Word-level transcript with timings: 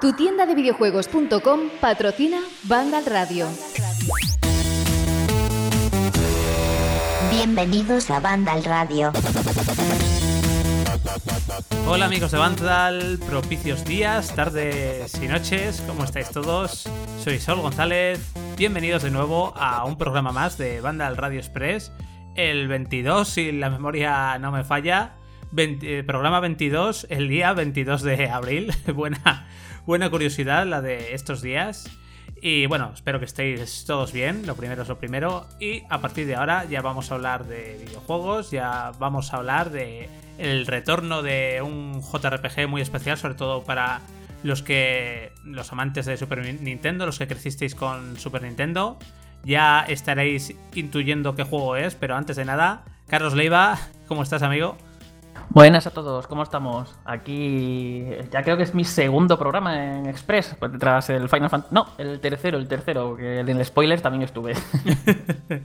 Tu 0.00 0.12
tienda 0.14 0.46
de 0.46 0.54
videojuegos.com 0.54 1.60
patrocina 1.80 2.40
Vandal 2.64 3.04
Radio. 3.06 3.46
Bienvenidos 7.30 8.10
a 8.10 8.20
Vandal 8.20 8.64
Radio. 8.64 9.12
Hola 11.86 12.06
amigos 12.06 12.30
de 12.30 12.38
Vandal, 12.38 13.18
propicios 13.26 13.84
días, 13.84 14.34
tardes 14.34 15.14
y 15.22 15.28
noches, 15.28 15.82
¿cómo 15.86 16.04
estáis 16.04 16.30
todos? 16.30 16.88
Soy 17.22 17.38
Sol 17.38 17.60
González, 17.60 18.32
bienvenidos 18.56 19.02
de 19.02 19.10
nuevo 19.10 19.52
a 19.56 19.84
un 19.84 19.96
programa 19.96 20.32
más 20.32 20.56
de 20.56 20.80
Vandal 20.80 21.16
Radio 21.16 21.38
Express, 21.40 21.92
el 22.34 22.68
22, 22.68 23.28
si 23.28 23.52
la 23.52 23.70
memoria 23.70 24.38
no 24.38 24.52
me 24.52 24.64
falla, 24.64 25.16
eh, 25.56 26.04
programa 26.06 26.40
22, 26.40 27.06
el 27.10 27.28
día 27.28 27.52
22 27.52 28.02
de 28.02 28.30
abril, 28.30 28.72
buena, 28.94 29.48
buena 29.86 30.10
curiosidad 30.10 30.66
la 30.66 30.80
de 30.80 31.14
estos 31.14 31.42
días. 31.42 31.90
Y 32.42 32.66
bueno, 32.66 32.92
espero 32.94 33.18
que 33.18 33.26
estéis 33.26 33.84
todos 33.84 34.12
bien, 34.12 34.46
lo 34.46 34.54
primero 34.54 34.82
es 34.82 34.88
lo 34.88 34.98
primero. 34.98 35.46
Y 35.58 35.82
a 35.90 36.00
partir 36.00 36.26
de 36.26 36.36
ahora 36.36 36.64
ya 36.64 36.80
vamos 36.80 37.10
a 37.10 37.16
hablar 37.16 37.46
de 37.46 37.78
videojuegos, 37.84 38.50
ya 38.50 38.92
vamos 38.98 39.32
a 39.32 39.38
hablar 39.38 39.70
de 39.70 40.08
el 40.38 40.66
retorno 40.66 41.22
de 41.22 41.60
un 41.62 42.00
JRPG 42.00 42.66
muy 42.66 42.80
especial, 42.80 43.18
sobre 43.18 43.34
todo 43.34 43.64
para 43.64 44.00
los 44.42 44.62
que. 44.62 45.32
los 45.44 45.70
amantes 45.72 46.06
de 46.06 46.16
Super 46.16 46.42
Nintendo, 46.60 47.04
los 47.04 47.18
que 47.18 47.26
crecisteis 47.26 47.74
con 47.74 48.16
Super 48.16 48.42
Nintendo. 48.42 48.98
Ya 49.44 49.80
estaréis 49.80 50.54
intuyendo 50.74 51.34
qué 51.34 51.44
juego 51.44 51.76
es, 51.76 51.94
pero 51.94 52.14
antes 52.14 52.36
de 52.36 52.44
nada, 52.44 52.84
Carlos 53.06 53.34
Leiva, 53.34 53.78
¿cómo 54.06 54.22
estás, 54.22 54.42
amigo? 54.42 54.76
Buenas 55.52 55.84
a 55.88 55.90
todos, 55.90 56.28
¿cómo 56.28 56.44
estamos? 56.44 56.96
Aquí 57.04 58.04
ya 58.30 58.44
creo 58.44 58.56
que 58.56 58.62
es 58.62 58.72
mi 58.72 58.84
segundo 58.84 59.36
programa 59.36 59.98
en 59.98 60.06
Express, 60.06 60.54
pues 60.56 60.70
tras 60.78 61.10
el 61.10 61.28
Final 61.28 61.50
Fantasy... 61.50 61.74
No, 61.74 61.88
el 61.98 62.20
tercero, 62.20 62.56
el 62.56 62.68
tercero, 62.68 63.16
que 63.16 63.40
en 63.40 63.48
el 63.48 63.64
spoilers 63.64 64.00
también 64.00 64.22
estuve. 64.22 64.54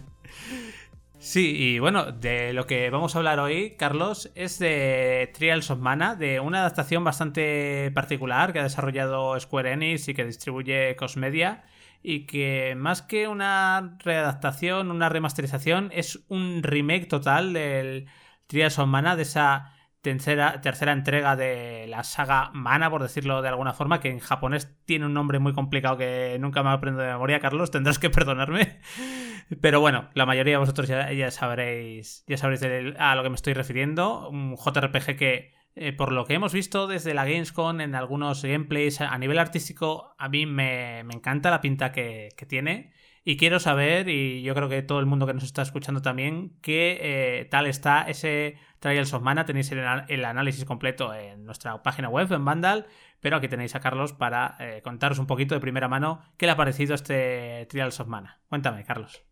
sí, 1.20 1.56
y 1.56 1.78
bueno, 1.78 2.12
de 2.12 2.52
lo 2.54 2.66
que 2.66 2.90
vamos 2.90 3.14
a 3.14 3.20
hablar 3.20 3.40
hoy, 3.40 3.76
Carlos, 3.78 4.32
es 4.34 4.58
de 4.58 5.32
Trials 5.36 5.70
of 5.70 5.78
Mana, 5.78 6.16
de 6.16 6.40
una 6.40 6.62
adaptación 6.62 7.04
bastante 7.04 7.92
particular 7.94 8.54
que 8.54 8.62
ha 8.62 8.64
desarrollado 8.64 9.40
Square 9.40 9.74
Enix 9.74 10.08
y 10.08 10.16
que 10.16 10.26
distribuye 10.26 10.96
Cosmedia 10.96 11.64
y 12.02 12.26
que 12.26 12.74
más 12.76 13.04
que 13.04 13.28
una 13.28 14.00
readaptación, 14.04 14.90
una 14.90 15.10
remasterización, 15.10 15.92
es 15.94 16.22
un 16.28 16.64
remake 16.64 17.08
total 17.08 17.54
del 17.54 18.08
Trials 18.48 18.80
of 18.80 18.88
Mana, 18.88 19.16
de 19.16 19.22
esa 19.22 19.74
tercera, 20.14 20.62
tercera 20.62 20.92
entrega 20.92 21.36
de 21.36 21.88
la 21.88 22.04
saga 22.04 22.52
Mana, 22.54 22.92
por 22.92 23.02
decirlo 23.02 23.42
de 23.42 23.50
alguna 23.50 23.74
forma, 23.74 24.00
que 24.00 24.10
en 24.10 24.20
japonés 24.20 24.72
tiene 24.86 25.08
un 25.08 25.16
nombre 25.16 25.40
muy 25.40 25.54
complicado 25.54 25.98
que 25.98 26.38
nunca 26.40 26.62
me 26.62 26.70
aprendo 26.70 27.02
de 27.02 27.12
memoria, 27.12 27.40
Carlos, 27.40 27.72
tendrás 27.72 27.98
que 27.98 28.12
perdonarme. 28.12 28.80
Pero 29.62 29.80
bueno, 29.80 30.10
la 30.14 30.28
mayoría 30.28 30.54
de 30.54 30.60
vosotros 30.60 30.88
ya, 30.88 31.12
ya 31.12 31.32
sabréis, 31.32 32.24
ya 32.28 32.38
sabréis 32.38 32.62
a 33.00 33.16
lo 33.16 33.24
que 33.24 33.30
me 33.30 33.36
estoy 33.36 33.54
refiriendo. 33.54 34.30
Un 34.30 34.56
JRPG 34.56 35.18
que, 35.18 35.54
eh, 35.76 35.92
por 35.92 36.12
lo 36.12 36.26
que 36.26 36.36
hemos 36.36 36.54
visto 36.54 36.86
desde 36.86 37.16
la 37.16 37.26
Gamescom 37.26 37.82
en 37.82 37.96
algunos 37.96 38.44
gameplays, 38.44 39.02
a 39.02 39.18
nivel 39.18 39.40
artístico, 39.40 40.14
a 40.20 40.30
mí 40.30 40.46
me, 40.46 41.00
encanta 41.00 41.50
la 41.50 41.62
pinta 41.62 41.92
que, 41.92 42.30
que 42.38 42.46
tiene. 42.46 42.92
Y 43.24 43.38
quiero 43.38 43.60
saber, 43.60 44.08
y 44.08 44.44
yo 44.44 44.54
creo 44.54 44.70
que 44.70 44.84
todo 44.84 45.00
el 45.00 45.08
mundo 45.08 45.26
que 45.26 45.34
nos 45.34 45.44
está 45.44 45.64
escuchando 45.64 46.04
también, 46.04 46.60
qué 46.62 47.00
eh, 47.02 47.46
tal 47.46 47.66
está 47.66 48.04
ese 48.04 48.60
Trials 48.86 49.12
of 49.16 49.24
Mana. 49.24 49.46
Tenéis 49.46 49.72
el, 49.72 50.26
análisis 50.26 50.64
completo 50.64 51.12
en 51.12 51.44
nuestra 51.44 51.82
página 51.82 52.08
web, 52.08 52.32
en 52.32 52.46
Vandal. 52.46 52.86
Pero 53.20 53.38
aquí 53.38 53.48
tenéis 53.48 53.74
a 53.74 53.80
Carlos 53.80 54.14
para 54.14 54.56
eh, 54.60 54.82
contaros 54.84 55.18
un 55.18 55.26
poquito 55.26 55.56
de 55.56 55.62
primera 55.62 55.88
mano 55.88 56.22
qué 56.38 56.46
le 56.46 56.52
ha 56.52 56.56
parecido 56.56 56.94
este 56.94 57.66
Trials 57.68 58.00
of 58.00 58.08
Mana. 58.08 58.42
Cuéntame, 58.48 58.84
Carlos. 58.84 59.24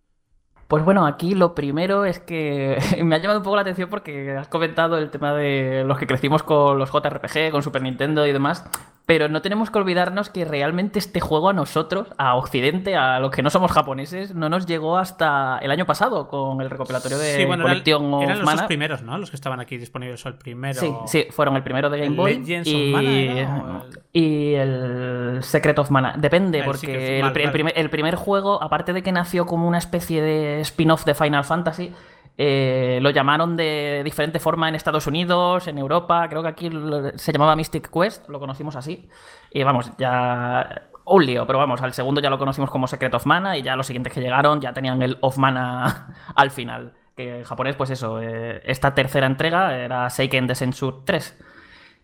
Pues 0.68 0.84
bueno, 0.84 1.06
aquí 1.06 1.36
lo 1.36 1.54
primero 1.54 2.04
es 2.04 2.18
que 2.18 2.80
me 3.04 3.16
ha 3.16 3.20
llamado 3.20 3.42
un 3.42 3.44
poco 3.44 3.58
la 3.58 3.62
atención 3.62 3.92
porque 3.92 4.32
has 4.32 4.48
comentado 4.48 4.98
el 4.98 5.12
tema 5.12 5.36
de 5.36 5.84
los 5.86 6.00
que 6.00 6.08
crecimos 6.08 6.42
con 6.42 6.80
los 6.80 6.90
JRPG, 6.92 7.52
con 7.52 7.62
Super 7.62 7.84
Nintendo 7.84 8.26
y 8.26 8.32
demás. 8.32 8.66
Pero 9.06 9.28
no 9.28 9.42
tenemos 9.42 9.70
que 9.70 9.78
olvidarnos 9.80 10.30
que 10.30 10.46
realmente 10.46 10.98
este 10.98 11.20
juego 11.20 11.50
a 11.50 11.54
nosotros, 11.54 12.08
a 12.18 12.36
Occidente, 12.36 12.96
a 12.96 13.20
los 13.20 13.32
que 13.32 13.42
no 13.42 13.50
somos 13.50 13.72
japoneses, 13.72 14.34
no 14.34 14.48
nos 14.48 14.66
llegó 14.66 14.98
hasta 14.98 15.60
el 15.62 15.72
año 15.72 15.86
pasado 15.86 16.30
con 16.30 16.62
el 16.62 16.70
recopilatorio 16.70 17.18
de 17.18 17.36
sí, 17.36 17.46
bueno, 17.46 17.68
eran, 17.68 18.42
los 18.42 18.62
primeros, 18.64 19.04
¿no? 19.04 19.18
Los 19.18 19.30
que 19.30 19.36
estaban 19.36 19.60
aquí 19.60 19.78
disponibles, 19.78 20.26
el 20.26 20.36
primero. 20.36 20.80
Sí, 20.80 20.94
sí, 21.08 21.28
fueron 21.32 21.58
el 21.58 21.64
primero 21.64 21.90
de 21.90 22.00
Game 22.00 22.16
Boy. 22.16 22.40
Legends 22.40 22.70
y... 22.70 22.74
of 22.74 23.02
Mana, 23.02 23.84
y 24.14 24.54
el 24.54 25.40
Secret 25.42 25.78
of 25.80 25.92
Mana. 25.92 26.16
Depende, 26.18 26.64
porque 26.64 27.20
el, 27.20 27.32
primer, 27.34 27.74
el 27.76 27.90
primer 27.90 28.16
juego, 28.16 28.64
aparte 28.64 28.94
de 28.94 29.04
que 29.04 29.12
nació 29.12 29.46
como 29.46 29.68
una 29.68 29.80
especie 29.80 30.22
de 30.22 30.62
spin-off 30.62 31.04
de 31.04 31.14
Final 31.14 31.44
Fantasy, 31.44 31.94
eh, 32.38 33.00
lo 33.02 33.12
llamaron 33.12 33.56
de 33.56 34.02
diferente 34.04 34.40
forma 34.40 34.68
en 34.68 34.76
Estados 34.76 35.06
Unidos, 35.08 35.68
en 35.68 35.78
Europa, 35.78 36.28
creo 36.30 36.42
que 36.42 36.50
aquí 36.50 36.70
se 37.16 37.32
llamaba 37.32 37.56
Mystic 37.56 37.92
Quest, 37.92 38.28
lo 38.30 38.40
conocimos 38.40 38.76
así. 38.76 39.08
Y 39.52 39.64
vamos, 39.64 39.92
ya 39.98 40.90
un 41.06 41.26
lío, 41.26 41.46
pero 41.46 41.60
vamos, 41.60 41.82
al 41.82 41.94
segundo 41.94 42.22
ya 42.22 42.30
lo 42.30 42.40
conocimos 42.40 42.70
como 42.70 42.88
Secret 42.88 43.14
of 43.14 43.26
Mana 43.26 43.58
y 43.58 43.62
ya 43.62 43.76
los 43.76 43.88
siguientes 43.88 44.14
que 44.14 44.22
llegaron 44.22 44.62
ya 44.62 44.74
tenían 44.74 45.02
el 45.02 45.18
of 45.22 45.38
Mana 45.38 46.16
al 46.36 46.52
final. 46.52 46.94
Que 47.16 47.40
en 47.40 47.44
japonés, 47.44 47.76
pues 47.76 47.92
eso, 47.92 48.20
eh, 48.22 48.62
esta 48.66 48.96
tercera 48.96 49.28
entrega 49.28 49.78
era 49.78 50.10
Seiken 50.10 50.48
Desensur 50.48 51.06
3. 51.06 51.40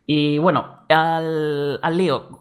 Y 0.06 0.38
bueno, 0.38 0.84
al, 0.90 1.80
al 1.82 1.98
lío, 1.98 2.39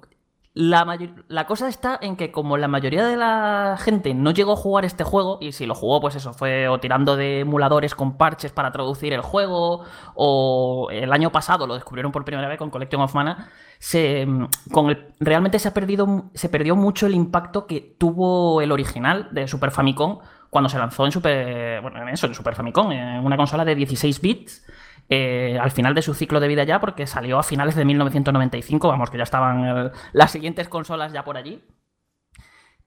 la, 0.58 1.46
cosa 1.46 1.68
está 1.68 2.00
en 2.02 2.16
que 2.16 2.32
como 2.32 2.56
la 2.56 2.66
mayoría 2.66 3.06
de 3.06 3.16
la 3.16 3.78
gente 3.78 4.12
no 4.12 4.32
llegó 4.32 4.54
a 4.54 4.56
jugar 4.56 4.84
este 4.84 5.04
juego, 5.04 5.38
y 5.40 5.52
si 5.52 5.66
lo 5.66 5.74
jugó, 5.76 6.00
pues 6.00 6.16
eso, 6.16 6.32
fue 6.32 6.66
o 6.66 6.80
tirando 6.80 7.16
de 7.16 7.40
emuladores 7.40 7.94
con 7.94 8.16
parches 8.16 8.50
para 8.50 8.72
traducir 8.72 9.12
el 9.12 9.20
juego, 9.20 9.84
o 10.16 10.88
el 10.90 11.12
año 11.12 11.30
pasado 11.30 11.68
lo 11.68 11.74
descubrieron 11.74 12.10
por 12.10 12.24
primera 12.24 12.48
vez 12.48 12.58
con 12.58 12.70
Collection 12.70 13.00
of 13.00 13.14
Mana, 13.14 13.50
se, 13.78 14.26
con 14.72 14.90
el, 14.90 15.06
realmente 15.20 15.60
se, 15.60 15.68
ha 15.68 15.74
perdido, 15.74 16.24
se 16.34 16.48
perdió 16.48 16.74
mucho 16.74 17.06
el 17.06 17.14
impacto 17.14 17.68
que 17.68 17.94
tuvo 17.96 18.60
el 18.60 18.72
original 18.72 19.28
de 19.30 19.46
Super 19.46 19.70
Famicom 19.70 20.18
cuando 20.50 20.68
se 20.68 20.78
lanzó 20.78 21.06
en 21.06 21.12
Super, 21.12 21.80
bueno, 21.82 22.02
en 22.02 22.08
eso, 22.08 22.26
en 22.26 22.34
Super 22.34 22.56
Famicom, 22.56 22.90
en 22.90 23.24
una 23.24 23.36
consola 23.36 23.64
de 23.64 23.76
16 23.76 24.20
bits 24.20 24.64
eh, 25.08 25.58
al 25.60 25.70
final 25.70 25.94
de 25.94 26.02
su 26.02 26.14
ciclo 26.14 26.40
de 26.40 26.48
vida 26.48 26.64
ya, 26.64 26.80
porque 26.80 27.06
salió 27.06 27.38
a 27.38 27.42
finales 27.42 27.74
de 27.74 27.84
1995, 27.84 28.88
vamos, 28.88 29.10
que 29.10 29.18
ya 29.18 29.24
estaban 29.24 29.86
eh, 29.86 29.90
las 30.12 30.30
siguientes 30.30 30.68
consolas 30.68 31.12
ya 31.12 31.24
por 31.24 31.36
allí. 31.36 31.64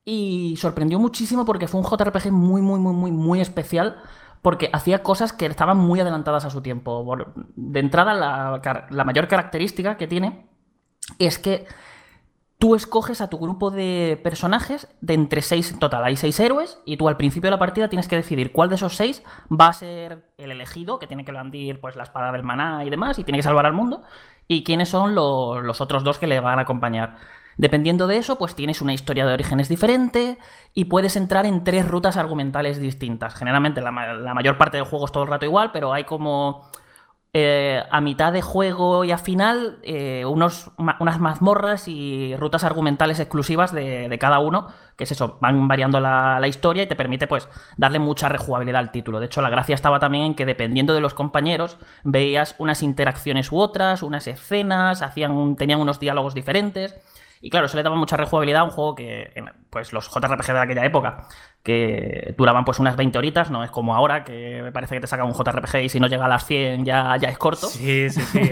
Y 0.03 0.55
sorprendió 0.57 0.99
muchísimo 0.99 1.45
porque 1.45 1.67
fue 1.67 1.79
un 1.79 1.85
JRPG 1.85 2.31
muy, 2.31 2.61
muy, 2.61 2.79
muy, 2.79 2.93
muy, 2.93 3.11
muy 3.11 3.41
especial. 3.41 4.01
Porque 4.41 4.71
hacía 4.73 5.03
cosas 5.03 5.33
que 5.33 5.45
estaban 5.45 5.77
muy 5.77 5.99
adelantadas 5.99 6.45
a 6.45 6.49
su 6.49 6.63
tiempo. 6.63 7.05
De 7.55 7.79
entrada, 7.79 8.15
la 8.89 9.03
mayor 9.03 9.27
característica 9.27 9.97
que 9.97 10.07
tiene 10.07 10.49
es 11.19 11.37
que 11.37 11.67
tú 12.61 12.75
escoges 12.75 13.21
a 13.21 13.27
tu 13.27 13.39
grupo 13.39 13.71
de 13.71 14.21
personajes 14.23 14.87
de 15.01 15.15
entre 15.15 15.41
seis, 15.41 15.71
en 15.71 15.79
total 15.79 16.03
hay 16.03 16.15
seis 16.15 16.39
héroes, 16.39 16.79
y 16.85 16.95
tú 16.95 17.09
al 17.09 17.17
principio 17.17 17.47
de 17.47 17.55
la 17.55 17.57
partida 17.57 17.89
tienes 17.89 18.07
que 18.07 18.15
decidir 18.15 18.51
cuál 18.51 18.69
de 18.69 18.75
esos 18.75 18.95
seis 18.95 19.23
va 19.51 19.69
a 19.69 19.73
ser 19.73 20.31
el 20.37 20.51
elegido, 20.51 20.99
que 20.99 21.07
tiene 21.07 21.25
que 21.25 21.31
blandir 21.31 21.81
pues, 21.81 21.95
la 21.95 22.03
espada 22.03 22.31
del 22.31 22.43
maná 22.43 22.85
y 22.85 22.91
demás, 22.91 23.17
y 23.17 23.23
tiene 23.23 23.39
que 23.39 23.43
salvar 23.43 23.65
al 23.65 23.73
mundo, 23.73 24.03
y 24.47 24.63
quiénes 24.63 24.89
son 24.89 25.15
los, 25.15 25.81
otros 25.81 26.03
dos 26.03 26.19
que 26.19 26.27
le 26.27 26.39
van 26.39 26.59
a 26.59 26.61
acompañar. 26.61 27.15
Dependiendo 27.57 28.05
de 28.05 28.17
eso, 28.17 28.37
pues 28.37 28.53
tienes 28.53 28.79
una 28.79 28.93
historia 28.93 29.25
de 29.25 29.33
orígenes 29.33 29.67
diferente 29.67 30.37
y 30.75 30.85
puedes 30.85 31.15
entrar 31.15 31.47
en 31.47 31.63
tres 31.63 31.87
rutas 31.87 32.15
argumentales 32.15 32.79
distintas. 32.79 33.33
Generalmente 33.33 33.81
la, 33.81 33.91
la 33.91 34.33
mayor 34.35 34.59
parte 34.59 34.77
del 34.77 34.85
juego 34.85 35.05
es 35.05 35.11
todo 35.11 35.23
el 35.23 35.29
rato 35.29 35.47
igual, 35.47 35.71
pero 35.71 35.93
hay 35.93 36.03
como 36.03 36.69
eh, 37.33 37.81
a 37.89 38.01
mitad 38.01 38.33
de 38.33 38.41
juego 38.41 39.05
y 39.05 39.11
a 39.13 39.17
final 39.17 39.79
eh, 39.83 40.25
unos, 40.25 40.69
unas 40.77 41.19
mazmorras 41.21 41.87
y 41.87 42.35
rutas 42.35 42.65
argumentales 42.65 43.21
exclusivas 43.21 43.71
de, 43.71 44.17
cada 44.19 44.39
uno, 44.39 44.67
que 44.97 45.05
es 45.05 45.13
eso, 45.13 45.37
van 45.39 45.65
variando 45.65 46.01
la, 46.01 46.45
historia 46.45 46.83
y 46.83 46.87
te 46.87 46.97
permite 46.97 47.27
pues 47.27 47.47
darle 47.77 47.99
mucha 47.99 48.27
rejugabilidad 48.27 48.81
al 48.81 48.91
título. 48.91 49.21
De 49.21 49.27
hecho, 49.27 49.41
la 49.41 49.49
gracia 49.49 49.75
estaba 49.75 49.97
también 49.99 50.25
en 50.25 50.35
que 50.35 50.45
dependiendo 50.45 50.93
de 50.93 50.99
los 50.99 51.13
compañeros 51.13 51.77
veías 52.03 52.53
unas 52.57 52.83
interacciones 52.83 53.49
u 53.53 53.59
otras, 53.59 54.03
unas 54.03 54.27
escenas, 54.27 55.01
hacían, 55.01 55.55
tenían 55.55 55.79
unos 55.79 56.01
diálogos 56.01 56.33
diferentes. 56.33 56.99
Y 57.39 57.49
claro, 57.49 57.67
eso 57.67 57.77
le 57.77 57.83
daba 57.83 57.95
mucha 57.95 58.17
rejugabilidad 58.17 58.61
a 58.61 58.65
un 58.65 58.71
juego 58.71 58.93
que, 58.93 59.33
pues 59.69 59.93
los 59.93 60.09
JRPG 60.09 60.53
de 60.53 60.59
aquella 60.59 60.85
época, 60.85 61.27
que 61.63 62.33
duraban 62.37 62.65
pues 62.65 62.79
unas 62.79 62.95
20 62.95 63.17
horitas, 63.17 63.51
no 63.51 63.63
es 63.63 63.69
como 63.69 63.95
ahora, 63.95 64.23
que 64.23 64.61
me 64.63 64.71
parece 64.71 64.95
que 64.95 65.01
te 65.01 65.07
saca 65.07 65.23
un 65.23 65.33
JRPG 65.33 65.83
y 65.83 65.89
si 65.89 65.99
no 65.99 66.07
llega 66.07 66.25
a 66.25 66.29
las 66.29 66.45
100 66.45 66.85
ya, 66.85 67.15
ya 67.17 67.29
es 67.29 67.37
corto. 67.37 67.67
Sí, 67.67 68.09
sí, 68.09 68.21
sí. 68.21 68.39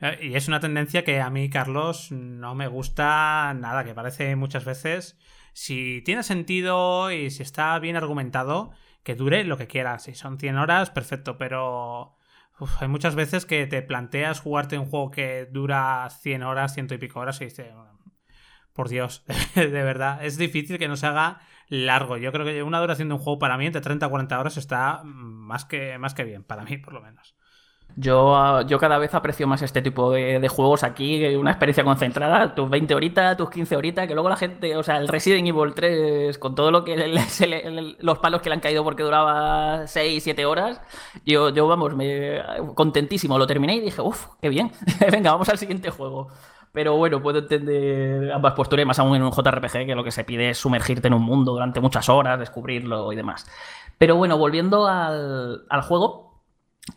Eh, 0.00 0.18
y 0.20 0.34
es 0.34 0.46
una 0.46 0.60
tendencia 0.60 1.04
que 1.04 1.20
a 1.20 1.30
mí, 1.30 1.48
Carlos, 1.48 2.12
no 2.12 2.54
me 2.54 2.66
gusta 2.68 3.54
nada, 3.56 3.84
que 3.84 3.94
parece 3.94 4.36
muchas 4.36 4.64
veces, 4.64 5.18
si 5.54 6.02
tiene 6.04 6.22
sentido 6.22 7.10
y 7.10 7.30
si 7.30 7.42
está 7.42 7.78
bien 7.78 7.96
argumentado, 7.96 8.72
que 9.02 9.14
dure 9.14 9.44
lo 9.44 9.56
que 9.56 9.66
quiera. 9.66 9.98
Si 10.00 10.14
son 10.14 10.38
100 10.38 10.58
horas, 10.58 10.90
perfecto, 10.90 11.38
pero 11.38 12.16
hay 12.80 12.88
muchas 12.88 13.14
veces 13.14 13.46
que 13.46 13.66
te 13.66 13.82
planteas 13.82 14.40
jugarte 14.40 14.78
un 14.78 14.86
juego 14.86 15.10
que 15.10 15.46
dura 15.46 16.08
100 16.10 16.42
horas, 16.42 16.74
ciento 16.74 16.94
y 16.94 16.98
pico 16.98 17.20
horas 17.20 17.40
y 17.40 17.46
dices, 17.46 17.68
por 18.74 18.88
Dios, 18.88 19.24
de 19.54 19.68
verdad, 19.68 20.24
es 20.24 20.36
difícil 20.36 20.78
que 20.78 20.88
no 20.88 20.96
se 20.96 21.06
haga 21.06 21.40
largo. 21.68 22.16
Yo 22.16 22.32
creo 22.32 22.44
que 22.44 22.62
una 22.62 22.80
duración 22.80 23.08
de 23.08 23.14
un 23.14 23.20
juego 23.20 23.38
para 23.38 23.56
mí 23.56 23.66
entre 23.66 23.80
30 23.80 24.06
a 24.06 24.08
40 24.08 24.38
horas 24.38 24.56
está 24.56 25.02
más 25.04 25.64
que, 25.64 25.96
más 25.98 26.14
que 26.14 26.24
bien, 26.24 26.44
para 26.44 26.64
mí 26.64 26.76
por 26.78 26.92
lo 26.92 27.00
menos. 27.00 27.34
Yo, 27.96 28.62
yo 28.62 28.78
cada 28.80 28.98
vez 28.98 29.14
aprecio 29.14 29.46
más 29.46 29.62
este 29.62 29.80
tipo 29.80 30.10
de, 30.10 30.48
juegos 30.48 30.82
aquí, 30.82 31.24
una 31.36 31.52
experiencia 31.52 31.84
concentrada, 31.84 32.52
tus 32.52 32.68
20 32.68 32.92
horitas, 32.92 33.36
tus 33.36 33.50
15 33.50 33.76
horitas, 33.76 34.08
que 34.08 34.14
luego 34.14 34.28
la 34.28 34.36
gente, 34.36 34.76
o 34.76 34.82
sea, 34.82 34.96
el 34.96 35.06
Resident 35.06 35.46
Evil 35.46 35.74
3, 35.74 36.36
con 36.38 36.56
todo 36.56 36.72
lo 36.72 36.84
que 36.84 36.96
los 38.00 38.18
palos 38.18 38.42
que 38.42 38.48
le 38.48 38.54
han 38.54 38.60
caído 38.60 38.82
porque 38.82 39.04
duraba 39.04 39.86
6, 39.86 40.24
7 40.24 40.44
horas, 40.44 40.80
yo, 41.24 41.50
yo 41.50 41.68
vamos, 41.68 41.94
me, 41.94 42.42
contentísimo, 42.74 43.38
lo 43.38 43.46
terminé 43.46 43.76
y 43.76 43.80
dije, 43.80 44.00
uff, 44.00 44.26
qué 44.42 44.48
bien, 44.48 44.72
venga, 45.12 45.30
vamos 45.30 45.48
al 45.48 45.58
siguiente 45.58 45.90
juego. 45.90 46.32
Pero 46.74 46.96
bueno, 46.96 47.22
puedo 47.22 47.38
entender 47.38 48.32
ambas 48.32 48.54
posturas, 48.54 48.84
más 48.84 48.98
aún 48.98 49.14
en 49.14 49.22
un 49.22 49.30
JRPG, 49.30 49.86
que 49.86 49.94
lo 49.94 50.02
que 50.02 50.10
se 50.10 50.24
pide 50.24 50.50
es 50.50 50.58
sumergirte 50.58 51.06
en 51.06 51.14
un 51.14 51.22
mundo 51.22 51.52
durante 51.52 51.80
muchas 51.80 52.08
horas, 52.08 52.36
descubrirlo 52.36 53.12
y 53.12 53.16
demás. 53.16 53.46
Pero 53.96 54.16
bueno, 54.16 54.36
volviendo 54.38 54.88
al, 54.88 55.66
al 55.70 55.82
juego, 55.82 56.42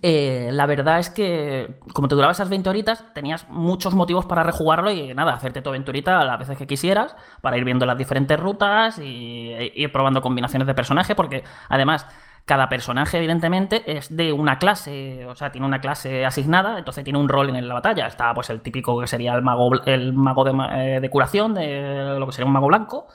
eh, 0.01 0.50
la 0.51 0.65
verdad 0.65 0.97
es 0.97 1.12
que, 1.12 1.79
como 1.94 2.07
te 2.07 2.15
duraba 2.15 2.31
esas 2.31 2.50
20 2.50 2.68
horitas, 2.68 3.06
tenías 3.13 3.47
muchos 3.50 3.94
motivos 3.94 4.25
para 4.25 4.41
rejugarlo 4.41 4.89
y 4.89 5.13
nada, 5.13 5.33
hacerte 5.33 5.62
tu 5.62 5.69
aventurita 5.69 6.25
las 6.25 6.39
veces 6.39 6.57
que 6.57 6.65
quisieras, 6.65 7.15
para 7.41 7.56
ir 7.56 7.63
viendo 7.63 7.85
las 7.85 8.00
diferentes 8.00 8.39
rutas 8.39 8.97
y 8.97 9.53
e 9.53 9.71
ir 9.75 9.91
probando 9.91 10.23
combinaciones 10.23 10.68
de 10.68 10.73
personaje, 10.73 11.13
porque 11.13 11.44
además 11.69 12.07
cada 12.47 12.69
personaje, 12.69 13.17
evidentemente, 13.17 13.83
es 13.97 14.15
de 14.15 14.31
una 14.31 14.57
clase, 14.57 15.25
o 15.25 15.35
sea, 15.35 15.51
tiene 15.51 15.67
una 15.67 15.81
clase 15.81 16.25
asignada, 16.25 16.79
entonces 16.79 17.03
tiene 17.03 17.19
un 17.19 17.27
rol 17.27 17.53
en 17.53 17.67
la 17.67 17.73
batalla. 17.73 18.07
Está 18.07 18.33
pues 18.33 18.49
el 18.49 18.61
típico 18.61 18.97
que 19.01 19.05
sería 19.05 19.35
el 19.35 19.41
mago, 19.41 19.69
el 19.85 20.13
mago 20.13 20.45
de, 20.45 20.53
eh, 20.71 20.99
de 21.01 21.09
curación, 21.09 21.53
de 21.53 22.15
lo 22.17 22.25
que 22.25 22.31
sería 22.31 22.47
un 22.47 22.53
mago 22.53 22.67
blanco. 22.67 23.07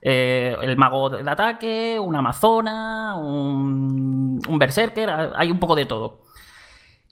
Eh, 0.00 0.56
el 0.62 0.78
mago 0.78 1.10
de 1.10 1.30
ataque, 1.30 1.98
una 2.00 2.20
amazona, 2.20 3.14
un 3.18 4.58
berserker, 4.58 5.10
hay 5.36 5.50
un 5.50 5.60
poco 5.60 5.74
de 5.74 5.84
todo. 5.84 6.20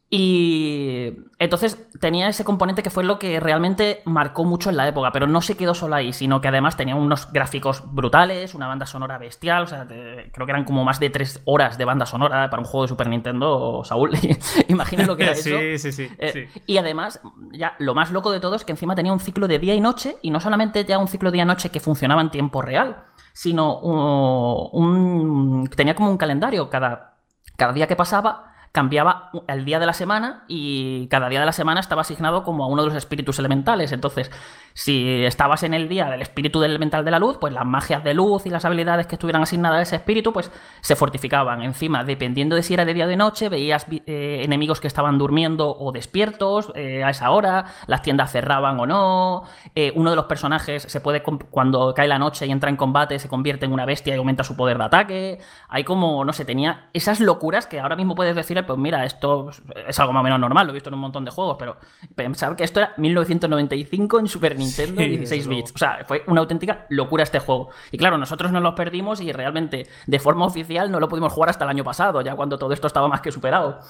Y 0.09 1.15
entonces 1.41 1.85
tenía 1.99 2.29
ese 2.29 2.45
componente 2.45 2.85
que 2.85 2.91
fue 2.91 3.03
lo 3.03 3.19
que 3.19 3.41
realmente 3.41 4.03
marcó 4.05 4.45
mucho 4.45 4.71
en 4.71 4.77
la 4.77 4.87
época, 4.87 5.11
pero 5.11 5.27
no 5.27 5.41
se 5.43 5.57
quedó 5.57 5.75
solo 5.75 5.97
ahí, 5.97 6.13
sino 6.13 6.41
que 6.41 6.47
además 6.47 6.77
tenía 6.77 6.95
unos 6.95 7.33
gráficos 7.33 7.83
brutales, 7.93 8.55
una 8.55 8.69
banda 8.69 8.87
sonora 8.87 9.19
bestial, 9.19 9.65
o 9.65 9.67
sea, 9.67 9.85
creo 9.87 10.47
que 10.47 10.53
eran 10.53 10.65
como 10.65 10.85
más 10.85 11.01
de 11.01 11.11
tres 11.11 11.43
horas 11.45 11.77
de 11.77 11.85
banda 11.85 12.07
sonora 12.07 12.49
para 12.51 12.61
un 12.61 12.67
juego 12.67 12.83
de 12.83 12.89
Super 12.89 13.09
Nintendo, 13.09 13.83
Saúl, 13.85 14.13
imagina 14.69 15.05
lo 15.07 15.17
que 15.17 15.25
era 15.25 15.33
eso. 15.35 15.59
Sí, 15.59 15.79
sí, 15.79 15.91
sí, 15.91 16.09
eh, 16.19 16.51
Y 16.67 16.79
además, 16.79 17.21
ya 17.51 17.75
lo 17.81 17.93
más 17.95 18.13
loco 18.13 18.31
de 18.31 18.39
todo 18.39 18.55
es 18.55 18.65
que 18.65 18.73
encima 18.73 18.95
tenía 18.95 19.13
un 19.13 19.21
ciclo 19.21 19.49
de 19.49 19.59
día 19.59 19.75
y 19.75 19.81
noche, 19.81 20.19
y 20.23 20.31
no 20.31 20.39
solamente 20.39 20.85
ya 20.85 20.99
un 20.99 21.09
ciclo 21.09 21.33
día-noche 21.33 21.71
que 21.71 21.81
funcionaba 21.81 22.23
en 22.23 22.31
tiempo 22.31 22.63
real, 22.63 23.05
sino 23.33 23.81
un, 23.81 25.69
tenía 25.75 25.97
como 25.97 26.11
un 26.11 26.17
calendario, 26.17 26.71
cada, 26.71 27.17
cada 27.57 27.73
día 27.73 27.89
que 27.89 27.97
pasaba 27.97 28.53
cambiaba 28.77 29.31
el 29.49 29.65
día 29.65 29.79
de 29.79 29.87
la 29.87 29.95
semana 29.95 30.45
y 30.49 31.07
cada 31.09 31.31
día 31.31 31.41
de 31.41 31.47
la 31.47 31.53
semana 31.53 31.81
estaba 31.81 32.03
asignado 32.03 32.43
como 32.43 32.63
a 32.63 32.67
uno 32.67 32.83
de 32.83 32.89
los 32.89 32.97
espíritus 32.99 33.39
elementales. 33.39 33.91
Entonces, 33.91 34.31
si 34.75 35.25
estabas 35.25 35.63
en 35.63 35.73
el 35.73 35.89
día 35.89 36.11
del 36.11 36.21
espíritu 36.21 36.61
del 36.61 36.73
elemental 36.73 37.03
de 37.03 37.11
la 37.11 37.19
luz, 37.19 37.39
pues 37.41 37.55
las 37.55 37.65
magias 37.65 38.05
de 38.05 38.13
luz 38.13 38.45
y 38.45 38.51
las 38.51 38.67
habilidades 38.67 39.07
que 39.07 39.15
estuvieran 39.15 39.43
asignadas 39.43 39.79
a 39.79 39.83
ese 39.83 39.97
espíritu, 39.97 40.31
pues 40.31 40.53
se 40.83 40.95
fortificaban. 40.95 41.63
Encima, 41.63 42.05
dependiendo 42.05 42.55
de 42.55 42.63
si 42.63 42.75
era 42.75 42.85
de 42.85 42.93
día 42.93 43.07
o 43.07 43.09
de 43.09 43.17
noche, 43.17 43.49
veías 43.49 43.87
eh, 43.91 44.43
enemigos 44.45 44.79
que 44.79 44.89
estaban 44.89 45.17
durmiendo 45.17 45.75
o 45.75 45.91
despiertos 45.91 46.71
eh, 46.75 47.03
a 47.03 47.09
esa 47.09 47.31
hora, 47.31 47.65
las 47.87 48.03
tiendas 48.03 48.31
cerraban 48.31 48.79
o 48.79 48.85
no. 48.85 49.45
Eh, 49.75 49.91
uno 49.95 50.11
de 50.11 50.17
los 50.17 50.27
personajes 50.27 50.83
se 50.83 51.01
puede, 51.01 51.23
cuando 51.23 51.95
cae 51.95 52.09
la 52.09 52.19
noche 52.19 52.45
y 52.45 52.51
entra 52.51 52.69
en 52.69 52.77
combate, 52.77 53.19
se 53.19 53.31
convierte 53.31 53.65
en 53.65 53.73
una 53.73 53.87
bestia 53.87 54.15
y 54.15 54.19
aumenta 54.19 54.45
su 54.45 54.55
poder 54.55 54.77
de 54.77 54.85
ataque. 54.85 55.39
Hay 55.71 55.85
como, 55.85 56.27
no 56.27 56.35
sé, 56.35 56.45
tenía 56.45 56.91
esas 56.93 57.21
locuras 57.21 57.67
que 57.67 57.81
ahora 57.81 57.97
mismo 57.97 58.15
puedes 58.15 58.37
decir, 58.37 58.59
pues 58.67 58.79
mira, 58.79 59.05
esto 59.05 59.51
es 59.87 59.99
algo 59.99 60.13
más 60.13 60.21
o 60.21 60.25
menos 60.25 60.41
normal, 60.41 60.67
lo 60.67 60.73
he 60.73 60.75
visto 60.75 60.91
en 60.91 60.95
un 60.95 61.01
montón 61.01 61.25
de 61.25 61.31
juegos, 61.31 61.57
pero 61.59 61.77
pensar 62.15 62.57
que 62.57 62.65
esto 62.65 62.81
era 62.81 62.95
1995 62.97 64.21
en 64.21 64.29
Super 64.29 64.59
Nintendo 64.59 65.01
Nintendo 65.01 65.19
16 65.19 65.49
bits. 65.49 65.73
O 65.75 65.79
sea, 65.79 66.05
fue 66.07 66.25
una 66.27 66.41
auténtica 66.41 66.87
locura 66.91 67.23
este 67.23 67.39
juego. 67.39 67.71
Y 67.91 67.99
claro, 67.99 68.19
nosotros 68.19 68.53
nos 68.53 68.63
lo 68.63 68.75
perdimos 68.75 69.21
y 69.21 69.33
realmente 69.33 69.87
de 70.07 70.19
forma 70.19 70.47
oficial 70.47 70.91
no 70.91 71.01
lo 71.01 71.09
pudimos 71.09 71.33
jugar 71.33 71.51
hasta 71.51 71.65
el 71.65 71.71
año 71.71 71.85
pasado, 71.85 72.21
ya 72.21 72.35
cuando 72.35 72.59
todo 72.59 72.73
esto 72.73 72.87
estaba 72.87 73.09
más 73.09 73.21
que 73.21 73.33
superado. 73.33 73.81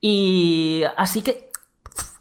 Y 0.00 0.82
así 0.96 1.22
que 1.22 1.51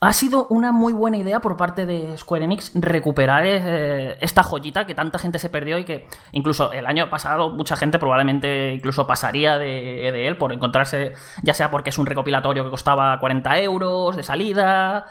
ha 0.04 0.14
sido 0.14 0.48
una 0.48 0.72
muy 0.72 0.94
buena 0.94 1.18
idea 1.18 1.42
por 1.42 1.58
parte 1.58 1.86
de 1.86 2.18
Square 2.18 2.46
Enix 2.46 2.72
recuperar 2.74 3.44
eh, 3.46 4.18
esta 4.20 4.42
joyita 4.42 4.88
que 4.88 4.96
tanta 4.96 5.20
gente 5.20 5.38
se 5.38 5.50
perdió 5.50 5.78
y 5.78 5.84
que 5.84 6.08
incluso 6.32 6.72
el 6.72 6.88
año 6.88 7.08
pasado 7.12 7.52
mucha 7.52 7.76
gente 7.76 8.00
probablemente 8.00 8.74
incluso 8.74 9.06
pasaría 9.06 9.60
de, 9.60 10.28
él 10.28 10.38
por 10.38 10.54
encontrarse, 10.54 11.14
ya 11.44 11.54
sea 11.54 11.70
porque 11.70 11.92
es 11.92 12.00
un 12.00 12.08
recopilatorio 12.08 12.64
que 12.64 12.72
costaba 12.72 13.20
40 13.20 13.60
euros 13.60 14.16
de 14.16 14.24
salida 14.24 15.06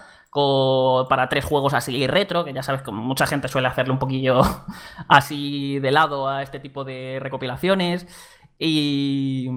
para 1.09 1.29
tres 1.29 1.45
juegos 1.45 1.75
así 1.75 2.07
retro, 2.07 2.45
que 2.45 2.53
ya 2.53 2.63
sabes 2.63 2.83
que 2.83 2.91
mucha 2.91 3.27
gente 3.27 3.49
suele 3.49 3.69
hacerle 3.69 3.93
un 3.93 3.99
poquillo 3.99 4.41
así 5.09 5.79
de 5.79 5.91
lado 5.91 6.29
a 6.29 6.43
este 6.43 6.61
tipo 6.61 6.85
de 6.85 7.19
recopilaciones. 7.21 8.07
Y, 8.59 9.49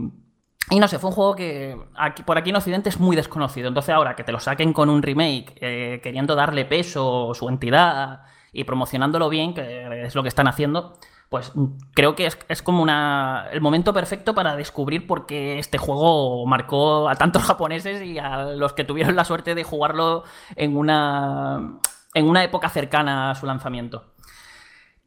y 0.69 0.79
no 0.79 0.87
sé, 0.87 0.97
fue 0.97 1.09
un 1.09 1.15
juego 1.15 1.35
que 1.35 1.77
aquí, 1.95 2.23
por 2.23 2.37
aquí 2.37 2.49
en 2.49 2.55
Occidente 2.55 2.89
es 2.89 2.99
muy 2.99 3.15
desconocido. 3.15 3.67
Entonces 3.67 3.93
ahora 3.93 4.15
que 4.15 4.23
te 4.23 4.31
lo 4.31 4.39
saquen 4.39 4.73
con 4.73 4.89
un 4.89 5.01
remake, 5.01 5.55
eh, 5.61 5.99
queriendo 6.01 6.35
darle 6.35 6.65
peso, 6.65 7.33
su 7.33 7.49
entidad 7.49 8.21
y 8.51 8.63
promocionándolo 8.63 9.29
bien, 9.29 9.53
que 9.53 10.05
es 10.05 10.15
lo 10.15 10.23
que 10.23 10.29
están 10.29 10.47
haciendo, 10.47 10.97
pues 11.29 11.51
creo 11.95 12.15
que 12.15 12.29
es, 12.47 12.61
como 12.61 12.83
una, 12.83 13.47
el 13.51 13.59
momento 13.59 13.91
perfecto 13.91 14.35
para 14.35 14.55
descubrir 14.55 15.07
por 15.07 15.25
qué 15.25 15.57
este 15.57 15.79
juego 15.79 16.45
marcó 16.45 17.09
a 17.09 17.15
tantos 17.15 17.41
japoneses 17.45 18.03
y 18.03 18.19
a 18.19 18.43
los 18.43 18.73
que 18.73 18.83
tuvieron 18.83 19.15
la 19.15 19.25
suerte 19.25 19.55
de 19.55 19.63
jugarlo 19.63 20.23
en 20.55 20.77
una, 20.77 21.79
en 22.13 22.29
una 22.29 22.43
época 22.43 22.69
cercana 22.69 23.31
a 23.31 23.35
su 23.35 23.47
lanzamiento. 23.47 24.13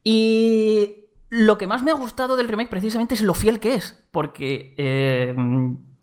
Y 0.03 1.06
lo 1.29 1.59
que 1.59 1.67
más 1.67 1.83
me 1.83 1.91
ha 1.91 1.95
gustado 1.95 2.37
del 2.37 2.49
remake 2.49 2.71
precisamente 2.71 3.15
es 3.15 3.23
lo 3.23 3.35
fiel 3.35 3.61
que 3.61 3.75
es, 3.75 4.07
porque 4.11 4.75
eh, 4.79 5.35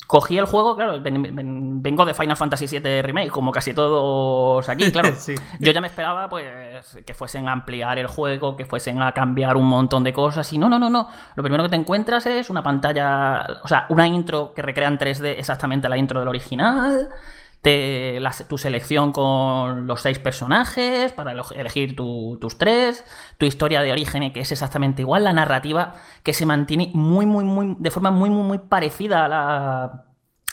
cogí 0.07 0.37
el 0.37 0.45
juego, 0.45 0.75
claro, 0.75 1.01
vengo 1.01 2.05
de 2.05 2.13
Final 2.13 2.37
Fantasy 2.37 2.67
VII 2.67 3.01
Remake, 3.01 3.29
como 3.29 3.51
casi 3.51 3.73
todos 3.73 4.67
aquí, 4.69 4.91
claro. 4.91 5.09
Yo 5.59 5.71
ya 5.71 5.81
me 5.81 5.87
esperaba 5.87 6.29
pues 6.29 6.97
que 7.05 7.13
fuesen 7.13 7.47
a 7.47 7.53
ampliar 7.53 7.97
el 7.99 8.07
juego, 8.07 8.55
que 8.55 8.65
fuesen 8.65 9.01
a 9.01 9.11
cambiar 9.13 9.55
un 9.57 9.65
montón 9.65 10.03
de 10.03 10.13
cosas 10.13 10.51
y 10.53 10.57
no, 10.57 10.69
no, 10.69 10.77
no, 10.77 10.89
no. 10.89 11.07
Lo 11.35 11.43
primero 11.43 11.63
que 11.63 11.69
te 11.69 11.75
encuentras 11.75 12.25
es 12.25 12.49
una 12.49 12.61
pantalla, 12.61 13.45
o 13.63 13.67
sea, 13.67 13.85
una 13.89 14.07
intro 14.07 14.53
que 14.53 14.61
recrea 14.61 14.87
en 14.87 14.99
3D 14.99 15.35
exactamente 15.37 15.89
la 15.89 15.97
intro 15.97 16.19
del 16.19 16.29
original. 16.29 17.09
Tu 17.63 18.57
selección 18.57 19.13
con 19.13 19.87
los 19.87 20.01
seis 20.01 20.19
personajes 20.19 21.13
para 21.13 21.31
elegir 21.31 21.95
tus 21.95 22.57
tres, 22.57 23.05
tu 23.37 23.45
historia 23.45 23.81
de 23.81 23.91
origen 23.91 24.33
que 24.33 24.41
es 24.41 24.51
exactamente 24.51 25.01
igual, 25.01 25.23
la 25.23 25.33
narrativa 25.33 25.95
que 26.23 26.33
se 26.33 26.45
mantiene 26.45 26.91
muy, 26.93 27.25
muy, 27.25 27.45
muy, 27.45 27.75
de 27.79 27.91
forma 27.91 28.11
muy, 28.11 28.29
muy, 28.29 28.43
muy 28.43 28.57
parecida 28.57 29.25
a 29.25 29.27
la 29.29 30.05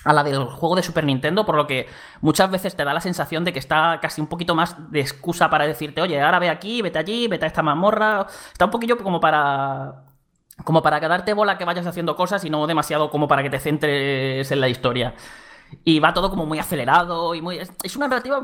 a 0.04 0.12
la 0.12 0.24
del 0.24 0.44
juego 0.44 0.76
de 0.76 0.82
Super 0.82 1.04
Nintendo, 1.04 1.44
por 1.44 1.56
lo 1.56 1.66
que 1.66 1.86
muchas 2.20 2.50
veces 2.50 2.74
te 2.74 2.84
da 2.84 2.94
la 2.94 3.00
sensación 3.00 3.44
de 3.44 3.52
que 3.52 3.58
está 3.58 3.98
casi 4.00 4.20
un 4.20 4.28
poquito 4.28 4.54
más 4.54 4.90
de 4.90 5.00
excusa 5.00 5.50
para 5.50 5.66
decirte, 5.66 6.00
oye, 6.00 6.20
ahora 6.20 6.38
ve 6.38 6.48
aquí, 6.48 6.82
vete 6.82 6.98
allí, 6.98 7.28
vete 7.28 7.44
a 7.44 7.48
esta 7.48 7.62
mazmorra. 7.62 8.26
Está 8.52 8.64
un 8.64 8.70
poquillo 8.70 8.96
como 8.98 9.20
para. 9.20 10.04
como 10.64 10.82
para 10.82 11.00
quedarte 11.00 11.34
bola 11.34 11.58
que 11.58 11.64
vayas 11.64 11.86
haciendo 11.86 12.16
cosas 12.16 12.44
y 12.44 12.50
no 12.50 12.66
demasiado 12.66 13.10
como 13.10 13.28
para 13.28 13.42
que 13.42 13.50
te 13.50 13.58
centres 13.60 14.50
en 14.50 14.60
la 14.60 14.68
historia. 14.68 15.14
Y 15.84 16.00
va 16.00 16.12
todo 16.12 16.30
como 16.30 16.46
muy 16.46 16.58
acelerado 16.58 17.34
y 17.34 17.42
muy. 17.42 17.58
Es 17.58 17.96
una 17.96 18.08
narrativa, 18.08 18.40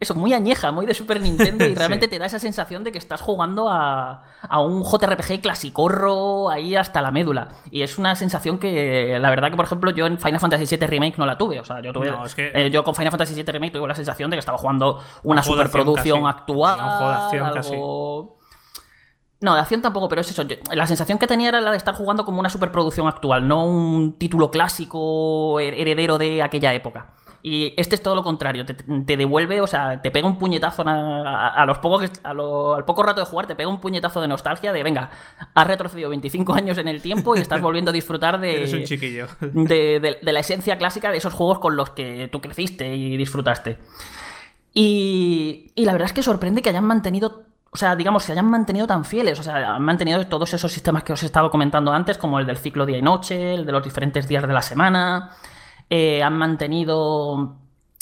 eso, 0.00 0.14
muy 0.14 0.32
añeja, 0.32 0.72
muy 0.72 0.86
de 0.86 0.94
Super 0.94 1.20
Nintendo 1.20 1.66
y 1.66 1.74
realmente 1.76 2.08
te 2.08 2.18
da 2.18 2.26
esa 2.26 2.38
sensación 2.38 2.84
de 2.84 2.92
que 2.92 2.98
estás 2.98 3.20
jugando 3.20 3.68
a, 3.68 4.24
a 4.42 4.60
un 4.60 4.84
JRPG 4.84 5.40
clasicorro 5.40 6.50
ahí 6.50 6.76
hasta 6.76 7.02
la 7.02 7.10
médula. 7.10 7.48
Y 7.70 7.82
es 7.82 7.98
una 7.98 8.14
sensación 8.14 8.58
que, 8.58 9.18
la 9.20 9.30
verdad, 9.30 9.50
que 9.50 9.56
por 9.56 9.66
ejemplo, 9.66 9.90
yo 9.90 10.06
en 10.06 10.18
Final 10.18 10.40
Fantasy 10.40 10.76
VII 10.76 10.86
Remake 10.86 11.18
no 11.18 11.26
la 11.26 11.36
tuve. 11.36 11.60
O 11.60 11.64
sea, 11.64 11.80
yo 11.80 11.92
tuve. 11.92 12.12
Eh, 12.36 12.70
yo 12.70 12.84
con 12.84 12.94
Final 12.94 13.10
Fantasy 13.10 13.34
VII 13.34 13.44
Remake 13.44 13.72
tuve 13.72 13.88
la 13.88 13.94
sensación 13.94 14.30
de 14.30 14.36
que 14.36 14.40
estaba 14.40 14.58
jugando 14.58 15.02
una 15.22 15.42
superproducción 15.42 16.26
actual. 16.26 16.78
algo... 16.80 18.37
No, 19.40 19.54
de 19.54 19.60
acción 19.60 19.82
tampoco, 19.82 20.08
pero 20.08 20.20
es 20.20 20.30
eso. 20.30 20.44
la 20.72 20.86
sensación 20.86 21.18
que 21.18 21.28
tenía 21.28 21.48
era 21.48 21.60
la 21.60 21.70
de 21.70 21.76
estar 21.76 21.94
jugando 21.94 22.24
como 22.24 22.40
una 22.40 22.50
superproducción 22.50 23.06
actual, 23.06 23.46
no 23.46 23.64
un 23.64 24.14
título 24.14 24.50
clásico 24.50 25.60
heredero 25.60 26.18
de 26.18 26.42
aquella 26.42 26.74
época. 26.74 27.14
Y 27.40 27.72
este 27.76 27.94
es 27.94 28.02
todo 28.02 28.16
lo 28.16 28.24
contrario, 28.24 28.66
te, 28.66 29.16
devuelve, 29.16 29.60
o 29.60 29.66
sea, 29.68 30.02
te 30.02 30.10
pega 30.10 30.26
un 30.26 30.38
puñetazo 30.38 30.82
a, 30.84 31.64
los 31.66 31.78
pocos, 31.78 32.10
al 32.24 32.84
poco 32.84 33.02
rato 33.04 33.20
de 33.20 33.26
jugar, 33.26 33.46
te 33.46 33.54
pega 33.54 33.68
un 33.68 33.80
puñetazo 33.80 34.20
de 34.20 34.26
nostalgia 34.26 34.72
de, 34.72 34.82
venga, 34.82 35.10
has 35.54 35.66
retrocedido 35.66 36.10
25 36.10 36.52
años 36.54 36.78
en 36.78 36.88
el 36.88 37.00
tiempo 37.00 37.36
y 37.36 37.38
estás 37.38 37.60
volviendo 37.60 37.90
a 37.90 37.94
disfrutar 37.94 38.40
de, 38.40 38.56
Eres 38.56 38.74
un 38.74 38.82
chiquillo. 38.82 39.28
de, 39.40 40.18
la 40.20 40.40
esencia 40.40 40.78
clásica 40.78 41.12
de 41.12 41.18
esos 41.18 41.32
juegos 41.32 41.60
con 41.60 41.76
los 41.76 41.90
que 41.90 42.28
tú 42.32 42.40
creciste 42.40 42.96
y 42.96 43.16
disfrutaste. 43.16 43.78
Y, 44.74 45.70
y 45.76 45.84
la 45.84 45.92
verdad 45.92 46.06
es 46.06 46.12
que 46.12 46.24
sorprende 46.24 46.60
que 46.60 46.70
hayan 46.70 46.84
mantenido 46.84 47.44
o 47.70 47.76
sea, 47.76 47.94
digamos, 47.96 48.24
se 48.24 48.32
hayan 48.32 48.48
mantenido 48.48 48.86
tan 48.86 49.04
fieles, 49.04 49.38
o 49.38 49.42
sea, 49.42 49.74
han 49.74 49.82
mantenido 49.82 50.26
todos 50.26 50.54
esos 50.54 50.72
sistemas 50.72 51.02
que 51.02 51.12
os 51.12 51.22
he 51.22 51.26
estado 51.26 51.50
comentando 51.50 51.92
antes, 51.92 52.16
como 52.16 52.38
el 52.38 52.46
del 52.46 52.56
ciclo 52.56 52.86
día 52.86 52.98
y 52.98 53.02
noche, 53.02 53.54
el 53.54 53.66
de 53.66 53.72
los 53.72 53.84
diferentes 53.84 54.26
días 54.26 54.46
de 54.46 54.52
la 54.52 54.62
semana, 54.62 55.36
eh, 55.90 56.22
han 56.22 56.36
mantenido 56.38 57.56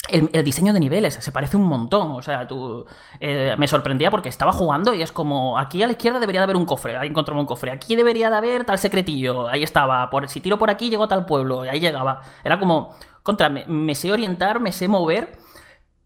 el, 0.09 0.43
diseño 0.43 0.71
de 0.71 0.79
niveles, 0.79 1.15
se 1.15 1.31
parece 1.33 1.57
un 1.57 1.63
montón, 1.63 2.11
o 2.11 2.21
sea, 2.21 2.47
tú, 2.47 2.85
eh, 3.19 3.55
me 3.57 3.67
sorprendía 3.67 4.09
porque 4.09 4.29
estaba 4.29 4.53
jugando 4.53 4.93
y 4.93 5.01
es 5.01 5.11
como, 5.11 5.57
aquí 5.57 5.83
a 5.83 5.87
la 5.87 5.93
izquierda 5.93 6.19
debería 6.19 6.41
de 6.41 6.45
haber 6.45 6.55
un 6.55 6.65
cofre, 6.65 6.95
ahí 6.95 7.09
encontré 7.09 7.35
un 7.35 7.45
cofre, 7.45 7.71
aquí 7.71 7.97
debería 7.97 8.29
de 8.29 8.37
haber 8.37 8.63
tal 8.63 8.77
secretillo, 8.77 9.49
ahí 9.49 9.63
estaba, 9.63 10.09
por, 10.09 10.29
si 10.29 10.39
tiro 10.39 10.57
por 10.57 10.69
aquí 10.69 10.89
llego 10.89 11.03
a 11.03 11.07
tal 11.09 11.25
pueblo, 11.25 11.65
y 11.65 11.67
ahí 11.67 11.81
llegaba, 11.81 12.21
era 12.43 12.57
como, 12.57 12.95
contra, 13.21 13.49
me 13.49 13.95
sé 13.95 14.13
orientar, 14.13 14.61
me 14.61 14.71
sé 14.71 14.87
mover, 14.87 15.37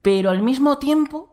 pero 0.01 0.31
al 0.31 0.41
mismo 0.41 0.79
tiempo 0.79 1.30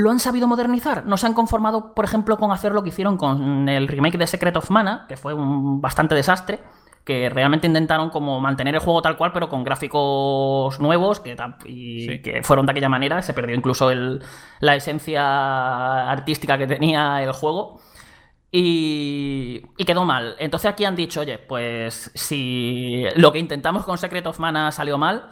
lo 0.00 0.10
han 0.10 0.18
sabido 0.18 0.48
modernizar. 0.48 1.06
No 1.06 1.16
se 1.16 1.26
han 1.26 1.34
conformado, 1.34 1.94
por 1.94 2.04
ejemplo, 2.04 2.38
con 2.38 2.50
hacer 2.52 2.72
lo 2.72 2.82
que 2.82 2.88
hicieron 2.88 3.16
con 3.16 3.68
el 3.68 3.86
remake 3.86 4.18
de 4.18 4.26
Secret 4.26 4.56
of 4.56 4.70
Mana, 4.70 5.06
que 5.08 5.16
fue 5.16 5.34
un 5.34 5.80
bastante 5.80 6.14
desastre, 6.14 6.60
que 7.04 7.28
realmente 7.28 7.66
intentaron 7.66 8.10
como 8.10 8.40
mantener 8.40 8.74
el 8.74 8.80
juego 8.80 9.02
tal 9.02 9.16
cual, 9.16 9.32
pero 9.32 9.48
con 9.48 9.64
gráficos 9.64 10.80
nuevos 10.80 11.20
que, 11.20 11.36
y 11.64 12.20
que 12.20 12.42
fueron 12.42 12.66
de 12.66 12.72
aquella 12.72 12.88
manera. 12.88 13.22
Se 13.22 13.34
perdió 13.34 13.54
incluso 13.54 13.90
la 14.60 14.76
esencia 14.76 16.10
artística 16.10 16.58
que 16.58 16.66
tenía 16.66 17.22
el 17.22 17.32
juego. 17.32 17.80
Y, 18.52 19.62
y, 19.76 19.84
quedó 19.84 20.04
mal. 20.04 20.34
Entonces 20.40 20.68
aquí 20.68 20.84
han 20.84 20.96
dicho, 20.96 21.20
oye, 21.20 21.38
pues 21.38 22.10
si 22.14 23.04
lo 23.14 23.30
que 23.30 23.38
intentamos 23.38 23.84
con 23.84 23.96
Secret 23.96 24.26
of 24.26 24.40
Mana 24.40 24.72
salió 24.72 24.98
mal, 24.98 25.30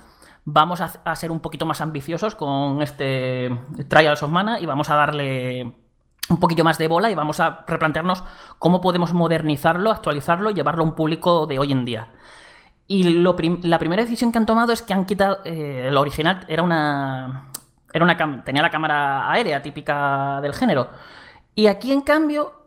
vamos 0.51 0.81
a, 0.81 1.15
ser 1.15 1.31
un 1.31 1.41
poquito 1.41 1.67
más 1.67 1.83
ambiciosos 1.83 2.35
con 2.35 2.81
este 2.81 3.51
Trials 3.89 4.23
of 4.23 4.31
Mana 4.31 4.59
y 4.59 4.65
vamos 4.65 4.89
a 4.89 4.95
darle 4.95 5.75
un 6.31 6.41
poquito 6.41 6.65
más 6.65 6.79
de 6.79 6.89
bola 6.89 7.11
y 7.11 7.15
vamos 7.15 7.39
a 7.41 7.65
replantearnos 7.67 8.25
cómo 8.59 8.81
podemos 8.81 9.13
modernizarlo, 9.13 9.91
actualizarlo 9.91 10.51
y 10.51 10.55
llevarlo 10.55 10.83
a 10.83 10.87
un 10.87 10.95
público 10.95 11.47
de 11.47 11.59
hoy 11.59 11.73
en 11.73 11.85
día. 11.85 12.09
Y 12.87 13.03
la 13.03 13.79
primera 13.79 14.03
decisión 14.03 14.33
que 14.33 14.39
han 14.39 14.47
tomado 14.47 14.73
es 14.73 14.81
que 14.81 14.95
han 14.95 15.05
quitado. 15.05 15.41
Eh, 15.45 15.91
lo 15.93 16.01
original 16.01 16.47
era 16.49 16.63
una. 16.63 17.51
Era 17.93 18.05
una 18.05 18.43
tenía 18.43 18.63
la 18.63 18.71
cámara 18.71 19.31
aérea 19.31 19.61
típica 19.61 20.41
del 20.41 20.55
género. 20.55 20.89
Y 21.55 21.67
aquí, 21.67 21.93
en 21.93 22.01
cambio, 22.01 22.58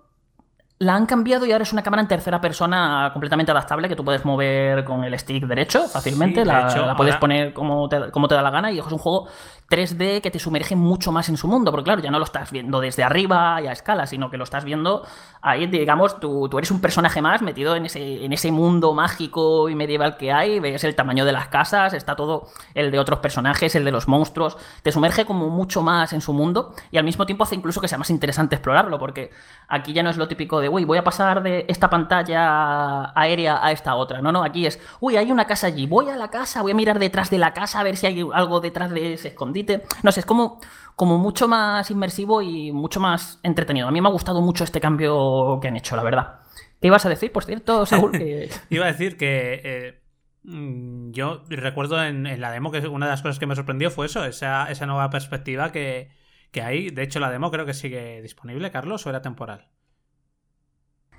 la 0.82 0.96
han 0.96 1.06
cambiado 1.06 1.46
y 1.46 1.52
ahora 1.52 1.62
es 1.62 1.72
una 1.74 1.84
cámara 1.84 2.02
en 2.02 2.08
tercera 2.08 2.42
persona 2.42 3.12
completamente 3.14 3.52
adaptable 3.52 3.88
que 3.88 3.96
tú 3.96 4.04
puedes 4.04 4.26
mover 4.26 4.84
con 4.84 5.04
el 5.04 5.18
stick 5.20 5.46
derecho 5.46 5.88
fácilmente. 5.88 6.44
la, 6.44 6.96
puedes 6.98 7.18
poner 7.18 7.54
como 7.54 7.88
te, 7.88 8.10
como 8.10 8.28
te 8.28 8.34
da 8.34 8.42
la 8.42 8.50
gana 8.50 8.72
y 8.72 8.80
es 8.80 8.86
un 8.86 8.98
juego 8.98 9.28
3D 9.72 10.22
que 10.22 10.30
te 10.30 10.38
sumerge 10.38 10.76
mucho 10.76 11.12
más 11.12 11.30
en 11.30 11.38
su 11.38 11.48
mundo, 11.48 11.72
porque 11.72 11.86
claro, 11.86 12.02
ya 12.02 12.12
no 12.12 12.20
lo 12.20 12.26
estás 12.26 12.52
viendo 12.52 12.82
desde 12.82 13.04
arriba 13.04 13.62
y 13.62 13.68
a 13.68 13.72
escala, 13.72 14.06
sino 14.06 14.30
que 14.30 14.38
lo 14.38 14.44
estás 14.44 14.66
viendo 14.66 15.04
ahí, 15.42 15.66
digamos, 15.66 16.20
tú, 16.20 16.50
tú 16.50 16.58
eres 16.58 16.70
un 16.72 16.82
personaje 16.82 17.22
más 17.22 17.42
metido 17.42 17.76
en 17.76 17.86
ese, 17.86 18.26
en 18.26 18.34
ese 18.34 18.52
mundo 18.52 18.94
mágico 18.94 19.70
y 19.70 19.76
medieval 19.76 20.18
que 20.18 20.32
hay, 20.32 20.60
ves 20.60 20.84
el 20.84 20.94
tamaño 20.94 21.24
de 21.24 21.32
las 21.32 21.48
casas, 21.48 21.94
está 21.94 22.16
todo 22.16 22.50
el 22.76 22.92
de 22.92 23.00
otros 23.00 23.20
personajes, 23.20 23.74
el 23.76 23.86
de 23.86 23.92
los 23.92 24.10
monstruos, 24.10 24.58
te 24.84 24.92
sumerge 24.92 25.26
como 25.26 25.50
mucho 25.50 25.82
más 25.82 26.12
en 26.12 26.20
su 26.20 26.34
mundo 26.34 26.76
y 26.92 26.98
al 26.98 27.06
mismo 27.06 27.26
tiempo 27.26 27.46
hace 27.46 27.56
incluso 27.56 27.80
que 27.80 27.88
sea 27.88 27.98
más 27.98 28.10
interesante 28.10 28.56
explorarlo, 28.56 29.00
porque 29.00 29.32
aquí 29.70 29.94
ya 29.94 30.04
no 30.04 30.10
es 30.10 30.18
lo 30.18 30.28
típico 30.28 30.60
de, 30.60 30.68
uy, 30.68 30.84
voy 30.84 30.98
a 30.98 31.04
pasar 31.04 31.42
de 31.42 31.66
esta 31.70 31.90
pantalla 31.90 33.18
aérea 33.18 33.66
a 33.66 33.72
esta 33.72 33.96
otra, 33.96 34.22
no, 34.22 34.34
no, 34.34 34.44
aquí 34.44 34.66
es, 34.66 34.80
uy, 35.00 35.16
hay 35.16 35.32
una 35.32 35.46
casa 35.46 35.68
allí, 35.68 35.88
voy 35.88 36.10
a 36.10 36.18
la 36.18 36.30
casa, 36.30 36.62
voy 36.62 36.74
a 36.74 36.76
mirar 36.76 37.00
detrás 37.00 37.30
de 37.30 37.38
la 37.38 37.54
casa 37.54 37.80
a 37.80 37.84
ver 37.84 37.96
si 37.96 38.06
hay 38.06 38.28
algo 38.34 38.60
detrás 38.60 38.92
de 38.92 39.14
ese 39.14 39.30
escondido 39.30 39.61
no 40.04 40.12
sé, 40.12 40.22
es 40.22 40.26
como, 40.26 40.60
como 40.96 41.18
mucho 41.18 41.48
más 41.48 41.90
inmersivo 41.92 42.42
y 42.42 42.72
mucho 42.72 43.00
más 43.00 43.40
entretenido. 43.44 43.88
A 43.88 43.92
mí 43.92 44.02
me 44.02 44.08
ha 44.08 44.12
gustado 44.12 44.42
mucho 44.42 44.64
este 44.64 44.80
cambio 44.80 45.60
que 45.62 45.68
han 45.68 45.78
hecho, 45.78 45.96
la 45.96 46.04
verdad. 46.04 46.40
¿Qué 46.80 46.88
ibas 46.88 47.06
a 47.06 47.10
decir, 47.10 47.32
por 47.32 47.44
cierto, 47.44 47.86
Saúl? 47.86 48.12
Iba 48.70 48.86
a 48.86 48.92
decir 48.92 49.16
que 49.16 49.62
eh, 49.64 50.02
mm, 50.44 51.12
yo 51.12 51.44
recuerdo 51.50 52.04
en, 52.04 52.42
la 52.42 52.52
demo 52.52 52.72
que 52.72 52.80
una 52.88 53.06
de 53.06 53.12
las 53.12 53.22
cosas 53.22 53.38
que 53.38 53.46
me 53.46 53.56
sorprendió 53.56 53.92
fue 53.92 54.08
eso, 54.08 54.26
esa, 54.26 54.70
esa 54.72 54.88
nueva 54.88 55.12
perspectiva 55.12 55.72
que, 55.72 56.10
que 56.52 56.64
hay. 56.64 56.90
De 56.90 57.04
hecho, 57.04 57.20
la 57.20 57.30
demo 57.30 57.52
creo 57.52 57.68
que 57.68 57.76
sigue 57.76 58.22
disponible, 58.22 58.72
Carlos, 58.72 59.06
o 59.06 59.10
era 59.10 59.22
temporal. 59.22 59.68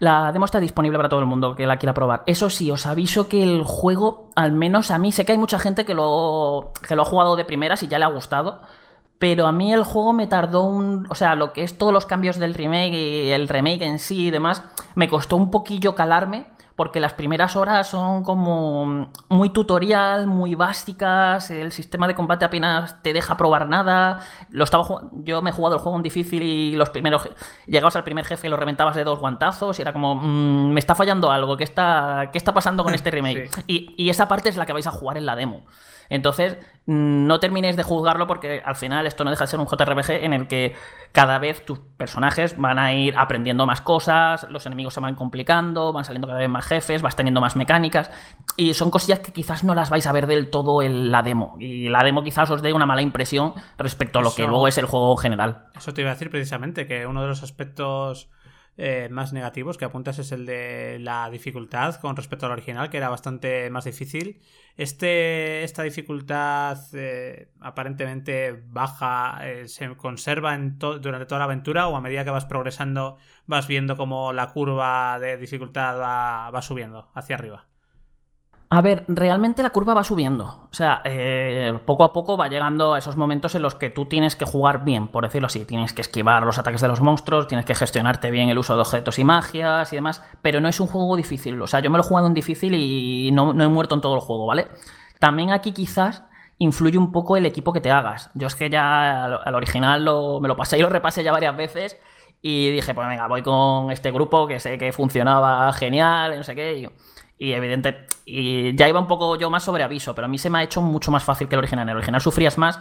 La 0.03 0.33
demo 0.33 0.47
está 0.47 0.59
disponible 0.59 0.99
para 0.99 1.09
todo 1.09 1.21
el 1.21 1.27
mundo 1.27 1.55
que 1.55 1.65
la 1.65 1.77
quiera 1.77 1.95
probar. 1.95 2.25
Eso 2.27 2.51
sí, 2.51 2.69
os 2.73 2.87
aviso 2.87 3.29
que 3.29 3.45
el 3.45 3.63
juego, 3.63 4.31
al 4.35 4.51
menos 4.51 4.91
a 4.91 4.99
mí, 4.99 5.13
sé 5.13 5.25
que 5.25 5.31
hay 5.31 5.39
mucha 5.39 5.61
gente 5.61 5.85
que 5.85 5.95
lo, 5.95 6.73
que 6.89 6.97
lo 6.97 7.03
ha 7.03 7.05
jugado 7.05 7.37
de 7.37 7.45
primeras 7.45 7.85
y 7.85 7.87
ya 7.87 8.01
le 8.01 8.05
ha 8.05 8.09
gustado. 8.09 8.63
Pero 9.21 9.47
a 9.47 9.53
mí 9.53 9.73
el 9.73 9.85
juego 9.85 10.13
me 10.13 10.27
tardó 10.27 10.65
un. 10.65 11.07
O 11.09 11.15
sea, 11.15 11.37
lo 11.37 11.53
que 11.53 11.63
es 11.63 11.79
todos 11.79 11.93
los 11.93 12.05
cambios 12.05 12.41
del 12.41 12.55
remake 12.55 12.95
y 12.95 13.31
el 13.31 13.47
remake 13.47 13.83
en 13.83 14.01
sí 14.01 14.27
y 14.27 14.31
demás, 14.33 14.65
me 14.97 15.09
costó 15.09 15.37
un 15.37 15.53
poquillo 15.53 15.95
calarme 15.95 16.47
porque 16.77 17.01
las 17.01 17.13
primeras 17.13 17.57
horas 17.57 17.89
son 17.89 18.23
como 18.23 19.11
muy 19.29 19.51
tutorial, 19.51 20.27
muy 20.27 20.55
básicas, 20.55 21.51
el 21.51 21.73
sistema 21.73 22.09
de 22.09 22.15
combate 22.15 22.45
apenas 22.45 23.03
te 23.03 23.13
deja 23.13 23.37
probar 23.37 23.69
nada. 23.69 24.21
Lo 24.51 24.65
estaba 24.65 25.03
yo 25.13 25.43
me 25.43 25.51
he 25.51 25.53
jugado 25.53 25.77
el 25.77 25.83
juego 25.83 25.97
en 25.97 26.03
difícil 26.03 26.43
y 26.43 26.77
los 26.77 26.91
primeros 26.91 27.29
llegabas 27.67 27.97
al 27.97 28.05
primer 28.05 28.25
jefe 28.25 28.47
y 28.47 28.51
lo 28.51 28.57
reventabas 28.57 28.97
de 28.97 29.05
dos 29.05 29.19
guantazos 29.19 29.79
y 29.79 29.83
era 29.83 29.93
como 29.93 30.15
mm, 30.15 30.73
me 30.73 30.81
está 30.81 30.95
fallando 30.95 31.31
algo, 31.31 31.57
¿qué 31.57 31.65
está, 31.65 32.31
qué 32.33 32.39
está 32.39 32.55
pasando 32.55 32.85
con 32.85 32.95
este 32.95 33.11
remake? 33.11 33.51
Y, 33.67 33.95
y 33.97 34.11
esa 34.11 34.29
parte 34.29 34.49
es 34.49 34.57
la 34.57 34.67
que 34.67 34.73
vais 34.73 34.87
a 34.87 34.91
jugar 34.91 35.17
en 35.17 35.27
la 35.27 35.37
demo. 35.37 35.63
Entonces, 36.13 36.59
no 36.85 37.41
terminéis 37.41 37.75
de 37.75 37.83
juzgarlo 37.83 38.27
porque 38.27 38.61
al 38.63 38.77
final 38.77 39.07
esto 39.07 39.25
no 39.25 39.31
deja 39.31 39.45
de 39.45 39.51
ser 39.51 39.61
un 39.61 39.67
JRPG 39.67 40.25
en 40.25 40.35
el 40.35 40.47
que 40.47 40.75
cada 41.11 41.39
vez 41.39 41.65
tus 41.65 41.79
personajes 41.79 42.59
van 42.59 42.79
a 42.79 42.93
ir 42.93 43.15
aprendiendo 43.17 43.65
más 43.65 43.81
cosas, 43.81 44.47
los 44.51 44.67
enemigos 44.67 44.93
se 44.93 45.01
van 45.01 45.15
complicando, 45.15 45.91
van 45.91 46.05
saliendo 46.05 46.29
cada 46.29 46.41
vez 46.41 46.51
más 46.51 46.67
jefes, 46.67 47.01
vas 47.01 47.17
teniendo 47.17 47.41
más 47.41 47.57
mecánicas 47.57 48.11
y 48.59 48.75
son 48.75 48.91
cosillas 48.91 49.21
que 49.21 49.33
quizás 49.33 49.65
no 49.65 49.75
las 49.75 49.89
vais 49.89 50.07
a 50.07 50.13
ver 50.13 50.27
del 50.27 50.51
todo 50.51 50.83
en 50.83 51.11
la 51.11 51.23
demo. 51.23 51.57
Y 51.59 51.89
la 51.89 52.05
demo 52.05 52.23
quizás 52.23 52.51
os 52.51 52.61
dé 52.61 52.75
una 52.75 52.85
mala 52.85 53.01
impresión 53.01 53.55
respecto 53.79 54.19
a 54.19 54.23
lo 54.23 54.35
que 54.35 54.47
luego 54.47 54.69
es 54.69 54.77
el 54.77 54.85
juego 54.85 55.17
general. 55.17 55.69
Eso 55.75 55.95
te 55.95 56.03
iba 56.03 56.11
a 56.11 56.15
decir 56.15 56.29
precisamente, 56.29 56.87
que 56.87 57.07
uno 57.07 57.23
de 57.23 57.29
los 57.29 57.43
aspectos 57.43 58.29
eh, 58.79 59.09
más 59.11 59.33
negativos 59.33 59.77
que 59.77 59.85
apuntas 59.85 60.19
es 60.19 60.33
el 60.33 60.47
de 60.47 60.99
la 60.99 61.29
dificultad 61.31 61.97
con 61.97 62.17
respecto 62.17 62.47
al 62.47 62.53
original, 62.53 62.89
que 62.91 62.97
era 62.97 63.09
bastante 63.11 63.69
más 63.71 63.85
difícil. 63.85 64.41
Este, 64.77 65.63
esta 65.65 65.83
dificultad 65.83 66.79
eh, 66.95 67.51
aparentemente 67.61 68.63
baja, 68.69 69.41
eh, 69.47 69.69
se 69.69 69.95
conserva 69.97 70.57
durante 70.57 71.27
toda 71.27 71.41
la 71.41 71.45
aventura 71.45 71.89
o 71.89 71.97
a 71.97 72.01
medida 72.01 72.25
que 72.25 72.31
vas 72.31 72.47
progresando 72.47 73.19
vas 73.47 73.67
viendo 73.67 73.97
como 73.97 74.33
la 74.33 74.49
curva 74.53 75.19
de 75.21 75.37
dificultad 75.37 75.99
va 75.99 76.63
subiendo 76.63 77.11
hacia 77.15 77.37
arriba. 77.37 77.72
A 78.75 78.81
ver, 78.81 79.05
realmente 79.07 79.63
la 79.63 79.69
curva 79.69 79.93
va 79.93 80.03
subiendo. 80.03 80.45
O 80.47 80.75
sea, 80.75 81.03
eh, 81.05 81.79
poco 81.85 82.05
a 82.05 82.13
poco 82.15 82.39
va 82.39 82.49
llegando 82.49 82.95
a 82.95 82.99
esos 82.99 83.19
momentos 83.19 83.55
en 83.55 83.61
los 83.61 83.75
que 83.75 83.91
tú 83.91 84.07
tienes 84.07 84.35
que 84.35 84.47
jugar 84.47 84.83
bien, 84.83 85.09
por 85.09 85.25
decirlo 85.25 85.49
así. 85.49 85.67
Tienes 85.67 85.93
que 85.93 86.01
esquivar 86.01 86.45
los 86.45 86.57
ataques 86.57 86.81
de 86.81 86.89
los 86.89 87.03
monstruos, 87.03 87.49
tienes 87.49 87.67
que 87.67 87.75
gestionarte 87.75 88.31
bien 88.31 88.49
el 88.49 88.57
uso 88.57 88.75
de 88.75 88.81
objetos 88.81 89.19
y 89.19 89.25
magias 89.25 89.93
y 89.93 89.97
demás. 89.97 90.25
Pero 90.41 90.63
no 90.63 90.69
es 90.69 90.81
un 90.81 90.87
juego 90.87 91.17
difícil. 91.17 91.61
O 91.61 91.67
sea, 91.67 91.81
yo 91.81 91.91
me 91.91 91.99
lo 91.99 92.03
he 92.03 92.07
jugado 92.07 92.29
en 92.29 92.33
difícil 92.33 92.73
y 92.75 93.31
no, 93.31 93.51
he 93.51 93.69
muerto 93.69 93.95
en 93.95 94.01
todo 94.01 94.15
el 94.15 94.23
juego, 94.23 94.47
¿vale? 94.47 94.69
También 95.19 95.51
aquí 95.51 95.73
quizás 95.73 96.25
influye 96.57 96.97
un 96.97 97.13
poco 97.13 97.37
el 97.37 97.45
equipo 97.45 97.75
que 97.75 97.83
te 97.83 97.91
hagas. 97.91 98.31
Yo 98.33 98.47
es 98.47 98.55
que 98.55 98.71
ya 98.71 99.27
al, 99.27 99.55
original 99.55 100.01
me 100.41 100.49
lo 100.49 100.57
pasé 100.57 100.79
y 100.79 100.81
lo 100.81 100.89
repasé 100.89 101.23
ya 101.23 101.33
varias 101.33 101.55
veces. 101.55 101.99
Y 102.41 102.71
dije, 102.71 102.95
pues 102.95 103.07
venga, 103.07 103.29
voy 103.29 103.43
con 103.43 103.91
este 103.91 104.11
grupo 104.13 104.47
que 104.47 104.61
sé 104.61 104.79
que 104.79 104.93
funcionaba 104.93 105.71
genial, 105.75 106.39
no 106.39 106.43
sé 106.43 106.55
qué. 106.55 106.91
Y 107.43 107.55
evidente, 107.55 108.07
y 108.25 108.77
ya 108.77 108.89
iba 108.89 109.01
un 109.01 109.09
poco 109.09 109.37
yo 109.37 109.51
más 109.51 109.65
sobre 109.65 109.83
aviso, 109.83 110.15
pero 110.15 110.27
a 110.27 110.29
mí 110.29 110.39
se 110.39 110.49
me 110.49 110.59
ha 110.59 110.63
hecho 110.63 110.81
mucho 110.81 111.11
más 111.11 111.25
fácil 111.25 111.49
que 111.49 111.57
el 111.57 111.59
original. 111.59 111.83
En 111.83 111.89
el 111.89 111.97
original 111.97 112.21
sufrías 112.21 112.57
más, 112.57 112.79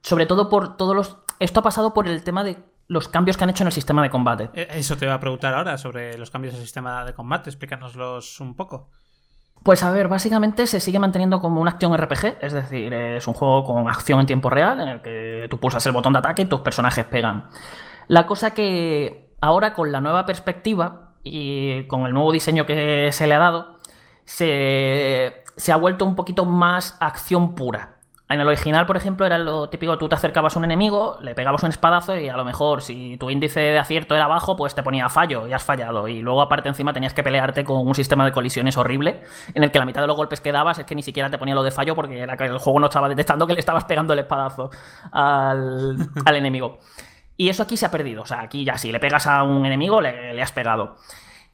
sobre 0.00 0.24
todo 0.24 0.48
por 0.48 0.78
todos 0.78 0.96
los... 0.96 1.18
Esto 1.38 1.60
ha 1.60 1.62
pasado 1.62 1.92
por 1.92 2.08
el 2.08 2.24
tema 2.24 2.42
de 2.42 2.56
los 2.86 3.08
cambios 3.08 3.36
que 3.36 3.44
han 3.44 3.50
hecho 3.50 3.62
en 3.62 3.66
el 3.66 3.74
sistema 3.74 4.02
de 4.02 4.08
combate. 4.08 4.48
Eh, 4.54 4.68
eso 4.70 4.96
te 4.96 5.04
iba 5.04 5.12
a 5.12 5.20
preguntar 5.20 5.52
ahora 5.52 5.76
sobre 5.76 6.16
los 6.16 6.30
cambios 6.30 6.54
en 6.54 6.60
el 6.60 6.64
sistema 6.64 7.04
de 7.04 7.12
combate, 7.12 7.50
explícanoslos 7.50 8.40
un 8.40 8.56
poco. 8.56 8.88
Pues 9.62 9.82
a 9.82 9.90
ver, 9.90 10.08
básicamente 10.08 10.66
se 10.66 10.80
sigue 10.80 10.98
manteniendo 10.98 11.42
como 11.42 11.60
una 11.60 11.72
acción 11.72 11.94
RPG, 11.94 12.38
es 12.40 12.54
decir, 12.54 12.94
es 12.94 13.28
un 13.28 13.34
juego 13.34 13.64
con 13.64 13.86
acción 13.86 14.18
en 14.20 14.24
tiempo 14.24 14.48
real 14.48 14.80
en 14.80 14.88
el 14.88 15.02
que 15.02 15.46
tú 15.50 15.60
pulsas 15.60 15.84
el 15.84 15.92
botón 15.92 16.14
de 16.14 16.20
ataque 16.20 16.40
y 16.40 16.46
tus 16.46 16.60
personajes 16.60 17.04
pegan. 17.04 17.50
La 18.08 18.26
cosa 18.26 18.54
que 18.54 19.34
ahora 19.42 19.74
con 19.74 19.92
la 19.92 20.00
nueva 20.00 20.24
perspectiva 20.24 21.16
y 21.22 21.84
con 21.86 22.06
el 22.06 22.14
nuevo 22.14 22.32
diseño 22.32 22.64
que 22.64 23.10
se 23.12 23.26
le 23.26 23.34
ha 23.34 23.38
dado, 23.38 23.79
se, 24.30 25.72
ha 25.72 25.76
vuelto 25.76 26.04
un 26.04 26.14
poquito 26.14 26.44
más 26.44 26.96
acción 27.00 27.54
pura. 27.54 27.96
En 28.28 28.40
el 28.40 28.46
original, 28.46 28.86
por 28.86 28.96
ejemplo, 28.96 29.26
era 29.26 29.38
lo 29.38 29.68
típico, 29.68 29.98
tú 29.98 30.08
te 30.08 30.14
acercabas 30.14 30.54
a 30.54 30.60
un 30.60 30.64
enemigo, 30.64 31.18
le 31.20 31.34
pegabas 31.34 31.64
un 31.64 31.70
espadazo 31.70 32.16
y 32.16 32.28
a 32.28 32.36
lo 32.36 32.44
mejor 32.44 32.80
si 32.80 33.16
tu 33.16 33.28
índice 33.28 33.58
de 33.58 33.78
acierto 33.80 34.14
era 34.14 34.28
bajo, 34.28 34.56
pues 34.56 34.72
te 34.76 34.84
ponía 34.84 35.08
fallo 35.08 35.48
y 35.48 35.52
has 35.52 35.64
fallado. 35.64 36.06
Y 36.06 36.22
luego 36.22 36.40
aparte 36.40 36.68
encima 36.68 36.92
tenías 36.92 37.12
que 37.12 37.24
pelearte 37.24 37.64
con 37.64 37.84
un 37.84 37.94
sistema 37.96 38.24
de 38.24 38.30
colisiones 38.30 38.76
horrible, 38.76 39.24
en 39.52 39.64
el 39.64 39.72
que 39.72 39.80
la 39.80 39.84
mitad 39.84 40.00
de 40.00 40.06
los 40.06 40.16
golpes 40.16 40.40
que 40.40 40.52
dabas 40.52 40.78
es 40.78 40.86
que 40.86 40.94
ni 40.94 41.02
siquiera 41.02 41.28
te 41.28 41.38
ponía 41.38 41.56
lo 41.56 41.64
de 41.64 41.72
fallo 41.72 41.96
porque 41.96 42.20
era 42.20 42.36
que 42.36 42.44
el 42.44 42.58
juego 42.58 42.78
no 42.78 42.86
estaba 42.86 43.08
detectando 43.08 43.48
que 43.48 43.54
le 43.54 43.60
estabas 43.60 43.84
pegando 43.84 44.12
el 44.12 44.20
espadazo 44.20 44.70
al, 45.10 45.96
enemigo. 46.26 46.78
Y 47.36 47.48
eso 47.48 47.64
aquí 47.64 47.76
se 47.76 47.86
ha 47.86 47.90
perdido. 47.90 48.22
O 48.22 48.26
sea, 48.26 48.42
aquí 48.42 48.64
ya 48.64 48.78
si 48.78 48.92
le 48.92 49.00
pegas 49.00 49.26
a 49.26 49.42
un 49.42 49.66
enemigo, 49.66 50.00
le, 50.00 50.34
le 50.34 50.42
has 50.42 50.52
pegado. 50.52 50.98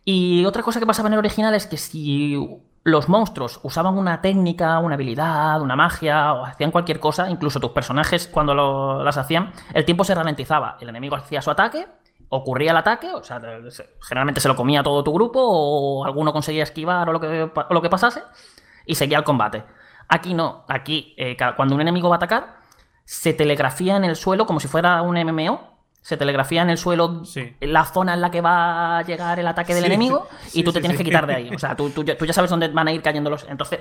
Y 0.08 0.44
otra 0.44 0.62
cosa 0.62 0.78
que 0.78 0.86
pasaba 0.86 1.08
en 1.08 1.14
el 1.14 1.18
original 1.18 1.52
es 1.56 1.66
que 1.66 1.76
si 1.76 2.38
los 2.84 3.08
monstruos 3.08 3.58
usaban 3.64 3.98
una 3.98 4.20
técnica, 4.20 4.78
una 4.78 4.94
habilidad, 4.94 5.60
una 5.60 5.74
magia 5.74 6.32
o 6.32 6.44
hacían 6.44 6.70
cualquier 6.70 7.00
cosa, 7.00 7.28
incluso 7.28 7.58
tus 7.58 7.72
personajes 7.72 8.28
cuando 8.28 9.02
las 9.02 9.18
hacían, 9.18 9.52
el 9.74 9.84
tiempo 9.84 10.04
se 10.04 10.14
ralentizaba. 10.14 10.76
El 10.80 10.90
enemigo 10.90 11.16
hacía 11.16 11.42
su 11.42 11.50
ataque, 11.50 11.88
ocurría 12.28 12.70
el 12.70 12.76
ataque, 12.76 13.10
o 13.10 13.24
sea, 13.24 13.40
generalmente 14.00 14.40
se 14.40 14.46
lo 14.46 14.54
comía 14.54 14.84
todo 14.84 15.02
tu 15.02 15.12
grupo 15.12 15.40
o 15.42 16.04
alguno 16.04 16.32
conseguía 16.32 16.62
esquivar 16.62 17.08
o 17.08 17.12
lo 17.12 17.82
que, 17.82 17.90
pasase 17.90 18.22
y 18.86 18.94
seguía 18.94 19.18
el 19.18 19.24
combate. 19.24 19.64
Aquí 20.06 20.34
no, 20.34 20.64
aquí 20.68 21.16
eh, 21.16 21.36
cuando 21.56 21.74
un 21.74 21.80
enemigo 21.80 22.08
va 22.08 22.14
a 22.14 22.18
atacar, 22.18 22.58
se 23.04 23.32
telegrafía 23.32 23.96
en 23.96 24.04
el 24.04 24.14
suelo 24.14 24.46
como 24.46 24.60
si 24.60 24.68
fuera 24.68 25.02
un 25.02 25.16
MMO 25.16 25.75
se 26.06 26.16
telegrafía 26.16 26.62
en 26.62 26.70
el 26.70 26.78
suelo 26.78 27.24
la 27.58 27.84
zona 27.84 28.14
en 28.14 28.20
la 28.20 28.30
que 28.30 28.40
va 28.40 28.98
a 28.98 29.02
llegar 29.02 29.40
el 29.40 29.46
ataque 29.48 29.74
del 29.74 29.86
enemigo 29.86 30.28
y 30.52 30.62
tú 30.62 30.72
te 30.72 30.78
tienes 30.78 30.96
que 30.96 31.02
quitar 31.02 31.26
de 31.26 31.34
ahí. 31.34 31.50
O 31.52 31.58
sea, 31.58 31.74
tú, 31.74 31.90
ya 32.04 32.32
sabes 32.32 32.48
dónde 32.48 32.68
van 32.68 32.86
a 32.86 32.92
ir 32.92 33.02
cayendo 33.02 33.28
los. 33.28 33.44
Entonces, 33.48 33.80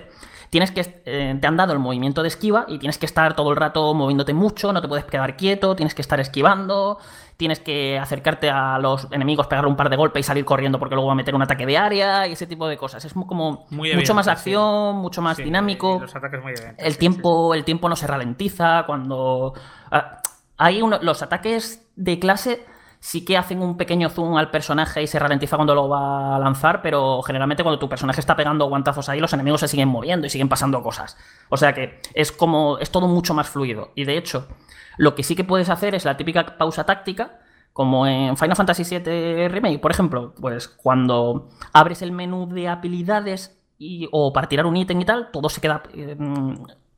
tienes 0.50 0.72
que. 0.72 1.03
Eh, 1.05 1.38
te 1.39 1.46
han 1.46 1.55
dado 1.55 1.74
el 1.74 1.77
movimiento 1.77 2.24
de 2.24 2.29
esquiva 2.29 2.65
y 2.67 2.79
tienes 2.79 2.98
que 2.98 3.05
estar 3.05 3.36
todo 3.36 3.51
el 3.51 3.55
rato 3.55 3.94
moviéndote 3.94 4.34
mucho, 4.34 4.74
no 4.74 4.82
te 4.82 4.88
puedes 4.88 5.05
quedar 5.05 5.38
quieto, 5.38 5.75
tienes 5.75 5.94
que 5.94 6.01
estar 6.01 6.20
esquivando, 6.20 6.98
tienes 7.38 7.60
que 7.60 8.00
acercarte 8.00 8.50
a 8.50 8.79
los 8.79 9.08
enemigos, 9.12 9.46
pegarle 9.46 9.70
un 9.70 9.75
par 9.75 9.91
de 9.91 9.96
golpes 9.96 10.22
y 10.22 10.24
salir 10.24 10.46
corriendo 10.46 10.79
porque 10.79 10.96
luego 10.96 11.05
va 11.05 11.13
a 11.13 11.17
meter 11.17 11.36
un 11.36 11.44
ataque 11.44 11.67
de 11.67 11.77
área 11.77 12.27
y 12.27 12.32
ese 12.32 12.48
tipo 12.48 12.67
de 12.67 12.75
cosas. 12.75 13.05
Es 13.05 13.13
como 13.13 13.67
mucho 13.70 14.15
más 14.15 14.27
acción, 14.27 14.96
mucho 14.96 15.22
más 15.22 15.38
dinámico. 15.38 16.00
Los 16.01 16.15
ataques 16.15 16.41
muy 16.41 16.53
el 16.75 16.98
tiempo, 16.98 17.53
el 17.53 17.63
tiempo 17.63 17.88
no 17.88 17.96
se 17.96 18.08
ralentiza 18.08 18.84
cuando. 18.88 19.53
Ah, 19.91 20.24
hay 20.58 20.82
uno, 20.82 20.98
los 21.03 21.22
ataques 21.22 21.85
de 21.96 22.20
clase 22.20 22.66
sí 23.06 23.24
que 23.24 23.38
hacen 23.38 23.62
un 23.62 23.78
pequeño 23.78 24.10
zoom 24.10 24.36
al 24.36 24.50
personaje 24.50 25.04
y 25.04 25.06
se 25.06 25.20
ralentiza 25.20 25.58
cuando 25.58 25.75
lo 25.75 25.88
va 25.88 26.36
a 26.36 26.40
lanzar, 26.40 26.82
pero 26.82 27.22
generalmente 27.22 27.62
cuando 27.62 27.78
tu 27.78 27.88
personaje 27.88 28.20
está 28.20 28.36
pegando 28.36 28.68
guantazos 28.68 29.10
ahí, 29.10 29.20
los 29.20 29.32
enemigos 29.32 29.60
se 29.60 29.68
siguen 29.68 29.90
moviendo 29.90 30.25
y 30.25 30.30
siguen 30.32 30.50
pasando 30.50 30.82
cosas. 30.82 31.16
O 31.50 31.58
sea 31.58 31.74
que 31.74 32.00
es 32.16 32.32
como. 32.32 32.80
es 32.80 32.90
todo 32.90 33.08
mucho 33.08 33.36
más 33.36 33.48
fluido. 33.48 33.92
Y 33.94 34.06
de 34.06 34.18
hecho, 34.18 34.48
lo 34.98 35.14
que 35.14 35.22
sí 35.22 35.36
que 35.36 35.44
puedes 35.44 35.70
hacer 35.70 35.94
es 35.94 36.04
la 36.04 36.18
típica 36.18 36.58
pausa 36.58 36.86
táctica. 36.86 37.40
Como 37.74 38.08
en 38.08 38.38
Final 38.38 38.56
Fantasy 38.56 38.84
VII 38.84 39.50
Remake, 39.50 39.80
por 39.80 39.92
ejemplo, 39.92 40.34
pues 40.40 40.70
cuando 40.70 41.50
abres 41.74 42.02
el 42.02 42.14
menú 42.14 42.48
de 42.48 42.70
habilidades 42.70 43.62
y, 43.78 44.08
o 44.12 44.32
para 44.32 44.48
tirar 44.48 44.66
un 44.66 44.78
ítem 44.78 45.02
y 45.02 45.06
tal, 45.06 45.30
todo 45.30 45.50
se 45.50 45.60
queda 45.60 45.84
eh, 45.94 46.16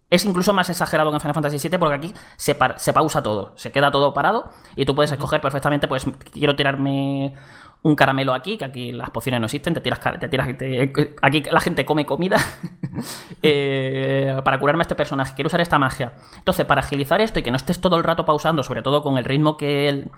es 0.10 0.26
incluso 0.26 0.54
más 0.54 0.70
exagerado 0.70 1.10
que 1.12 1.16
en 1.16 1.22
Final 1.22 1.34
Fantasy 1.34 1.70
VII 1.70 1.78
porque 1.78 1.96
aquí 1.96 2.14
se, 2.38 2.58
se, 2.78 2.94
pausa 2.94 3.22
todo, 3.22 3.54
se 3.56 3.72
queda 3.72 3.92
todo 3.92 4.14
parado 4.14 4.52
y 4.76 4.86
tú 4.86 4.96
puedes 4.96 5.12
escoger 5.12 5.42
perfectamente, 5.42 5.88
pues 5.88 6.06
quiero 6.32 6.56
tirarme 6.56 7.34
un 7.84 7.96
caramelo 7.96 8.34
aquí, 8.34 8.58
que 8.58 8.66
aquí 8.66 8.92
las 8.92 9.10
pociones 9.12 9.40
no 9.40 9.46
existen, 9.46 9.74
te 9.74 9.82
tiras, 9.82 10.00
te 10.20 10.28
tiras 10.28 10.48
aquí 11.22 11.44
la 11.44 11.60
gente 11.60 11.86
come 11.86 12.06
comida 12.06 12.38
eh, 13.42 14.40
para 14.44 14.60
curarme 14.60 14.82
a 14.82 14.84
este 14.84 14.96
personaje, 14.96 15.34
quiero 15.36 15.48
usar 15.48 15.62
esta 15.62 15.78
magia. 15.78 16.14
Entonces, 16.38 16.66
para 16.66 16.82
agilizar 16.82 17.22
esto 17.22 17.40
y 17.40 17.44
que 17.44 17.52
no 17.52 17.58
estés 17.58 17.80
todo 17.80 17.98
el 17.98 18.04
rato 18.04 18.26
pausando, 18.26 18.64
sobre 18.64 18.82
todo 18.82 19.04
con 19.04 19.18
el 19.18 19.26
ritmo 19.26 19.58
que 19.58 20.10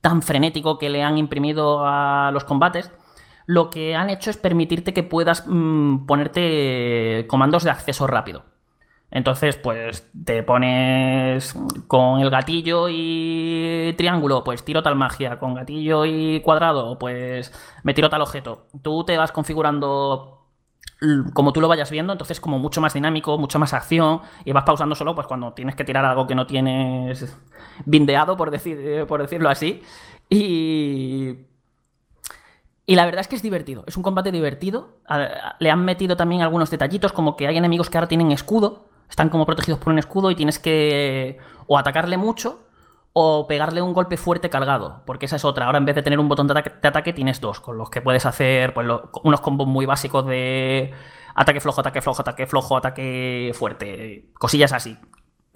tan 0.00 0.22
frenético 0.22 0.78
que 0.78 0.90
le 0.90 1.02
han 1.02 1.18
imprimido 1.18 1.84
a 1.84 2.30
los 2.32 2.44
combates, 2.44 2.90
lo 3.46 3.70
que 3.70 3.96
han 3.96 4.10
hecho 4.10 4.30
es 4.30 4.36
permitirte 4.36 4.92
que 4.92 5.02
puedas 5.02 5.44
mm, 5.46 6.06
ponerte 6.06 7.26
comandos 7.28 7.64
de 7.64 7.70
acceso 7.70 8.06
rápido. 8.06 8.44
Entonces, 9.10 9.56
pues 9.56 10.10
te 10.24 10.42
pones 10.42 11.54
con 11.86 12.20
el 12.20 12.30
gatillo 12.30 12.88
y 12.90 13.94
triángulo, 13.96 14.44
pues 14.44 14.64
tiro 14.64 14.82
tal 14.82 14.96
magia, 14.96 15.38
con 15.38 15.54
gatillo 15.54 16.04
y 16.04 16.40
cuadrado, 16.40 16.98
pues 16.98 17.52
me 17.84 17.94
tiro 17.94 18.10
tal 18.10 18.22
objeto. 18.22 18.66
Tú 18.82 19.04
te 19.04 19.16
vas 19.16 19.32
configurando 19.32 20.34
como 21.32 21.52
tú 21.52 21.60
lo 21.60 21.68
vayas 21.68 21.90
viendo, 21.90 22.12
entonces 22.12 22.40
como 22.40 22.58
mucho 22.58 22.80
más 22.80 22.92
dinámico, 22.92 23.38
mucho 23.38 23.58
más 23.58 23.72
acción, 23.72 24.20
y 24.44 24.52
vas 24.52 24.64
pausando 24.64 24.94
solo 24.94 25.14
pues 25.14 25.26
cuando 25.28 25.52
tienes 25.52 25.76
que 25.76 25.84
tirar 25.84 26.04
algo 26.04 26.26
que 26.26 26.34
no 26.34 26.46
tienes 26.46 27.36
bindeado, 27.86 28.36
por, 28.36 28.50
decir, 28.50 29.06
por 29.06 29.22
decirlo 29.22 29.48
así. 29.48 29.82
Y 30.28 31.46
y 32.88 32.94
la 32.94 33.04
verdad 33.04 33.20
es 33.20 33.28
que 33.28 33.36
es 33.36 33.42
divertido, 33.42 33.84
es 33.86 33.98
un 33.98 34.02
combate 34.02 34.32
divertido. 34.32 34.96
Le 35.58 35.70
han 35.70 35.84
metido 35.84 36.16
también 36.16 36.40
algunos 36.40 36.70
detallitos, 36.70 37.12
como 37.12 37.36
que 37.36 37.46
hay 37.46 37.58
enemigos 37.58 37.90
que 37.90 37.98
ahora 37.98 38.08
tienen 38.08 38.32
escudo, 38.32 38.87
están 39.08 39.28
como 39.28 39.46
protegidos 39.46 39.80
por 39.80 39.92
un 39.92 39.98
escudo 39.98 40.30
y 40.30 40.34
tienes 40.34 40.58
que 40.58 41.38
o 41.66 41.78
atacarle 41.78 42.16
mucho 42.16 42.64
o 43.12 43.46
pegarle 43.48 43.82
un 43.82 43.94
golpe 43.94 44.16
fuerte 44.16 44.50
cargado, 44.50 45.02
porque 45.04 45.26
esa 45.26 45.36
es 45.36 45.44
otra. 45.44 45.66
Ahora 45.66 45.78
en 45.78 45.84
vez 45.84 45.96
de 45.96 46.02
tener 46.02 46.20
un 46.20 46.28
botón 46.28 46.46
de 46.46 46.58
ataque, 46.58 47.12
tienes 47.12 47.40
dos, 47.40 47.60
con 47.60 47.76
los 47.76 47.90
que 47.90 48.00
puedes 48.00 48.26
hacer 48.26 48.74
pues, 48.74 48.86
unos 49.24 49.40
combos 49.40 49.66
muy 49.66 49.86
básicos 49.86 50.26
de 50.26 50.92
ataque 51.34 51.60
flojo, 51.60 51.80
ataque 51.80 52.00
flojo, 52.00 52.20
ataque 52.20 52.46
flojo, 52.46 52.76
ataque 52.76 53.52
fuerte, 53.54 54.30
cosillas 54.38 54.72
así 54.72 54.96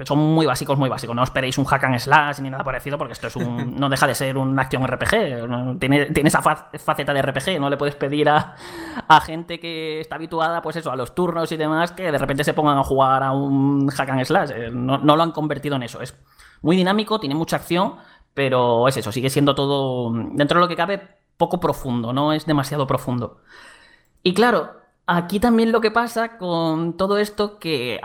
son 0.04 0.18
muy 0.18 0.46
básicos, 0.46 0.78
muy 0.78 0.88
básicos. 0.88 1.14
No 1.14 1.22
esperéis 1.22 1.58
un 1.58 1.64
hack 1.64 1.84
and 1.84 1.98
slash 1.98 2.40
ni 2.40 2.50
nada 2.50 2.64
parecido, 2.64 2.98
porque 2.98 3.12
esto 3.12 3.28
es 3.28 3.36
un, 3.36 3.76
no 3.78 3.88
deja 3.88 4.06
de 4.06 4.14
ser 4.14 4.36
una 4.36 4.62
acción 4.62 4.86
RPG. 4.86 5.78
Tiene, 5.78 6.06
tiene 6.06 6.28
esa 6.28 6.42
faceta 6.42 7.12
de 7.12 7.22
RPG. 7.22 7.60
No 7.60 7.70
le 7.70 7.76
puedes 7.76 7.94
pedir 7.94 8.28
a, 8.28 8.56
gente 9.24 9.60
que 9.60 10.00
está 10.00 10.16
habituada, 10.16 10.62
pues 10.62 10.76
eso, 10.76 10.90
a 10.90 10.96
los 10.96 11.14
turnos 11.14 11.52
y 11.52 11.56
demás, 11.56 11.92
que 11.92 12.10
de 12.10 12.18
repente 12.18 12.44
se 12.44 12.54
pongan 12.54 12.78
a 12.78 12.84
jugar 12.84 13.22
a 13.22 13.32
un 13.32 13.88
hack 13.88 14.08
and 14.08 14.24
slash. 14.24 14.50
Eh, 14.50 14.70
no, 14.72 14.98
no 14.98 15.16
lo 15.16 15.22
han 15.22 15.32
convertido 15.32 15.76
en 15.76 15.84
eso. 15.84 16.00
Es 16.00 16.16
muy 16.62 16.76
dinámico, 16.76 17.20
tiene 17.20 17.34
mucha 17.34 17.56
acción, 17.56 17.96
pero 18.34 18.88
es 18.88 18.96
eso, 18.96 19.12
sigue 19.12 19.30
siendo 19.30 19.54
todo, 19.54 20.12
dentro 20.12 20.58
de 20.58 20.64
lo 20.64 20.68
que 20.68 20.76
cabe, 20.76 21.02
poco 21.36 21.60
profundo, 21.60 22.12
no 22.12 22.32
es 22.32 22.46
demasiado 22.46 22.86
profundo. 22.86 23.40
Y 24.22 24.34
claro, 24.34 24.81
Aquí 25.06 25.40
también 25.40 25.72
lo 25.72 25.80
que 25.80 25.90
pasa 25.90 26.38
con 26.38 26.96
todo 26.96 27.18
esto, 27.18 27.58
que 27.58 28.00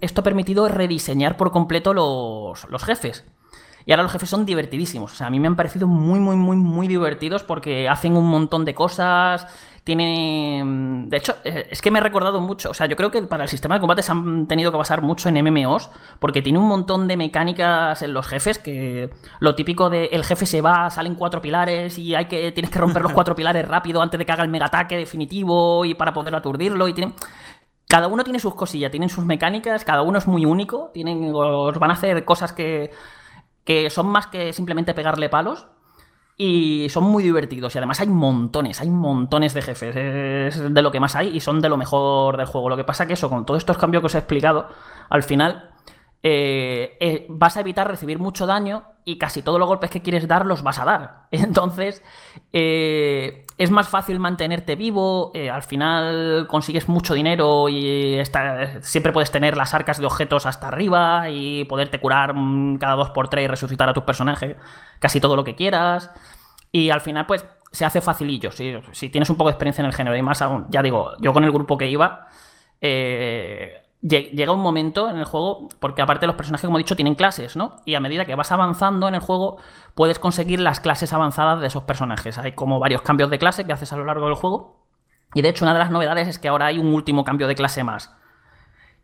esto 0.00 0.20
ha 0.20 0.24
permitido 0.24 0.68
rediseñar 0.68 1.36
por 1.36 1.50
completo 1.50 1.92
los, 1.92 2.68
los 2.70 2.84
jefes. 2.84 3.24
Y 3.84 3.92
ahora 3.92 4.02
los 4.02 4.12
jefes 4.12 4.30
son 4.30 4.46
divertidísimos. 4.46 5.12
O 5.12 5.14
sea, 5.14 5.28
a 5.28 5.30
mí 5.30 5.40
me 5.40 5.46
han 5.46 5.56
parecido 5.56 5.86
muy, 5.86 6.20
muy, 6.20 6.36
muy, 6.36 6.56
muy 6.56 6.88
divertidos 6.88 7.42
porque 7.42 7.88
hacen 7.88 8.16
un 8.16 8.26
montón 8.26 8.64
de 8.64 8.74
cosas, 8.74 9.46
tiene. 9.88 10.62
De 11.06 11.16
hecho, 11.16 11.36
eh, 11.44 11.66
es 11.70 11.80
que 11.80 11.90
me 11.90 11.98
he 11.98 12.02
recordado 12.02 12.42
mucho. 12.42 12.68
O 12.68 12.74
sea, 12.74 12.84
yo 12.84 12.94
creo 12.94 13.10
que 13.10 13.22
para 13.22 13.44
el 13.44 13.48
sistema 13.48 13.76
de 13.76 13.80
combate 13.80 14.02
se 14.02 14.12
han 14.12 14.46
tenido 14.46 14.70
que 14.70 14.76
basar 14.76 15.00
mucho 15.00 15.30
en 15.30 15.42
MMOs, 15.42 15.88
porque 16.18 16.42
tiene 16.42 16.58
un 16.58 16.68
montón 16.68 17.08
de 17.08 17.16
mecánicas 17.16 18.02
en 18.02 18.12
los 18.12 18.26
jefes. 18.26 18.58
Que 18.58 19.08
lo 19.40 19.54
típico 19.54 19.88
de 19.88 20.10
el 20.12 20.24
jefe 20.24 20.44
se 20.44 20.60
va, 20.60 20.90
salen 20.90 21.14
cuatro 21.14 21.40
pilares 21.40 21.98
y 21.98 22.14
hay 22.14 22.26
que 22.26 22.52
tienes 22.52 22.70
que 22.70 22.78
romper 22.78 23.00
los 23.00 23.14
cuatro 23.14 23.34
pilares 23.34 23.66
rápido 23.66 24.02
antes 24.02 24.18
de 24.18 24.26
que 24.26 24.32
haga 24.32 24.42
el 24.42 24.50
mega 24.50 24.66
ataque 24.66 24.98
definitivo 24.98 25.86
y 25.86 25.94
para 25.94 26.12
poder 26.12 26.34
aturdirlo. 26.34 26.86
Y. 26.86 26.94
Cada 27.88 28.08
uno 28.08 28.22
tiene 28.24 28.40
sus 28.40 28.54
cosillas, 28.54 28.90
tienen 28.90 29.08
sus 29.08 29.24
mecánicas, 29.24 29.86
cada 29.86 30.02
uno 30.02 30.18
es 30.18 30.26
muy 30.26 30.44
único, 30.44 30.90
tienen, 30.92 31.32
os 31.34 31.78
van 31.78 31.90
a 31.90 31.94
hacer 31.94 32.26
cosas 32.26 32.52
que, 32.52 32.90
que 33.64 33.88
son 33.88 34.08
más 34.08 34.26
que 34.26 34.52
simplemente 34.52 34.92
pegarle 34.92 35.30
palos. 35.30 35.66
Y 36.40 36.88
son 36.88 37.02
muy 37.02 37.24
divertidos. 37.24 37.74
Y 37.74 37.78
además 37.78 37.98
hay 37.98 38.06
montones, 38.06 38.80
hay 38.80 38.90
montones 38.90 39.54
de 39.54 39.62
jefes. 39.62 39.96
Es 39.96 40.72
de 40.72 40.82
lo 40.82 40.92
que 40.92 41.00
más 41.00 41.16
hay 41.16 41.36
y 41.36 41.40
son 41.40 41.60
de 41.60 41.68
lo 41.68 41.76
mejor 41.76 42.36
del 42.36 42.46
juego. 42.46 42.68
Lo 42.68 42.76
que 42.76 42.84
pasa 42.84 43.06
que 43.06 43.14
eso, 43.14 43.28
con 43.28 43.44
todos 43.44 43.58
estos 43.58 43.76
cambios 43.76 44.02
que 44.02 44.06
os 44.06 44.14
he 44.14 44.18
explicado, 44.18 44.68
al 45.10 45.24
final 45.24 45.70
eh, 46.22 46.96
eh, 47.00 47.26
vas 47.28 47.56
a 47.56 47.60
evitar 47.60 47.86
recibir 47.86 48.18
mucho 48.18 48.46
daño 48.46 48.84
y 49.04 49.18
casi 49.18 49.40
todos 49.40 49.58
los 49.58 49.68
golpes 49.68 49.90
que 49.90 50.02
quieres 50.02 50.26
dar 50.26 50.46
los 50.46 50.62
vas 50.62 50.78
a 50.78 50.84
dar. 50.84 51.22
Entonces, 51.30 52.02
eh, 52.52 53.46
es 53.56 53.70
más 53.70 53.88
fácil 53.88 54.18
mantenerte 54.18 54.76
vivo, 54.76 55.32
al 55.52 55.62
final 55.62 56.46
consigues 56.48 56.88
mucho 56.88 57.14
dinero 57.14 57.68
y 57.68 58.20
siempre 58.82 59.12
puedes 59.12 59.30
tener 59.30 59.56
las 59.56 59.74
arcas 59.74 59.98
de 59.98 60.06
objetos 60.06 60.46
hasta 60.46 60.68
arriba 60.68 61.30
y 61.30 61.64
poderte 61.64 62.00
curar 62.00 62.34
mm, 62.34 62.78
cada 62.78 62.94
dos 62.94 63.10
por 63.10 63.28
tres 63.28 63.44
y 63.44 63.48
resucitar 63.48 63.88
a 63.88 63.94
tus 63.94 64.04
personajes 64.04 64.56
casi 64.98 65.20
todo 65.20 65.36
lo 65.36 65.44
que 65.44 65.54
quieras. 65.54 66.10
Y 66.70 66.90
al 66.90 67.00
final, 67.00 67.26
pues, 67.26 67.46
se 67.72 67.84
hace 67.84 68.00
facilillo. 68.00 68.50
Si, 68.50 68.74
si 68.92 69.08
tienes 69.08 69.30
un 69.30 69.36
poco 69.36 69.48
de 69.48 69.52
experiencia 69.52 69.82
en 69.82 69.86
el 69.86 69.94
género 69.94 70.16
y 70.16 70.22
más 70.22 70.42
aún, 70.42 70.66
ya 70.68 70.82
digo, 70.82 71.12
yo 71.20 71.32
con 71.32 71.44
el 71.44 71.52
grupo 71.52 71.78
que 71.78 71.88
iba, 71.88 72.28
eh, 72.80 73.82
llega 74.00 74.52
un 74.52 74.60
momento 74.60 75.10
en 75.10 75.16
el 75.16 75.24
juego, 75.24 75.68
porque 75.80 76.02
aparte 76.02 76.26
los 76.26 76.36
personajes, 76.36 76.66
como 76.66 76.78
he 76.78 76.82
dicho, 76.82 76.96
tienen 76.96 77.14
clases, 77.14 77.56
¿no? 77.56 77.76
Y 77.84 77.94
a 77.94 78.00
medida 78.00 78.24
que 78.24 78.34
vas 78.34 78.52
avanzando 78.52 79.08
en 79.08 79.14
el 79.14 79.20
juego, 79.20 79.58
puedes 79.94 80.18
conseguir 80.18 80.60
las 80.60 80.80
clases 80.80 81.12
avanzadas 81.12 81.60
de 81.60 81.66
esos 81.66 81.82
personajes. 81.82 82.38
Hay 82.38 82.52
como 82.52 82.78
varios 82.78 83.02
cambios 83.02 83.30
de 83.30 83.38
clase 83.38 83.64
que 83.64 83.72
haces 83.72 83.92
a 83.92 83.96
lo 83.96 84.04
largo 84.04 84.26
del 84.26 84.34
juego. 84.34 84.84
Y 85.34 85.42
de 85.42 85.48
hecho, 85.48 85.64
una 85.64 85.72
de 85.72 85.80
las 85.80 85.90
novedades 85.90 86.28
es 86.28 86.38
que 86.38 86.48
ahora 86.48 86.66
hay 86.66 86.78
un 86.78 86.94
último 86.94 87.24
cambio 87.24 87.48
de 87.48 87.54
clase 87.54 87.84
más. 87.84 88.14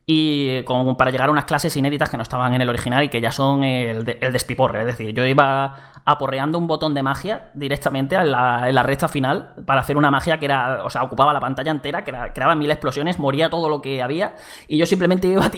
Y 0.07 0.62
como 0.64 0.97
para 0.97 1.11
llegar 1.11 1.29
a 1.29 1.33
unas 1.33 1.47
clases 1.47 1.77
inéditas 1.77 2.11
que 2.11 2.17
no 2.17 2.23
estaban 2.23 2.53
en 2.55 2.61
el 2.61 2.69
original 2.69 3.05
y 3.05 3.09
que 3.09 3.21
ya 3.21 3.33
son 3.33 3.64
el, 3.64 4.05
despiporre. 4.05 4.81
Es 4.81 4.87
decir, 4.87 5.14
yo 5.14 5.25
iba 5.25 5.93
aporreando 6.05 6.59
un 6.59 6.67
botón 6.67 6.93
de 6.93 7.03
magia 7.03 7.51
directamente 7.55 8.14
en 8.17 8.31
la, 8.31 8.69
en 8.69 8.77
recta 8.85 9.09
final 9.09 9.55
para 9.64 9.81
hacer 9.81 9.97
una 9.97 10.11
magia 10.11 10.38
que 10.38 10.45
era, 10.45 10.85
o 10.85 10.90
sea, 10.90 11.03
ocupaba 11.03 11.33
la 11.33 11.40
pantalla 11.40 11.71
entera, 11.71 12.05
que 12.05 12.12
creaba 12.35 12.55
mil 12.55 12.71
explosiones, 12.71 13.19
moría 13.19 13.49
todo 13.49 13.69
lo 13.69 13.81
que 13.81 14.03
había 14.03 14.35
y 14.69 14.77
yo 14.77 14.87
simplemente 14.87 15.29
iba 15.29 15.51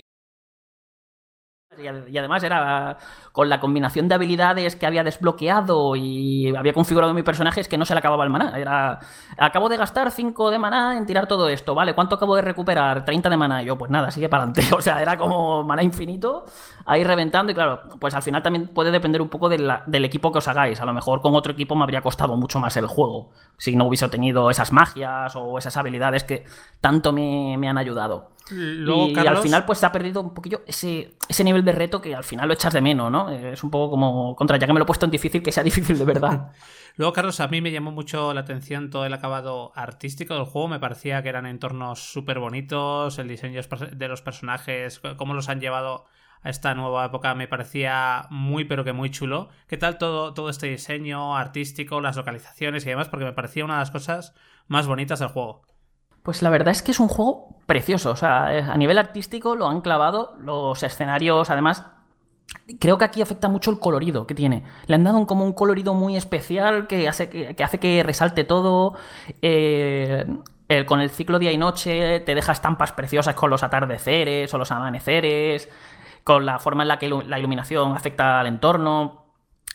y 1.78 2.18
además 2.18 2.42
era 2.42 2.98
con 3.32 3.48
la 3.48 3.60
combinación 3.60 4.08
de 4.08 4.14
habilidades 4.14 4.76
que 4.76 4.86
había 4.86 5.04
desbloqueado 5.04 5.94
y 5.94 6.54
había 6.56 6.72
configurado 6.72 7.12
mi 7.12 7.22
personaje 7.22 7.60
es 7.60 7.68
que 7.68 7.76
no 7.76 7.84
se 7.84 7.94
le 7.94 7.98
acababa 7.98 8.24
el 8.24 8.30
maná. 8.30 8.58
Era, 8.58 8.98
acabo 9.36 9.68
de 9.68 9.76
gastar 9.76 10.10
5 10.10 10.50
de 10.50 10.58
maná 10.58 10.96
en 10.96 11.04
tirar 11.04 11.26
todo 11.28 11.48
esto, 11.48 11.74
¿vale? 11.74 11.94
¿Cuánto 11.94 12.14
acabo 12.14 12.34
de 12.36 12.42
recuperar? 12.42 13.04
30 13.04 13.28
de 13.28 13.36
maná. 13.36 13.62
yo, 13.62 13.76
pues 13.76 13.90
nada, 13.90 14.10
sigue 14.10 14.28
para 14.28 14.44
adelante. 14.44 14.62
O 14.76 14.80
sea, 14.80 15.02
era 15.02 15.16
como 15.16 15.62
maná 15.64 15.82
infinito, 15.82 16.44
ahí 16.86 17.04
reventando. 17.04 17.52
Y 17.52 17.54
claro, 17.54 17.82
pues 17.98 18.14
al 18.14 18.22
final 18.22 18.42
también 18.42 18.68
puede 18.68 18.90
depender 18.90 19.20
un 19.20 19.28
poco 19.28 19.48
del 19.48 20.04
equipo 20.04 20.32
que 20.32 20.38
os 20.38 20.48
hagáis. 20.48 20.80
A 20.80 20.86
lo 20.86 20.94
mejor 20.94 21.20
con 21.20 21.34
otro 21.34 21.52
equipo 21.52 21.74
me 21.74 21.82
habría 21.82 22.00
costado 22.00 22.36
mucho 22.36 22.58
más 22.58 22.76
el 22.76 22.86
juego 22.86 23.32
si 23.58 23.76
no 23.76 23.86
hubiese 23.86 24.08
tenido 24.08 24.50
esas 24.50 24.72
magias 24.72 25.34
o 25.36 25.58
esas 25.58 25.76
habilidades 25.76 26.24
que 26.24 26.44
tanto 26.80 27.12
me, 27.12 27.56
me 27.58 27.68
han 27.68 27.78
ayudado 27.78 28.36
y, 28.50 29.18
al 29.18 29.38
final 29.38 29.64
pues 29.64 29.78
se 29.78 29.87
ha 29.87 29.92
perdido 29.92 30.20
un 30.20 30.32
poquillo 30.32 30.62
ese, 30.66 31.16
ese 31.28 31.44
nivel 31.44 31.64
de 31.64 31.72
reto 31.72 32.00
que 32.00 32.14
al 32.14 32.24
final 32.24 32.48
lo 32.48 32.54
echas 32.54 32.72
de 32.72 32.80
menos, 32.80 33.11
¿no? 33.11 33.30
Es 33.30 33.64
un 33.64 33.70
poco 33.70 33.90
como 33.90 34.37
contra, 34.37 34.56
ya 34.56 34.66
que 34.66 34.72
me 34.72 34.78
lo 34.78 34.85
he 34.85 34.87
puesto 34.87 35.04
en 35.04 35.11
difícil, 35.11 35.42
que 35.42 35.52
sea 35.52 35.62
difícil 35.64 35.98
de 35.98 36.04
verdad. 36.04 36.52
Luego, 36.96 37.12
Carlos, 37.12 37.40
a 37.40 37.48
mí 37.48 37.61
me 37.61 37.70
llamó 37.70 37.90
mucho 37.90 38.32
la 38.32 38.40
atención 38.40 38.88
todo 38.88 39.04
el 39.04 39.12
acabado 39.12 39.72
artístico 39.74 40.35
del 40.35 40.44
juego. 40.44 40.68
Me 40.68 40.80
parecía 40.80 41.22
que 41.22 41.28
eran 41.28 41.44
entornos 41.44 42.00
súper 42.00 42.38
bonitos, 42.38 43.18
el 43.18 43.28
diseño 43.28 43.61
de 43.92 44.09
los 44.09 44.22
personajes, 44.22 45.00
cómo 45.16 45.35
los 45.35 45.50
han 45.50 45.61
llevado 45.61 46.06
a 46.42 46.50
esta 46.50 46.74
nueva 46.74 47.06
época 47.06 47.35
me 47.35 47.48
parecía 47.48 48.28
muy 48.30 48.64
pero 48.64 48.85
que 48.85 48.92
muy 48.92 49.11
chulo. 49.11 49.48
¿Qué 49.66 49.76
tal 49.76 49.98
todo, 49.98 50.32
todo 50.32 50.48
este 50.48 50.68
diseño 50.68 51.37
artístico, 51.37 52.00
las 52.00 52.16
localizaciones 52.16 52.87
y 52.87 52.90
demás? 52.90 53.09
Porque 53.09 53.24
me 53.24 53.32
parecía 53.32 53.64
una 53.64 53.74
de 53.74 53.80
las 53.80 53.90
cosas 53.90 54.35
más 54.68 54.87
bonitas 54.87 55.18
del 55.18 55.28
juego. 55.28 55.62
Pues 56.26 56.42
la 56.42 56.50
verdad 56.50 56.72
es 56.72 56.82
que 56.82 56.90
es 56.90 56.98
un 56.98 57.06
juego 57.06 57.50
precioso. 57.66 58.10
O 58.10 58.16
sea, 58.16 58.52
eh, 58.52 58.60
a 58.60 58.76
nivel 58.76 58.98
artístico 58.98 59.54
lo 59.54 59.68
han 59.68 59.80
clavado. 59.80 60.34
Los 60.40 60.82
escenarios, 60.82 61.50
además, 61.50 61.84
creo 62.80 62.98
que 62.98 63.04
aquí 63.04 63.22
afecta 63.22 63.48
mucho 63.48 63.70
el 63.70 63.78
colorido 63.78 64.26
que 64.26 64.34
tiene. 64.34 64.64
Le 64.88 64.96
han 64.96 65.04
dado 65.04 65.24
como 65.24 65.44
un 65.44 65.52
colorido 65.52 65.94
muy 65.94 66.16
especial 66.16 66.88
que 66.88 67.08
hace 67.08 67.28
que, 67.28 67.62
hace 67.62 67.78
que 67.78 68.02
resalte 68.02 68.42
todo. 68.42 68.94
Eh, 69.40 70.26
con 70.86 71.00
el 71.00 71.10
ciclo 71.10 71.38
día 71.38 71.52
y 71.52 71.58
noche 71.58 72.18
te 72.18 72.34
deja 72.34 72.50
estampas 72.50 72.90
preciosas 72.90 73.36
con 73.36 73.48
los 73.48 73.62
atardeceres 73.62 74.52
o 74.52 74.58
los 74.58 74.72
amaneceres, 74.72 75.68
con 76.24 76.44
la 76.44 76.58
forma 76.58 76.82
en 76.82 76.88
la 76.88 76.98
que 76.98 77.08
la 77.08 77.38
iluminación 77.38 77.94
afecta 77.94 78.40
al 78.40 78.48
entorno 78.48 79.26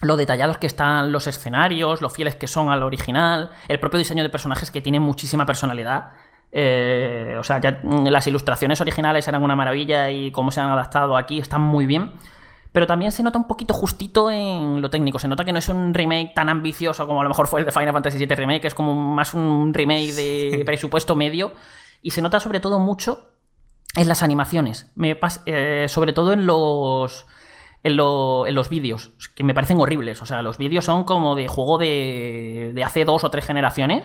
lo 0.01 0.17
detallados 0.17 0.57
que 0.57 0.67
están 0.67 1.11
los 1.11 1.27
escenarios, 1.27 2.01
lo 2.01 2.09
fieles 2.09 2.35
que 2.35 2.47
son 2.47 2.69
al 2.69 2.83
original, 2.83 3.51
el 3.67 3.79
propio 3.79 3.99
diseño 3.99 4.23
de 4.23 4.29
personajes 4.29 4.71
que 4.71 4.81
tiene 4.81 4.99
muchísima 4.99 5.45
personalidad. 5.45 6.11
Eh, 6.51 7.37
o 7.39 7.43
sea, 7.43 7.61
ya 7.61 7.79
mm, 7.81 8.07
las 8.07 8.27
ilustraciones 8.27 8.81
originales 8.81 9.27
eran 9.27 9.43
una 9.43 9.55
maravilla 9.55 10.09
y 10.09 10.31
cómo 10.31 10.51
se 10.51 10.59
han 10.59 10.69
adaptado 10.69 11.15
aquí 11.15 11.39
están 11.39 11.61
muy 11.61 11.85
bien. 11.85 12.11
Pero 12.71 12.87
también 12.87 13.11
se 13.11 13.21
nota 13.21 13.37
un 13.37 13.47
poquito 13.47 13.73
justito 13.73 14.31
en 14.31 14.81
lo 14.81 14.89
técnico. 14.89 15.19
Se 15.19 15.27
nota 15.27 15.43
que 15.43 15.51
no 15.51 15.59
es 15.59 15.67
un 15.67 15.93
remake 15.93 16.33
tan 16.33 16.47
ambicioso 16.47 17.05
como 17.05 17.19
a 17.19 17.23
lo 17.23 17.29
mejor 17.29 17.47
fue 17.47 17.59
el 17.59 17.65
de 17.65 17.71
Final 17.71 17.91
Fantasy 17.91 18.17
VII 18.17 18.35
Remake, 18.35 18.61
que 18.61 18.67
es 18.67 18.75
como 18.75 18.95
más 18.95 19.33
un 19.33 19.73
remake 19.73 20.13
de 20.13 20.63
presupuesto 20.65 21.15
medio. 21.15 21.53
Y 22.01 22.11
se 22.11 22.21
nota 22.21 22.39
sobre 22.39 22.61
todo 22.61 22.79
mucho 22.79 23.27
en 23.95 24.07
las 24.07 24.23
animaciones. 24.23 24.89
Me 24.95 25.19
eh, 25.45 25.85
sobre 25.89 26.13
todo 26.13 26.33
en 26.33 26.45
los. 26.45 27.25
En, 27.83 27.97
los 27.97 28.69
vídeos, 28.69 29.11
que 29.33 29.43
me 29.43 29.55
parecen 29.55 29.79
horribles. 29.79 30.21
O 30.21 30.27
sea, 30.27 30.43
los 30.43 30.59
vídeos 30.59 30.85
son 30.85 31.03
como 31.03 31.35
de 31.35 31.47
juego 31.47 31.79
de, 31.79 32.71
de 32.75 32.83
hace 32.83 33.05
dos 33.05 33.23
o 33.23 33.31
tres 33.31 33.43
generaciones 33.43 34.03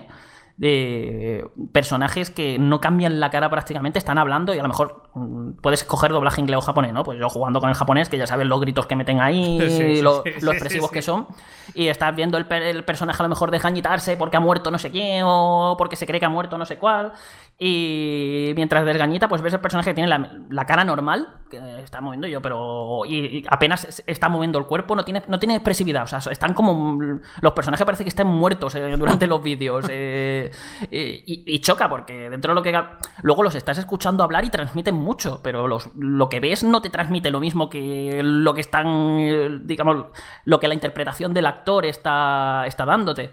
de 0.56 1.46
personajes 1.72 2.30
que 2.30 2.58
no 2.58 2.80
cambian 2.80 3.20
la 3.20 3.30
cara 3.30 3.50
prácticamente, 3.50 3.98
están 3.98 4.16
hablando 4.16 4.54
y 4.54 4.58
a 4.58 4.62
lo 4.62 4.68
mejor 4.68 5.02
mm, 5.14 5.52
puedes 5.60 5.84
coger 5.84 6.12
doblaje 6.12 6.40
inglés 6.40 6.56
o 6.58 6.60
japonés, 6.62 6.94
¿no? 6.94 7.04
Pues 7.04 7.18
yo 7.18 7.28
jugando 7.28 7.60
con 7.60 7.68
el 7.68 7.74
japonés, 7.74 8.08
que 8.08 8.16
ya 8.16 8.26
sabes 8.26 8.46
los 8.46 8.60
gritos 8.60 8.86
que 8.86 8.96
meten 8.96 9.20
ahí, 9.20 9.58
lo, 10.02 10.24
expresivos 10.24 10.90
que 10.90 11.02
son, 11.02 11.26
y 11.74 11.88
estás 11.88 12.16
viendo 12.16 12.38
el, 12.38 12.46
el, 12.50 12.84
personaje 12.84 13.22
a 13.22 13.24
lo 13.24 13.28
mejor 13.28 13.50
desgañitarse 13.50 14.16
porque 14.16 14.38
ha 14.38 14.40
muerto 14.40 14.70
no 14.70 14.78
sé 14.78 14.90
quién 14.90 15.24
o 15.26 15.74
porque 15.76 15.96
se 15.96 16.06
cree 16.06 16.20
que 16.20 16.26
ha 16.26 16.30
muerto 16.30 16.56
no 16.56 16.64
sé 16.64 16.78
cuál, 16.78 17.12
y 17.58 18.52
mientras 18.54 18.84
desgañita, 18.84 19.28
pues 19.28 19.40
ves 19.40 19.54
el 19.54 19.60
personaje 19.60 19.90
que 19.90 19.94
tiene 19.94 20.10
la, 20.50 20.66
cara 20.66 20.84
normal, 20.84 21.38
que 21.48 21.58
está 21.82 22.02
moviendo 22.02 22.26
yo, 22.26 22.42
pero 22.42 23.00
y, 23.06 23.46
apenas 23.48 24.02
está 24.06 24.28
moviendo 24.28 24.58
el 24.58 24.66
cuerpo, 24.66 24.94
no 24.94 25.06
tiene, 25.06 25.22
no 25.26 25.38
tiene 25.38 25.54
expresividad, 25.54 26.02
o 26.02 26.06
sea, 26.06 26.18
están 26.30 26.52
como, 26.52 26.98
los 27.40 27.52
personajes 27.54 27.86
parece 27.86 28.04
que 28.04 28.10
están 28.10 28.26
muertos 28.26 28.74
eh, 28.74 28.96
durante 28.98 29.26
los 29.26 29.42
vídeos. 29.42 29.86
Eh, 29.88 30.50
y, 30.90 31.58
choca 31.60 31.88
porque 31.88 32.28
dentro 32.28 32.52
de 32.52 32.54
lo 32.56 32.62
que... 32.62 32.78
Luego 33.22 33.42
los 33.42 33.54
estás 33.54 33.78
escuchando 33.78 34.22
hablar 34.22 34.44
y 34.44 34.50
transmiten 34.50 34.94
mucho, 34.94 35.40
pero 35.42 35.66
los, 35.66 35.88
lo 35.96 36.28
que 36.28 36.40
ves 36.40 36.62
no 36.62 36.82
te 36.82 36.90
transmite 36.90 37.30
lo 37.30 37.40
mismo 37.40 37.70
que 37.70 38.20
lo 38.22 38.52
que 38.52 38.60
están, 38.60 39.66
digamos, 39.66 40.08
lo 40.44 40.60
que 40.60 40.68
la 40.68 40.74
interpretación 40.74 41.32
del 41.32 41.46
actor 41.46 41.86
está, 41.86 42.64
está 42.66 42.84
dándote. 42.84 43.32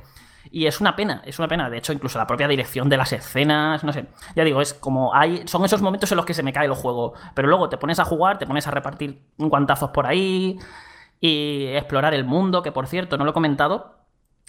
Y 0.51 0.65
es 0.65 0.81
una 0.81 0.95
pena, 0.95 1.21
es 1.25 1.39
una 1.39 1.47
pena. 1.47 1.69
De 1.69 1.77
hecho, 1.77 1.93
incluso 1.93 2.17
la 2.17 2.27
propia 2.27 2.47
dirección 2.47 2.89
de 2.89 2.97
las 2.97 3.13
escenas, 3.13 3.83
no 3.83 3.93
sé. 3.93 4.05
Ya 4.35 4.43
digo, 4.43 4.61
es 4.61 4.73
como 4.73 5.13
hay. 5.13 5.47
Son 5.47 5.63
esos 5.65 5.81
momentos 5.81 6.11
en 6.11 6.17
los 6.17 6.25
que 6.25 6.33
se 6.33 6.43
me 6.43 6.53
cae 6.53 6.65
el 6.65 6.73
juego. 6.73 7.13
Pero 7.33 7.47
luego 7.47 7.69
te 7.69 7.77
pones 7.77 7.99
a 7.99 8.05
jugar, 8.05 8.37
te 8.37 8.45
pones 8.45 8.67
a 8.67 8.71
repartir 8.71 9.23
guantazos 9.37 9.91
por 9.91 10.05
ahí. 10.05 10.57
Y 11.19 11.67
explorar 11.67 12.13
el 12.13 12.25
mundo, 12.25 12.61
que 12.61 12.71
por 12.71 12.87
cierto, 12.87 13.17
no 13.17 13.23
lo 13.23 13.31
he 13.31 13.33
comentado. 13.33 14.03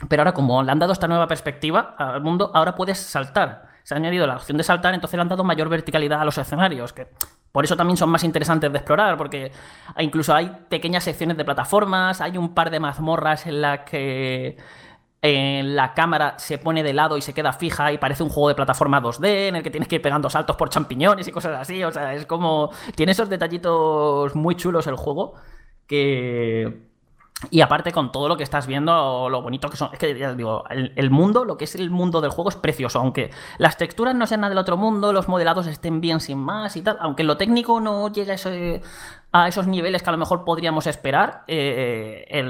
Pero 0.09 0.23
ahora, 0.23 0.35
como 0.35 0.63
le 0.63 0.73
han 0.73 0.79
dado 0.79 0.93
esta 0.93 1.07
nueva 1.07 1.29
perspectiva 1.29 1.95
al 1.97 2.21
mundo, 2.21 2.51
ahora 2.53 2.75
puedes 2.75 2.99
saltar. 2.99 3.75
Se 3.85 3.95
ha 3.95 3.99
añadido 3.99 4.27
la 4.27 4.37
opción 4.37 4.57
de 4.57 4.65
saltar, 4.65 4.95
entonces 4.95 5.17
le 5.17 5.21
han 5.21 5.29
dado 5.29 5.45
mayor 5.45 5.69
verticalidad 5.69 6.21
a 6.21 6.25
los 6.25 6.39
escenarios, 6.39 6.93
que 6.95 7.07
por 7.53 7.65
eso 7.65 7.77
también 7.77 7.99
son 7.99 8.09
más 8.09 8.25
interesantes 8.25 8.73
de 8.73 8.79
explorar, 8.79 9.19
porque 9.19 9.53
incluso 9.99 10.35
hay 10.35 10.51
pequeñas 10.69 11.05
secciones 11.05 11.37
de 11.37 11.45
plataformas, 11.45 12.21
hay 12.23 12.39
un 12.39 12.55
par 12.55 12.71
de 12.71 12.81
mazmorras 12.81 13.47
en 13.47 13.61
las 13.61 13.81
que 13.81 14.57
en 15.27 15.75
la 15.75 15.95
cámara 15.95 16.35
se 16.39 16.59
pone 16.59 16.83
de 16.83 16.93
lado 16.93 17.17
y 17.17 17.23
se 17.23 17.33
queda 17.33 17.55
fija 17.55 17.91
y 17.91 17.97
parece 17.97 18.23
un 18.23 18.29
juego 18.29 18.51
de 18.51 18.55
plataforma 18.55 19.01
2D 19.01 19.49
en 19.49 19.57
el 19.57 19.63
que 19.63 19.71
tienes 19.71 19.89
que 19.89 19.95
ir 19.95 20.03
pegando 20.03 20.29
saltos 20.29 20.55
por 20.55 20.69
champiñones 20.69 21.27
y 21.27 21.33
cosas 21.33 21.59
así. 21.59 21.83
O 21.83 21.91
sea, 21.91 22.13
es 22.13 22.27
como. 22.27 22.71
Tiene 22.95 23.13
esos 23.13 23.31
detallitos 23.31 24.35
muy 24.35 24.55
chulos 24.55 24.87
el 24.87 24.97
juego 24.97 25.35
que 25.87 26.89
y 27.51 27.61
aparte 27.61 27.93
con 27.93 28.13
todo 28.13 28.29
lo 28.29 28.37
que 28.37 28.43
estás 28.43 28.67
viendo, 28.67 29.29
lo 29.29 29.43
bonito 29.43 29.69
que 29.69 29.77
son, 29.77 29.91
es 29.93 29.99
que 29.99 30.17
ya 30.17 30.35
digo, 30.35 30.65
el, 30.71 31.11
mundo, 31.11 31.45
lo 31.45 31.57
que 31.57 31.65
es 31.65 31.75
el 31.75 31.91
mundo 31.91 32.21
del 32.21 32.31
juego 32.31 32.51
es 32.51 32.57
precioso, 32.57 33.01
aunque 33.01 33.31
las 33.59 33.77
texturas 33.77 34.15
no 34.15 34.27
sean 34.27 34.43
nada 34.43 34.51
del 34.51 34.59
otro 34.59 34.77
mundo, 34.77 35.13
los 35.13 35.29
modelados 35.29 35.67
estén 35.67 36.01
bien 36.01 36.21
sin 36.21 36.39
más 36.39 36.77
y 36.77 36.83
tal, 36.83 36.97
aunque 37.01 37.25
lo 37.25 37.37
técnico 37.37 37.81
no 37.81 38.09
llegue 38.09 38.37
a, 39.33 39.49
esos 39.49 39.67
niveles 39.67 40.03
que 40.03 40.09
a 40.09 40.13
lo 40.13 40.19
mejor 40.19 40.45
podríamos 40.45 40.87
esperar, 40.87 41.45
eh, 41.49 42.43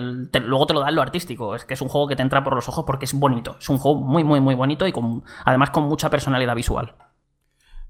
luego 0.44 0.66
te 0.66 0.74
lo 0.74 0.80
da 0.80 0.90
lo 0.90 1.02
artístico, 1.02 1.54
es 1.54 1.64
que 1.64 1.74
es 1.74 1.80
un 1.80 1.88
juego 1.88 2.06
que 2.06 2.16
te 2.16 2.22
entra 2.22 2.44
por 2.44 2.54
los 2.54 2.68
ojos 2.68 2.84
porque 2.86 3.06
es 3.06 3.14
bonito, 3.14 3.56
es 3.58 3.68
un 3.68 3.78
juego 3.78 4.00
muy 4.00 4.22
muy 4.22 4.40
muy 4.40 4.54
bonito 4.54 4.86
y 4.86 4.92
con, 4.92 5.24
además 5.44 5.70
con 5.70 5.84
mucha 5.84 6.10
personalidad 6.10 6.54
visual. 6.54 6.94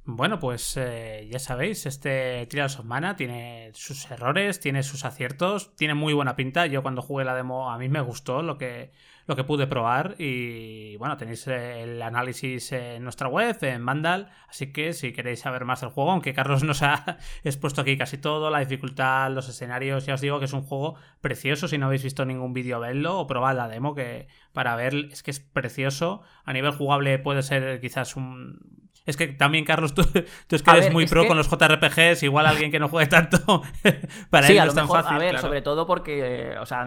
Bueno, 0.06 0.38
pues 0.38 0.76
eh, 0.76 1.26
ya 1.30 1.38
sabéis, 1.38 1.86
este 1.86 2.46
Trials 2.50 2.78
of 2.78 2.84
Mana 2.84 3.16
tiene 3.16 3.70
sus 3.72 4.10
errores, 4.10 4.60
tiene 4.60 4.82
sus 4.82 5.06
aciertos, 5.06 5.74
tiene 5.76 5.94
muy 5.94 6.12
buena 6.12 6.36
pinta. 6.36 6.66
Yo 6.66 6.82
cuando 6.82 7.00
jugué 7.00 7.24
la 7.24 7.34
demo 7.34 7.70
a 7.70 7.78
mí 7.78 7.88
me 7.88 8.02
gustó 8.02 8.42
lo 8.42 8.58
que, 8.58 8.92
lo 9.26 9.34
que 9.34 9.44
pude 9.44 9.66
probar 9.66 10.16
y 10.18 10.96
bueno, 10.96 11.16
tenéis 11.16 11.46
el 11.46 12.02
análisis 12.02 12.72
en 12.72 13.02
nuestra 13.02 13.28
web, 13.28 13.56
en 13.62 13.86
Vandal, 13.86 14.30
así 14.46 14.72
que 14.74 14.92
si 14.92 15.14
queréis 15.14 15.40
saber 15.40 15.64
más 15.64 15.80
del 15.80 15.88
juego, 15.88 16.10
aunque 16.10 16.34
Carlos 16.34 16.62
nos 16.64 16.82
ha 16.82 17.16
expuesto 17.42 17.80
aquí 17.80 17.96
casi 17.96 18.18
todo, 18.18 18.50
la 18.50 18.58
dificultad, 18.58 19.30
los 19.30 19.48
escenarios, 19.48 20.04
ya 20.04 20.14
os 20.14 20.20
digo 20.20 20.38
que 20.38 20.44
es 20.44 20.52
un 20.52 20.64
juego 20.64 20.96
precioso, 21.22 21.66
si 21.66 21.78
no 21.78 21.86
habéis 21.86 22.02
visto 22.02 22.26
ningún 22.26 22.52
vídeo, 22.52 22.78
verlo 22.78 23.18
o 23.20 23.26
probad 23.26 23.56
la 23.56 23.68
demo 23.68 23.94
que 23.94 24.28
para 24.54 24.74
ver 24.76 24.94
es 25.12 25.22
que 25.22 25.30
es 25.30 25.40
precioso, 25.40 26.22
a 26.44 26.54
nivel 26.54 26.70
jugable 26.70 27.18
puede 27.18 27.42
ser 27.42 27.80
quizás 27.80 28.16
un 28.16 28.84
es 29.06 29.18
que 29.18 29.28
también, 29.28 29.66
Carlos, 29.66 29.92
tú, 29.94 30.02
es 30.02 30.62
que 30.62 30.70
eres 30.70 30.90
muy 30.90 31.06
pro 31.06 31.26
con 31.26 31.36
los 31.36 31.48
JRPGs, 31.50 32.22
igual 32.22 32.46
alguien 32.46 32.70
que 32.70 32.78
no 32.78 32.88
juegue 32.88 33.06
tanto, 33.06 33.38
para 34.30 34.48
él 34.48 34.56
no 34.56 34.64
es 34.64 34.74
tan 34.74 34.88
fácil. 34.88 35.16
A 35.16 35.18
ver, 35.18 35.38
sobre 35.38 35.60
todo 35.60 35.86
porque, 35.86 36.54
o 36.58 36.64
sea, 36.64 36.86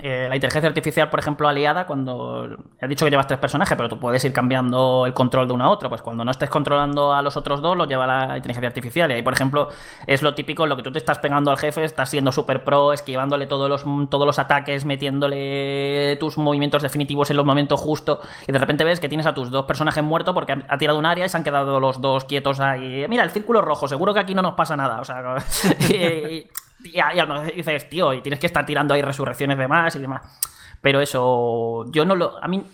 eh, 0.00 0.26
la 0.28 0.34
inteligencia 0.36 0.68
artificial, 0.68 1.10
por 1.10 1.18
ejemplo, 1.18 1.48
aliada, 1.48 1.86
cuando. 1.86 2.56
He 2.80 2.86
dicho 2.86 3.04
que 3.04 3.10
llevas 3.10 3.26
tres 3.26 3.40
personajes, 3.40 3.76
pero 3.76 3.88
tú 3.88 3.98
puedes 3.98 4.24
ir 4.24 4.32
cambiando 4.32 5.06
el 5.06 5.12
control 5.14 5.48
de 5.48 5.54
uno 5.54 5.64
a 5.64 5.70
otro. 5.70 5.88
Pues 5.88 6.02
cuando 6.02 6.24
no 6.24 6.30
estés 6.30 6.50
controlando 6.50 7.12
a 7.12 7.22
los 7.22 7.36
otros 7.36 7.60
dos, 7.60 7.76
lo 7.76 7.86
lleva 7.86 8.06
la 8.06 8.36
inteligencia 8.36 8.68
artificial. 8.68 9.10
Y 9.10 9.14
ahí, 9.14 9.22
por 9.22 9.32
ejemplo, 9.32 9.68
es 10.06 10.22
lo 10.22 10.34
típico, 10.34 10.66
lo 10.66 10.76
que 10.76 10.84
tú 10.84 10.92
te 10.92 10.98
estás 10.98 11.18
pegando 11.18 11.50
al 11.50 11.58
jefe, 11.58 11.82
estás 11.82 12.10
siendo 12.10 12.30
súper 12.30 12.62
pro, 12.62 12.92
esquivándole 12.92 13.46
todos 13.46 13.68
los, 13.68 13.84
todos 14.08 14.26
los 14.26 14.38
ataques, 14.38 14.84
metiéndole 14.84 16.16
tus 16.20 16.38
movimientos 16.38 16.82
definitivos 16.82 17.05
en 17.08 17.36
los 17.36 17.46
momentos 17.46 17.80
justos. 17.80 18.18
Y 18.46 18.52
de 18.52 18.58
repente 18.58 18.84
ves 18.84 19.00
que 19.00 19.08
tienes 19.08 19.26
a 19.26 19.34
tus 19.34 19.50
dos 19.50 19.64
personajes 19.64 20.02
muertos 20.02 20.34
porque 20.34 20.56
ha 20.68 20.78
tirado 20.78 20.98
un 20.98 21.06
área 21.06 21.26
y 21.26 21.28
se 21.28 21.36
han 21.36 21.44
quedado 21.44 21.80
los 21.80 22.00
dos 22.00 22.24
quietos 22.24 22.60
ahí. 22.60 23.06
Mira, 23.08 23.22
el 23.22 23.30
círculo 23.30 23.62
rojo, 23.62 23.88
seguro 23.88 24.12
que 24.14 24.20
aquí 24.20 24.34
no 24.34 24.42
nos 24.42 24.54
pasa 24.54 24.76
nada. 24.76 25.00
O 25.00 25.04
sea, 25.04 25.36
y, 25.88 26.46
dices, 27.54 27.88
tío, 27.88 28.12
y 28.12 28.20
tienes 28.20 28.40
que 28.40 28.46
estar 28.46 28.66
tirando 28.66 28.94
ahí 28.94 29.02
resurrecciones 29.02 29.58
de 29.58 29.68
más 29.68 29.94
y 29.96 29.98
demás. 29.98 30.22
Pero 30.80 31.00
eso, 31.00 31.84
yo 31.90 32.04
no 32.04 32.14
lo. 32.14 32.42
A 32.42 32.48
mí 32.48 32.64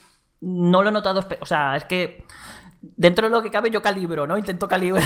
no 0.40 0.82
lo 0.82 0.88
he 0.88 0.92
notado. 0.92 1.24
O 1.40 1.46
sea, 1.46 1.76
es 1.76 1.84
que 1.84 2.24
dentro 2.82 3.28
de 3.28 3.34
lo 3.34 3.42
que 3.42 3.50
cabe 3.50 3.70
yo 3.70 3.80
calibro, 3.80 4.26
¿no? 4.26 4.36
Intento 4.36 4.66
calibrar 4.66 5.04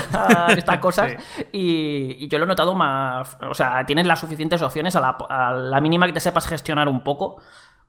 estas 0.56 0.78
cosas 0.78 1.12
y, 1.52 2.26
yo 2.28 2.38
lo 2.38 2.44
he 2.44 2.48
notado 2.48 2.74
más, 2.74 3.36
o 3.48 3.54
sea, 3.54 3.84
tienes 3.84 4.06
las 4.06 4.18
suficientes 4.18 4.62
opciones 4.62 4.96
a 4.96 5.00
la, 5.00 5.16
a 5.28 5.52
la, 5.52 5.80
mínima 5.80 6.06
que 6.06 6.14
te 6.14 6.20
sepas 6.20 6.46
gestionar 6.46 6.88
un 6.88 7.02
poco 7.02 7.36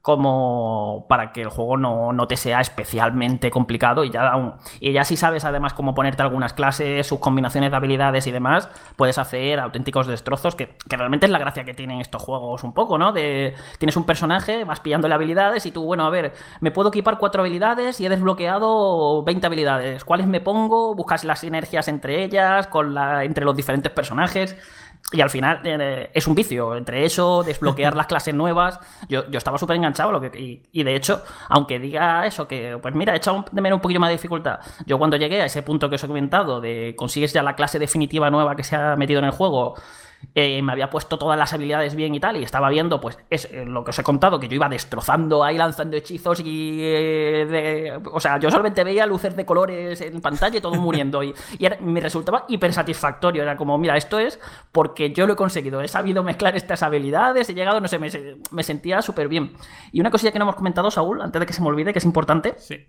como 0.02 1.06
para 1.08 1.32
que 1.32 1.42
el 1.42 1.48
juego 1.48 1.76
no, 1.76 2.26
te 2.28 2.36
sea 2.36 2.60
especialmente 2.60 3.50
complicado 3.50 4.04
y 4.04 4.10
ya, 4.10 4.32
y 4.80 4.92
ya 4.92 5.04
si 5.04 5.16
sabes 5.16 5.44
además 5.44 5.74
cómo 5.74 5.94
ponerte 5.94 6.22
algunas 6.22 6.52
clases, 6.52 7.06
sus 7.06 7.18
combinaciones 7.18 7.70
de 7.70 7.76
habilidades 7.76 8.26
y 8.26 8.30
demás, 8.30 8.68
puedes 8.96 9.18
hacer 9.18 9.60
auténticos 9.60 10.06
destrozos 10.06 10.54
que, 10.54 10.76
realmente 10.88 11.26
es 11.26 11.32
la 11.32 11.38
gracia 11.38 11.64
que 11.64 11.74
tienen 11.74 12.00
estos 12.00 12.22
juegos 12.22 12.64
un 12.64 12.72
poco, 12.72 12.96
¿no? 12.96 13.12
De, 13.12 13.54
tienes 13.78 13.96
un 13.96 14.04
personaje, 14.04 14.64
vas 14.64 14.80
pillándole 14.80 15.14
habilidades 15.14 15.66
y 15.66 15.72
tú, 15.72 15.84
bueno, 15.84 16.06
a 16.06 16.10
ver, 16.10 16.32
me 16.60 16.70
puedo 16.70 16.88
equipar 16.88 17.18
cuatro 17.18 17.42
habilidades 17.42 18.00
y 18.00 18.06
he 18.06 18.08
desbloqueado 18.08 19.22
20 19.24 19.46
habilidades. 19.46 20.04
¿Cuáles 20.04 20.26
me 20.26 20.40
pongo? 20.40 20.94
Buscas 20.94 21.24
las 21.24 21.40
sinergias 21.40 21.88
entre 21.88 22.24
ellas, 22.24 22.66
con 22.68 22.94
la, 22.94 23.24
entre 23.24 23.44
los 23.44 23.56
diferentes 23.56 23.92
personajes. 23.92 24.56
Y 25.10 25.22
al 25.22 25.30
final 25.30 25.60
eh, 25.64 26.10
es 26.12 26.26
un 26.26 26.34
vicio. 26.34 26.76
Entre 26.76 27.04
eso, 27.04 27.42
desbloquear 27.42 27.96
las 27.96 28.06
clases 28.06 28.34
nuevas. 28.34 28.78
Yo, 29.08 29.24
estaba 29.32 29.56
súper 29.56 29.76
enganchado. 29.76 30.12
Lo 30.12 30.20
que, 30.20 30.60
y, 30.72 30.82
de 30.82 30.94
hecho, 30.94 31.22
aunque 31.48 31.78
diga 31.78 32.26
eso, 32.26 32.46
que 32.46 32.78
pues 32.80 32.94
mira, 32.94 33.14
he 33.14 33.16
echado 33.16 33.44
de 33.50 33.60
menos 33.60 33.78
un 33.78 33.80
poquito 33.80 34.00
más 34.00 34.08
de 34.10 34.16
dificultad. 34.16 34.60
Yo 34.86 34.98
cuando 34.98 35.16
llegué 35.16 35.40
a 35.40 35.46
ese 35.46 35.62
punto 35.62 35.88
que 35.88 35.94
os 35.94 36.04
he 36.04 36.06
comentado, 36.06 36.60
de 36.60 36.94
consigues 36.96 37.32
ya 37.32 37.42
la 37.42 37.56
clase 37.56 37.78
definitiva 37.78 38.30
nueva 38.30 38.54
que 38.54 38.64
se 38.64 38.76
ha 38.76 38.96
metido 38.96 39.20
en 39.20 39.26
el 39.26 39.30
juego 39.30 39.76
eh, 40.34 40.62
me 40.62 40.72
había 40.72 40.90
puesto 40.90 41.18
todas 41.18 41.38
las 41.38 41.52
habilidades 41.52 41.94
bien 41.94 42.14
y 42.14 42.20
tal, 42.20 42.36
y 42.36 42.44
estaba 42.44 42.68
viendo, 42.68 43.00
pues, 43.00 43.18
es 43.30 43.46
eh, 43.46 43.64
lo 43.64 43.82
que 43.82 43.90
os 43.90 43.98
he 43.98 44.02
contado, 44.02 44.38
que 44.38 44.48
yo 44.48 44.54
iba 44.54 44.68
destrozando 44.68 45.42
ahí, 45.42 45.56
lanzando 45.56 45.96
hechizos 45.96 46.40
y... 46.40 46.78
Eh, 46.80 47.98
o 48.12 48.20
sea, 48.20 48.38
yo 48.38 48.50
solamente 48.50 48.84
veía 48.84 49.06
luces 49.06 49.34
de 49.34 49.44
colores 49.44 50.00
en 50.00 50.20
pantalla 50.20 50.58
y 50.58 50.60
todo 50.60 50.74
muriendo, 50.76 51.22
y, 51.22 51.34
me 51.80 52.00
resultaba 52.00 52.44
hiper 52.48 52.72
satisfactorio, 52.72 53.42
era 53.42 53.56
como, 53.56 53.78
mira, 53.78 53.96
esto 53.96 54.18
es 54.18 54.38
porque 54.70 55.12
yo 55.12 55.26
lo 55.26 55.32
he 55.32 55.36
conseguido, 55.36 55.80
he 55.80 55.88
sabido 55.88 56.22
mezclar 56.22 56.56
estas 56.56 56.82
habilidades, 56.82 57.48
he 57.48 57.54
llegado, 57.54 57.80
no 57.80 57.88
sé, 57.88 57.98
me, 57.98 58.08
me 58.50 58.62
sentía 58.62 59.02
súper 59.02 59.28
bien. 59.28 59.54
Y 59.92 60.00
una 60.00 60.10
cosilla 60.10 60.30
que 60.30 60.38
no 60.38 60.44
hemos 60.44 60.56
comentado, 60.56 60.90
Saúl, 60.90 61.20
antes 61.20 61.40
de 61.40 61.46
que 61.46 61.52
se 61.52 61.62
me 61.62 61.68
olvide, 61.68 61.92
que 61.92 61.98
es 61.98 62.04
importante, 62.04 62.54
sí. 62.58 62.86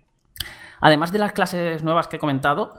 además 0.80 1.10
de 1.10 1.18
las 1.18 1.32
clases 1.32 1.82
nuevas 1.82 2.06
que 2.06 2.16
he 2.16 2.20
comentado, 2.20 2.74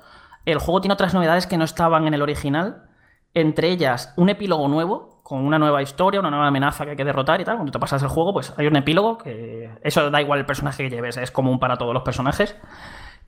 el 0.46 0.60
juego 0.60 0.82
tiene 0.82 0.94
otras 0.94 1.14
novedades 1.14 1.48
que 1.48 1.58
no 1.58 1.66
estaban 1.66 2.08
en 2.08 2.14
el 2.14 2.22
original, 2.22 2.88
entre 3.34 3.70
ellas 3.70 4.14
un 4.18 4.30
epílogo 4.30 4.68
nuevo, 4.68 5.22
con 5.24 5.46
una 5.46 5.58
nueva 5.58 5.82
historia, 5.82 6.20
una 6.20 6.30
nueva 6.30 6.48
amenaza 6.48 6.84
que 6.84 6.92
hay 6.92 6.98
que 6.98 7.06
derrotar 7.06 7.40
y 7.40 7.46
tal. 7.46 7.56
Cuando 7.56 7.72
te 7.72 7.80
pasas 7.80 8.04
el 8.04 8.10
juego, 8.10 8.34
pues 8.34 8.54
hay 8.58 8.68
un 8.68 8.76
epílogo 8.76 9.18
que. 9.18 9.70
Eso 9.82 10.12
da 10.12 10.22
igual 10.22 10.40
el 10.40 10.46
personaje 10.46 10.84
que 10.84 10.90
lleves, 10.90 11.16
es 11.16 11.32
común 11.32 11.58
para 11.58 11.78
todos 11.78 11.94
los 11.94 12.04
personajes. 12.04 12.58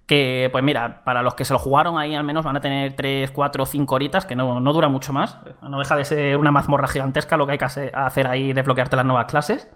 Que, 0.05 0.49
pues 0.51 0.61
mira, 0.65 1.01
para 1.05 1.21
los 1.21 1.33
que 1.33 1.45
se 1.45 1.53
lo 1.53 1.59
jugaron 1.59 1.97
ahí 1.97 2.13
al 2.13 2.25
menos 2.25 2.43
van 2.43 2.57
a 2.57 2.59
tener 2.59 2.93
3, 2.93 3.31
4, 3.31 3.65
5 3.65 3.95
horitas, 3.95 4.25
que 4.25 4.35
no, 4.35 4.59
no 4.59 4.73
dura 4.73 4.89
mucho 4.89 5.13
más. 5.13 5.37
No 5.61 5.79
deja 5.79 5.95
de 5.95 6.03
ser 6.03 6.37
una 6.37 6.51
mazmorra 6.51 6.89
gigantesca 6.89 7.37
lo 7.37 7.45
que 7.45 7.53
hay 7.53 7.57
que 7.57 7.65
hacer 7.65 8.27
ahí, 8.27 8.51
desbloquearte 8.51 8.97
las 8.97 9.05
nuevas 9.05 9.27
clases. 9.27 9.69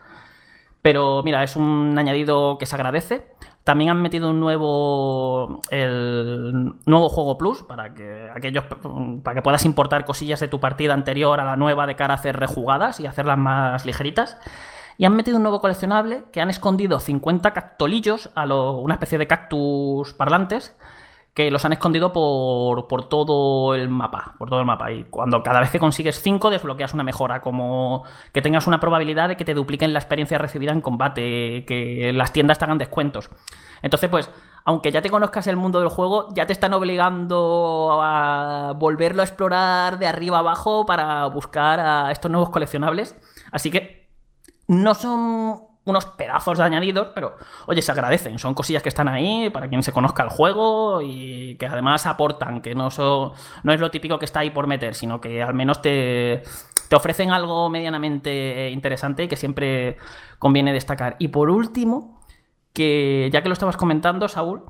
Pero 0.88 1.22
mira, 1.22 1.44
es 1.44 1.58
un 1.58 2.00
añadido 2.00 2.58
que 2.58 2.66
se 2.66 2.74
agradece. 2.74 3.28
También 3.66 3.90
han 3.90 4.02
metido 4.02 4.30
un 4.30 4.40
nuevo 4.40 5.60
el 5.70 6.76
nuevo 6.86 7.10
juego 7.10 7.38
plus 7.38 7.62
para 7.64 7.94
que 7.94 8.30
aquellos 8.34 8.64
para 9.22 9.36
que 9.36 9.42
puedas 9.42 9.66
importar 9.66 10.06
cosillas 10.06 10.40
de 10.40 10.48
tu 10.48 10.62
partida 10.62 10.94
anterior 10.94 11.42
a 11.42 11.44
la 11.44 11.58
nueva 11.58 11.88
de 11.88 11.98
cara 11.98 12.14
a 12.14 12.16
hacer 12.16 12.38
rejugadas 12.40 13.02
y 13.02 13.06
hacerlas 13.06 13.38
más 13.38 13.86
ligeritas. 13.86 14.38
Y 14.98 15.04
han 15.04 15.14
metido 15.14 15.36
un 15.36 15.44
nuevo 15.44 15.60
coleccionable 15.60 16.24
que 16.32 16.40
han 16.40 16.50
escondido 16.50 17.02
50 17.02 17.52
cactolillos 17.52 18.30
a 18.34 18.46
una 18.46 18.94
especie 18.94 19.18
de 19.18 19.28
cactus 19.28 20.14
parlantes 20.14 20.74
que 21.38 21.52
los 21.52 21.64
han 21.66 21.74
escondido 21.74 22.12
por, 22.12 22.88
por, 22.88 23.08
todo 23.08 23.76
el 23.76 23.90
mapa, 23.90 24.34
por 24.40 24.50
todo 24.50 24.60
el 24.60 24.66
mapa. 24.66 24.92
Y 24.92 25.04
cuando 25.04 25.44
cada 25.44 25.60
vez 25.60 25.70
que 25.70 25.78
consigues 25.78 26.20
5 26.20 26.50
desbloqueas 26.50 26.96
una 26.96 27.04
mejora, 27.04 27.42
como 27.42 28.06
que 28.34 28.42
tengas 28.42 28.66
una 28.66 28.80
probabilidad 28.80 29.30
de 29.30 29.38
que 29.38 29.46
te 29.46 29.54
dupliquen 29.54 29.94
la 29.94 30.00
experiencia 30.00 30.40
recibida 30.40 30.72
en 30.72 30.82
combate, 30.82 31.64
que 31.68 32.12
las 32.12 32.34
tiendas 32.34 32.58
te 32.58 32.66
hagan 32.66 32.80
descuentos. 32.80 33.30
Entonces, 33.84 34.10
pues, 34.10 34.32
aunque 34.66 34.92
ya 34.92 35.04
te 35.04 35.12
conozcas 35.12 35.46
el 35.46 35.58
mundo 35.58 35.80
del 35.80 35.90
juego, 35.90 36.34
ya 36.34 36.48
te 36.48 36.54
están 36.54 36.74
obligando 36.74 38.00
a 38.02 38.74
volverlo 38.76 39.22
a 39.22 39.26
explorar 39.26 40.00
de 40.00 40.08
arriba 40.08 40.40
abajo 40.40 40.88
para 40.88 41.24
buscar 41.28 41.80
a 41.80 42.12
estos 42.12 42.32
nuevos 42.32 42.50
coleccionables. 42.50 43.16
Así 43.52 43.70
que 43.70 44.10
no 44.68 44.96
son 44.96 45.67
unos 45.92 46.06
pedazos 46.06 46.58
de 46.58 46.64
añadidos, 46.64 47.10
pero 47.14 47.36
oye, 47.66 47.82
se 47.82 47.92
agradecen. 47.92 48.40
Son 48.40 48.54
cosillas 48.54 48.84
que 48.84 48.90
están 48.90 49.08
ahí 49.08 49.50
para 49.50 49.68
quien 49.68 49.84
se 49.84 49.92
conozca 49.92 50.24
el 50.24 50.30
juego 50.30 51.02
y 51.02 51.56
que 51.56 51.68
además 51.68 52.06
aportan, 52.06 52.62
que 52.62 52.76
no, 52.76 52.90
no 53.64 53.74
es 53.74 53.80
lo 53.80 53.92
típico 53.92 54.20
que 54.20 54.26
está 54.26 54.42
ahí 54.42 54.50
por 54.50 54.68
meter, 54.68 54.96
sino 54.96 55.22
que 55.22 55.42
al 55.42 55.54
menos 55.54 55.82
te, 55.82 56.44
te 56.90 56.96
ofrecen 56.96 57.32
algo 57.32 57.70
medianamente 57.70 58.70
interesante 58.72 59.24
y 59.24 59.28
que 59.28 59.36
siempre 59.36 59.98
conviene 60.40 60.74
destacar. 60.74 61.16
Y 61.20 61.30
por 61.30 61.50
último, 61.50 62.22
que 62.74 63.30
ya 63.32 63.42
que 63.42 63.50
lo 63.50 63.54
estabas 63.54 63.78
comentando, 63.78 64.28
Saúl, 64.28 64.64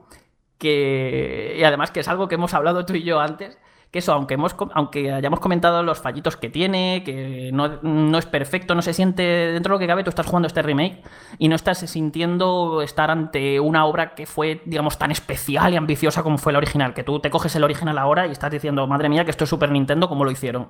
que 0.57 1.55
y 1.59 1.63
además 1.63 1.91
que 1.91 1.99
es 1.99 2.07
algo 2.07 2.27
que 2.27 2.35
hemos 2.35 2.53
hablado 2.53 2.85
tú 2.85 2.93
y 2.93 3.03
yo 3.03 3.19
antes, 3.19 3.57
que 3.91 3.99
eso, 3.99 4.13
aunque, 4.13 4.37
aunque 4.73 5.13
hayamos 5.13 5.39
comentado 5.39 5.81
los 5.83 5.99
fallitos 5.99 6.35
que 6.35 6.49
tiene, 6.49 7.03
que 7.05 7.51
no, 7.53 8.17
es 8.17 8.25
perfecto, 8.25 8.75
no 8.75 8.81
se 8.81 8.93
siente, 8.93 9.23
dentro 9.23 9.71
de 9.71 9.75
lo 9.75 9.79
que 9.79 9.87
cabe, 9.87 10.03
tú 10.03 10.09
estás 10.09 10.25
jugando 10.25 10.47
este 10.47 10.61
remake 10.61 11.01
y 11.37 11.47
no 11.47 11.55
estás 11.55 11.79
sintiendo 11.79 12.81
estar 12.81 13.09
ante 13.09 13.59
una 13.59 13.85
obra 13.85 14.13
que 14.13 14.25
fue, 14.25 14.61
digamos, 14.65 14.97
tan 14.97 15.11
especial 15.11 15.73
y 15.73 15.77
ambiciosa 15.77 16.23
como 16.23 16.37
fue 16.37 16.51
la 16.51 16.59
original, 16.59 16.93
que 16.93 17.03
tú 17.03 17.19
te 17.19 17.29
coges 17.29 17.55
el 17.55 17.63
original 17.63 17.97
ahora 17.97 18.27
y 18.27 18.31
estás 18.31 18.51
diciendo, 18.51 18.85
madre 18.87 19.09
mía, 19.09 19.23
que 19.23 19.31
esto 19.31 19.45
es 19.45 19.49
Super 19.49 19.71
Nintendo, 19.71 20.09
como 20.09 20.25
lo 20.25 20.31
hicieron. 20.31 20.69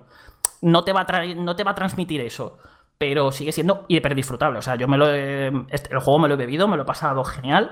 No 0.62 0.84
te 0.84 0.94
va 0.94 1.02
a, 1.02 1.26
no 1.36 1.56
te 1.56 1.64
va 1.64 1.72
a 1.72 1.76
transmitir 1.76 2.22
eso 2.22 2.58
pero 2.98 3.32
sigue 3.32 3.52
siendo 3.52 3.86
hiper 3.88 4.16
disfrutable. 4.16 4.60
O 4.60 4.62
sea, 4.62 4.76
yo 4.76 4.88
me 4.88 4.98
lo 4.98 5.08
este, 5.14 5.94
el 5.94 6.00
juego 6.00 6.20
me 6.20 6.28
lo 6.28 6.34
he 6.34 6.38
bebido, 6.38 6.68
me 6.68 6.78
lo 6.78 6.84
he 6.84 6.86
pasado 6.86 7.24
genial. 7.24 7.72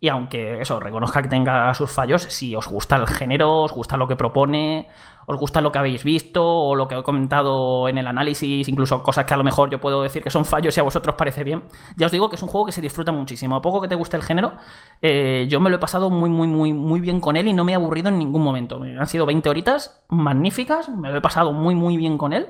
Y 0.00 0.08
aunque 0.08 0.60
eso, 0.60 0.80
reconozca 0.80 1.22
que 1.22 1.28
tenga 1.28 1.72
sus 1.74 1.90
fallos, 1.90 2.22
si 2.22 2.54
os 2.54 2.68
gusta 2.68 2.96
el 2.96 3.06
género, 3.06 3.62
os 3.62 3.72
gusta 3.72 3.96
lo 3.96 4.06
que 4.06 4.16
propone, 4.16 4.88
os 5.26 5.38
gusta 5.38 5.60
lo 5.60 5.72
que 5.72 5.78
habéis 5.78 6.04
visto 6.04 6.44
o 6.44 6.74
lo 6.74 6.88
que 6.88 6.98
he 6.98 7.02
comentado 7.02 7.88
en 7.88 7.98
el 7.98 8.06
análisis, 8.06 8.68
incluso 8.68 9.02
cosas 9.02 9.24
que 9.24 9.34
a 9.34 9.36
lo 9.36 9.44
mejor 9.44 9.70
yo 9.70 9.80
puedo 9.80 10.02
decir 10.02 10.22
que 10.22 10.30
son 10.30 10.44
fallos 10.44 10.76
y 10.76 10.80
a 10.80 10.82
vosotros 10.82 11.14
parece 11.16 11.44
bien, 11.44 11.62
ya 11.96 12.06
os 12.06 12.12
digo 12.12 12.28
que 12.28 12.36
es 12.36 12.42
un 12.42 12.48
juego 12.48 12.66
que 12.66 12.72
se 12.72 12.80
disfruta 12.80 13.12
muchísimo. 13.12 13.56
A 13.56 13.62
poco 13.62 13.80
que 13.80 13.88
te 13.88 13.94
guste 13.94 14.16
el 14.16 14.22
género, 14.22 14.54
eh, 15.00 15.46
yo 15.48 15.60
me 15.60 15.70
lo 15.70 15.76
he 15.76 15.80
pasado 15.80 16.10
muy, 16.10 16.30
muy, 16.30 16.48
muy, 16.48 16.72
muy 16.72 17.00
bien 17.00 17.20
con 17.20 17.36
él 17.36 17.48
y 17.48 17.52
no 17.52 17.64
me 17.64 17.72
he 17.72 17.74
aburrido 17.74 18.08
en 18.08 18.18
ningún 18.18 18.42
momento. 18.42 18.82
Han 18.82 19.06
sido 19.06 19.26
20 19.26 19.48
horitas 19.48 20.02
magníficas, 20.08 20.88
me 20.88 21.10
lo 21.10 21.18
he 21.18 21.22
pasado 21.22 21.52
muy, 21.52 21.74
muy 21.74 21.96
bien 21.96 22.18
con 22.18 22.32
él. 22.32 22.48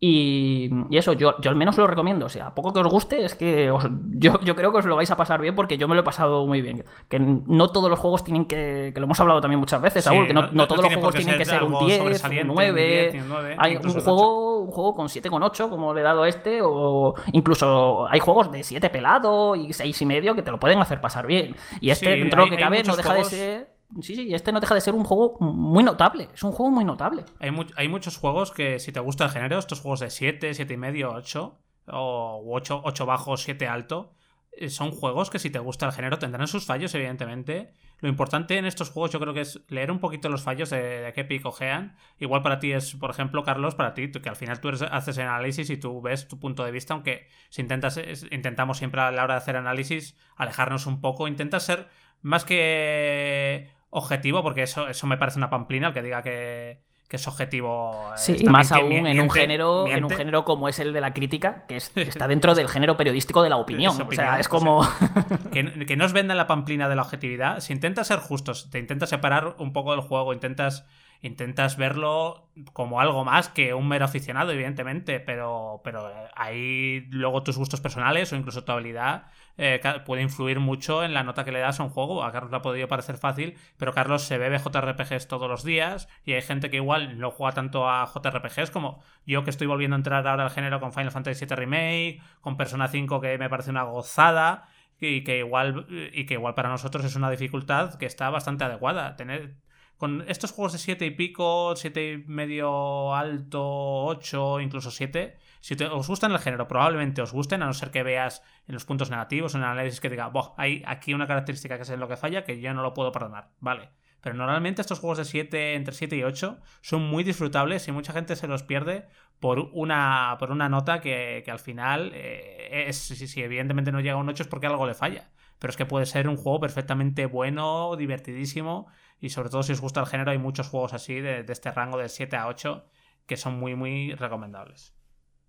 Y, 0.00 0.70
eso, 0.96 1.12
yo, 1.12 1.34
yo 1.40 1.50
al 1.50 1.56
menos 1.56 1.76
lo 1.76 1.86
recomiendo. 1.86 2.26
O 2.26 2.28
sea, 2.28 2.54
poco 2.54 2.72
que 2.72 2.80
os 2.80 2.86
guste, 2.86 3.24
es 3.24 3.34
que 3.34 3.66
yo, 4.10 4.40
yo 4.40 4.54
creo 4.54 4.70
que 4.70 4.78
os 4.78 4.84
lo 4.84 4.94
vais 4.94 5.10
a 5.10 5.16
pasar 5.16 5.40
bien 5.40 5.56
porque 5.56 5.76
yo 5.76 5.88
me 5.88 5.94
lo 5.94 6.02
he 6.02 6.04
pasado 6.04 6.46
muy 6.46 6.62
bien. 6.62 6.84
Que 7.08 7.18
no 7.18 7.68
todos 7.70 7.90
los 7.90 7.98
juegos 7.98 8.22
tienen 8.22 8.44
que. 8.44 8.92
que 8.94 9.00
lo 9.00 9.06
hemos 9.06 9.18
hablado 9.18 9.40
también 9.40 9.58
muchas 9.58 9.82
veces, 9.82 10.04
Saúl, 10.04 10.26
que 10.26 10.34
no, 10.34 10.68
todos 10.68 10.84
los 10.84 10.94
juegos 10.94 11.14
tienen 11.16 11.36
que 11.36 11.44
ser 11.44 11.64
un 11.64 11.84
10, 11.84 12.24
un 12.24 12.46
9. 12.46 13.56
hay 13.58 13.76
un 13.76 14.00
juego, 14.00 14.60
un 14.60 14.70
juego 14.70 14.94
con 14.94 15.08
7,8, 15.08 15.68
como 15.68 15.92
le 15.92 16.00
he 16.00 16.04
dado 16.04 16.22
a 16.22 16.28
este, 16.28 16.60
o 16.62 17.14
incluso 17.32 18.06
hay 18.08 18.20
juegos 18.20 18.52
de 18.52 18.62
7 18.62 18.90
pelado 18.90 19.56
y 19.56 19.72
6 19.72 20.00
y 20.00 20.06
medio 20.06 20.34
que 20.34 20.42
te 20.42 20.50
lo 20.50 20.60
pueden 20.60 20.78
hacer 20.78 21.00
pasar 21.00 21.26
bien. 21.26 21.56
Y 21.80 21.90
este, 21.90 22.10
dentro 22.10 22.44
de 22.44 22.50
lo 22.50 22.56
que 22.56 22.62
cabe, 22.62 22.84
no 22.84 22.94
deja 22.94 23.14
de 23.14 23.24
ser 23.24 23.77
Sí, 24.02 24.14
sí, 24.14 24.34
este 24.34 24.52
no 24.52 24.60
deja 24.60 24.74
de 24.74 24.80
ser 24.80 24.94
un 24.94 25.04
juego 25.04 25.36
muy 25.40 25.82
notable. 25.82 26.28
Es 26.34 26.42
un 26.42 26.52
juego 26.52 26.70
muy 26.70 26.84
notable. 26.84 27.24
Hay, 27.40 27.88
muchos 27.88 28.18
juegos 28.18 28.52
que, 28.52 28.78
si 28.78 28.92
te 28.92 29.00
gusta 29.00 29.24
el 29.24 29.30
género, 29.30 29.58
estos 29.58 29.80
juegos 29.80 30.00
de 30.00 30.10
7, 30.10 30.52
7 30.52 30.74
y 30.74 30.76
medio, 30.76 31.12
8, 31.12 31.58
o 31.92 32.42
8, 32.46 32.82
8 32.84 33.06
bajo, 33.06 33.36
7 33.36 33.66
alto, 33.66 34.12
eh, 34.52 34.68
son 34.68 34.90
juegos 34.90 35.30
que 35.30 35.38
si 35.38 35.50
te 35.50 35.58
gusta 35.58 35.86
el 35.86 35.92
género 35.92 36.18
tendrán 36.18 36.48
sus 36.48 36.66
fallos, 36.66 36.94
evidentemente. 36.94 37.72
Lo 38.00 38.08
importante 38.08 38.58
en 38.58 38.66
estos 38.66 38.90
juegos 38.90 39.10
yo 39.10 39.20
creo 39.20 39.32
que 39.32 39.40
es 39.40 39.60
leer 39.68 39.90
un 39.90 40.00
poquito 40.00 40.28
los 40.28 40.42
fallos 40.42 40.70
de, 40.70 41.10
qué 41.14 41.24
pico 41.24 41.50
gean. 41.52 41.96
Igual 42.18 42.42
para 42.42 42.58
ti 42.58 42.72
es, 42.72 42.94
por 42.94 43.10
ejemplo, 43.10 43.42
Carlos, 43.42 43.74
para 43.74 43.94
ti, 43.94 44.10
que 44.10 44.28
al 44.28 44.36
final 44.36 44.60
tú 44.60 44.68
haces 44.68 45.16
el 45.16 45.26
análisis 45.26 45.70
y 45.70 45.78
tú 45.78 46.00
ves 46.02 46.28
tu 46.28 46.38
punto 46.38 46.64
de 46.64 46.72
vista, 46.72 46.94
aunque 46.94 47.28
si 47.48 47.62
intentas, 47.62 47.98
intentamos 48.30 48.78
siempre 48.78 49.00
a 49.00 49.10
la 49.10 49.24
hora 49.24 49.34
de 49.34 49.38
hacer 49.38 49.56
análisis 49.56 50.16
alejarnos 50.36 50.86
un 50.86 51.00
poco, 51.00 51.26
intentas 51.26 51.64
ser 51.64 51.88
más 52.20 52.44
que 52.44 53.70
objetivo, 53.90 54.42
porque 54.42 54.62
eso, 54.62 54.88
eso 54.88 55.06
me 55.06 55.16
parece 55.16 55.38
una 55.38 55.50
pamplina, 55.50 55.88
el 55.88 55.94
que 55.94 56.02
diga 56.02 56.22
que, 56.22 56.82
que 57.08 57.16
es 57.16 57.26
objetivo. 57.26 58.12
Sí, 58.16 58.36
y 58.38 58.44
más 58.44 58.70
aún 58.70 58.92
en 58.92 59.18
un 59.20 59.30
género, 59.30 59.86
en 59.88 60.04
un 60.04 60.10
género 60.10 60.44
como 60.44 60.68
es 60.68 60.78
el 60.78 60.92
de 60.92 61.00
la 61.00 61.14
crítica, 61.14 61.64
que, 61.66 61.76
está 61.76 62.28
dentro 62.28 62.54
del 62.54 62.68
género 62.68 62.96
periodístico 62.96 63.42
de 63.42 63.48
la 63.48 63.56
opinión. 63.56 64.00
o 64.00 64.12
sea, 64.12 64.38
es 64.38 64.48
como. 64.48 64.86
que, 65.52 65.86
que, 65.86 65.96
no 65.96 66.04
os 66.04 66.12
venda 66.12 66.34
la 66.34 66.46
pamplina 66.46 66.88
de 66.88 66.96
la 66.96 67.02
objetividad. 67.02 67.60
Si 67.60 67.72
intentas 67.72 68.08
ser 68.08 68.18
justos, 68.18 68.70
te 68.70 68.78
intentas 68.78 69.08
separar 69.08 69.56
un 69.58 69.72
poco 69.72 69.92
del 69.92 70.02
juego, 70.02 70.32
intentas. 70.32 70.86
Intentas 71.20 71.76
verlo 71.76 72.48
como 72.72 73.00
algo 73.00 73.24
más 73.24 73.48
que 73.48 73.74
un 73.74 73.88
mero 73.88 74.04
aficionado, 74.04 74.52
evidentemente, 74.52 75.18
pero, 75.18 75.80
pero 75.82 76.12
ahí 76.36 77.08
luego 77.10 77.42
tus 77.42 77.58
gustos 77.58 77.80
personales 77.80 78.32
o 78.32 78.36
incluso 78.36 78.62
tu 78.62 78.70
habilidad 78.70 79.24
eh, 79.58 79.80
puede 80.06 80.22
influir 80.22 80.60
mucho 80.60 81.02
en 81.02 81.12
la 81.12 81.24
nota 81.24 81.44
que 81.44 81.50
le 81.50 81.58
das 81.58 81.80
a 81.80 81.82
un 81.82 81.90
juego. 81.90 82.22
A 82.22 82.30
Carlos 82.30 82.52
le 82.52 82.56
ha 82.58 82.62
podido 82.62 82.86
parecer 82.86 83.18
fácil, 83.18 83.58
pero 83.76 83.92
Carlos 83.92 84.22
se 84.22 84.38
bebe 84.38 84.58
JRPGs 84.58 85.26
todos 85.26 85.50
los 85.50 85.64
días 85.64 86.08
y 86.24 86.32
hay 86.32 86.42
gente 86.42 86.70
que 86.70 86.76
igual 86.76 87.18
no 87.18 87.32
juega 87.32 87.54
tanto 87.54 87.88
a 87.88 88.06
JRPGs 88.06 88.70
como 88.70 89.02
yo 89.26 89.42
que 89.42 89.50
estoy 89.50 89.66
volviendo 89.66 89.96
a 89.96 89.98
entrar 89.98 90.26
ahora 90.26 90.44
al 90.44 90.50
género 90.50 90.78
con 90.78 90.92
Final 90.92 91.10
Fantasy 91.10 91.44
VII 91.44 91.56
Remake, 91.56 92.20
con 92.40 92.56
Persona 92.56 92.86
5 92.86 93.20
que 93.20 93.36
me 93.36 93.50
parece 93.50 93.70
una 93.70 93.82
gozada 93.82 94.68
y 95.00 95.24
que 95.24 95.38
igual 95.38 95.86
y 96.12 96.24
que 96.26 96.34
igual 96.34 96.54
para 96.54 96.68
nosotros 96.68 97.04
es 97.04 97.16
una 97.16 97.30
dificultad 97.30 97.94
que 97.96 98.06
está 98.06 98.30
bastante 98.30 98.64
adecuada. 98.64 99.16
Tener 99.16 99.56
con 99.96 100.24
estos 100.28 100.52
juegos 100.52 100.72
de 100.72 100.78
7 100.78 101.04
y 101.06 101.10
pico, 101.10 101.74
7 101.74 102.12
y 102.12 102.30
medio 102.30 103.14
alto, 103.14 104.04
8, 104.04 104.60
incluso 104.60 104.92
7, 104.92 105.36
si 105.60 105.74
os 105.82 106.08
gustan 106.08 106.32
el 106.32 106.38
género, 106.38 106.68
probablemente 106.68 107.22
os 107.22 107.32
gusten, 107.32 107.62
a 107.62 107.66
no 107.66 107.72
ser 107.72 107.90
que 107.90 108.02
veas 108.02 108.42
en 108.66 108.74
los 108.74 108.84
puntos 108.84 109.10
negativos, 109.10 109.54
en 109.54 109.62
el 109.62 109.68
análisis 109.68 110.00
que 110.00 110.10
diga, 110.10 110.30
hay 110.56 110.82
aquí 110.86 111.14
una 111.14 111.26
característica 111.26 111.76
que 111.76 111.82
es 111.82 111.90
en 111.90 112.00
lo 112.00 112.08
que 112.08 112.16
falla 112.16 112.44
que 112.44 112.60
yo 112.60 112.72
no 112.74 112.82
lo 112.82 112.94
puedo 112.94 113.12
perdonar. 113.12 113.50
Vale. 113.60 113.90
Pero 114.20 114.34
normalmente 114.34 114.80
estos 114.80 114.98
juegos 114.98 115.18
de 115.18 115.24
7, 115.24 115.74
entre 115.74 115.94
7 115.94 116.16
y 116.16 116.24
8, 116.24 116.58
son 116.80 117.02
muy 117.02 117.22
disfrutables 117.22 117.86
y 117.86 117.92
mucha 117.92 118.12
gente 118.12 118.34
se 118.34 118.48
los 118.48 118.64
pierde 118.64 119.06
por 119.38 119.60
una, 119.72 120.36
por 120.40 120.50
una 120.50 120.68
nota 120.68 121.00
que, 121.00 121.44
al 121.46 121.60
final, 121.60 122.10
eh, 122.14 122.88
es, 122.88 122.96
si, 122.96 123.40
evidentemente 123.40 123.92
no 123.92 124.00
llega 124.00 124.14
a 124.14 124.18
un 124.18 124.28
8 124.28 124.42
es 124.42 124.48
porque 124.48 124.66
algo 124.66 124.86
le 124.86 124.94
falla. 124.94 125.30
Pero 125.60 125.70
es 125.70 125.76
que 125.76 125.86
puede 125.86 126.06
ser 126.06 126.28
un 126.28 126.36
juego 126.36 126.60
perfectamente 126.60 127.26
bueno, 127.26 127.94
divertidísimo 127.96 128.88
y 129.20 129.30
sobre 129.30 129.50
todo 129.50 129.62
si 129.62 129.72
os 129.72 129.80
gusta 129.80 130.00
el 130.00 130.06
género 130.06 130.30
hay 130.30 130.38
muchos 130.38 130.68
juegos 130.68 130.94
así 130.94 131.20
de, 131.20 131.42
de 131.42 131.52
este 131.52 131.70
rango 131.72 131.98
de 131.98 132.08
7 132.08 132.36
a 132.36 132.46
8 132.48 132.86
que 133.26 133.36
son 133.36 133.58
muy 133.58 133.74
muy 133.74 134.14
recomendables. 134.14 134.97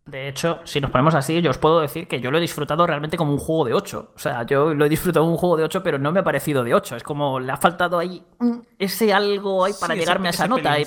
De 0.09 0.27
hecho, 0.27 0.59
si 0.63 0.81
nos 0.81 0.89
ponemos 0.89 1.13
así, 1.13 1.41
yo 1.41 1.51
os 1.51 1.57
puedo 1.57 1.81
decir 1.81 2.07
que 2.07 2.19
yo 2.19 2.31
lo 2.31 2.37
he 2.37 2.41
disfrutado 2.41 2.87
realmente 2.87 3.17
como 3.17 3.31
un 3.31 3.37
juego 3.37 3.65
de 3.65 3.73
8. 3.73 4.11
O 4.15 4.19
sea, 4.19 4.43
yo 4.43 4.73
lo 4.73 4.85
he 4.85 4.89
disfrutado 4.89 5.23
como 5.23 5.33
un 5.33 5.37
juego 5.37 5.57
de 5.57 5.63
8, 5.63 5.83
pero 5.83 5.99
no 5.99 6.11
me 6.11 6.21
ha 6.21 6.23
parecido 6.23 6.63
de 6.63 6.73
8. 6.73 6.95
Es 6.95 7.03
como 7.03 7.39
le 7.39 7.51
ha 7.51 7.57
faltado 7.57 7.99
ahí 7.99 8.23
ese 8.79 9.13
algo 9.13 9.65
ahí 9.65 9.73
para 9.79 9.93
llegarme 9.95 10.27
a 10.27 10.31
esa 10.31 10.47
nota. 10.47 10.77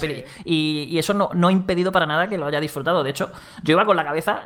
y, 0.45 0.99
eso 0.99 1.15
no, 1.15 1.31
no, 1.35 1.49
ha 1.49 1.53
impedido 1.53 1.93
para 1.93 2.07
nada 2.07 2.29
que 2.29 2.37
lo 2.37 2.47
haya 2.47 2.61
disfrutado. 2.61 3.03
De 3.05 3.11
hecho, 3.11 3.31
yo 3.63 3.73
iba 3.73 3.85
con 3.85 3.97
la 3.97 4.05
cabeza, 4.05 4.43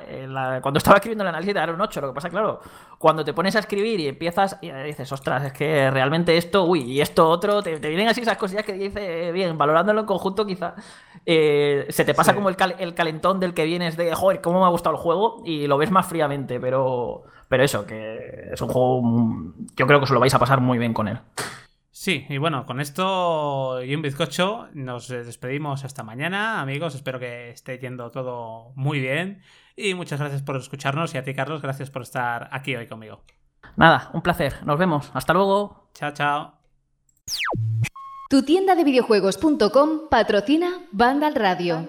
cuando 0.60 0.78
estaba 0.78 0.96
escribiendo 0.96 1.24
el 1.24 1.28
análisis, 1.28 1.56
era 1.56 1.72
un 1.72 1.80
8. 1.80 2.00
Lo 2.00 2.08
que 2.08 2.14
pasa, 2.14 2.28
claro, 2.28 2.60
cuando 2.98 3.24
te 3.24 3.32
pones 3.32 3.56
a 3.56 3.60
escribir 3.60 4.00
y 4.00 4.08
empiezas 4.08 4.58
y 4.60 4.70
dices, 4.70 5.10
ostras, 5.12 5.44
es 5.44 5.52
que 5.52 5.90
realmente 5.90 6.36
esto, 6.36 6.64
uy, 6.64 6.82
y 6.82 7.00
esto 7.00 7.28
otro, 7.28 7.62
te, 7.62 7.76
vienen 7.76 8.08
así 8.08 8.20
esas 8.20 8.36
cosillas 8.36 8.64
que 8.64 8.74
dices, 8.74 9.32
bien, 9.32 9.56
valorándolo 9.56 10.00
en 10.00 10.06
conjunto, 10.06 10.46
quizá 10.46 10.74
eh, 11.26 11.86
se 11.90 12.04
te 12.04 12.14
pasa 12.14 12.34
como 12.34 12.48
el, 12.48 12.56
el 12.78 12.94
calentón 12.94 13.40
del 13.40 13.52
que 13.52 13.64
vienes 13.64 13.96
de, 13.96 14.14
joder, 14.14 14.40
cómo 14.40 14.60
me 14.60 14.66
ha 14.66 14.70
gustado 14.70 14.94
el 14.94 15.02
juego 15.02 15.42
y 15.44 15.66
lo 15.66 15.76
ves 15.76 15.90
más 15.90 16.06
fríamente, 16.06 16.60
pero, 16.60 17.24
pero 17.48 17.64
eso, 17.64 17.84
que 17.84 18.50
es 18.52 18.60
un 18.62 18.68
juego, 18.68 19.02
yo 19.76 19.86
creo 19.86 19.98
que 19.98 20.04
os 20.04 20.10
lo 20.10 20.20
vais 20.20 20.34
a 20.34 20.38
pasar 20.38 20.60
muy 20.60 20.78
bien 20.78 20.94
con 20.94 21.08
él. 21.08 21.18
Sí, 21.90 22.26
y 22.28 22.36
bueno, 22.38 22.66
con 22.66 22.80
esto 22.80 23.82
y 23.82 23.94
un 23.94 24.02
bizcocho 24.02 24.68
nos 24.74 25.08
despedimos 25.08 25.82
hasta 25.84 26.02
mañana, 26.02 26.60
amigos. 26.60 26.94
Espero 26.94 27.18
que 27.18 27.50
esté 27.50 27.78
yendo 27.78 28.10
todo 28.10 28.72
muy 28.76 29.00
bien. 29.00 29.42
Y 29.74 29.94
muchas 29.94 30.20
gracias 30.20 30.42
por 30.42 30.56
escucharnos. 30.56 31.14
Y 31.14 31.18
a 31.18 31.24
ti, 31.24 31.34
Carlos, 31.34 31.62
gracias 31.62 31.90
por 31.90 32.02
estar 32.02 32.50
aquí 32.52 32.76
hoy 32.76 32.86
conmigo. 32.86 33.22
Nada, 33.76 34.10
un 34.12 34.20
placer. 34.20 34.64
Nos 34.64 34.78
vemos. 34.78 35.10
Hasta 35.14 35.32
luego. 35.32 35.88
Chao, 35.94 36.12
chao. 36.12 36.58
Tu 38.28 38.42
tienda 38.42 38.74
de 38.74 38.82
videojuegos.com 38.82 40.08
patrocina 40.10 40.80
Vandal 40.90 41.34
Radio. 41.34 41.86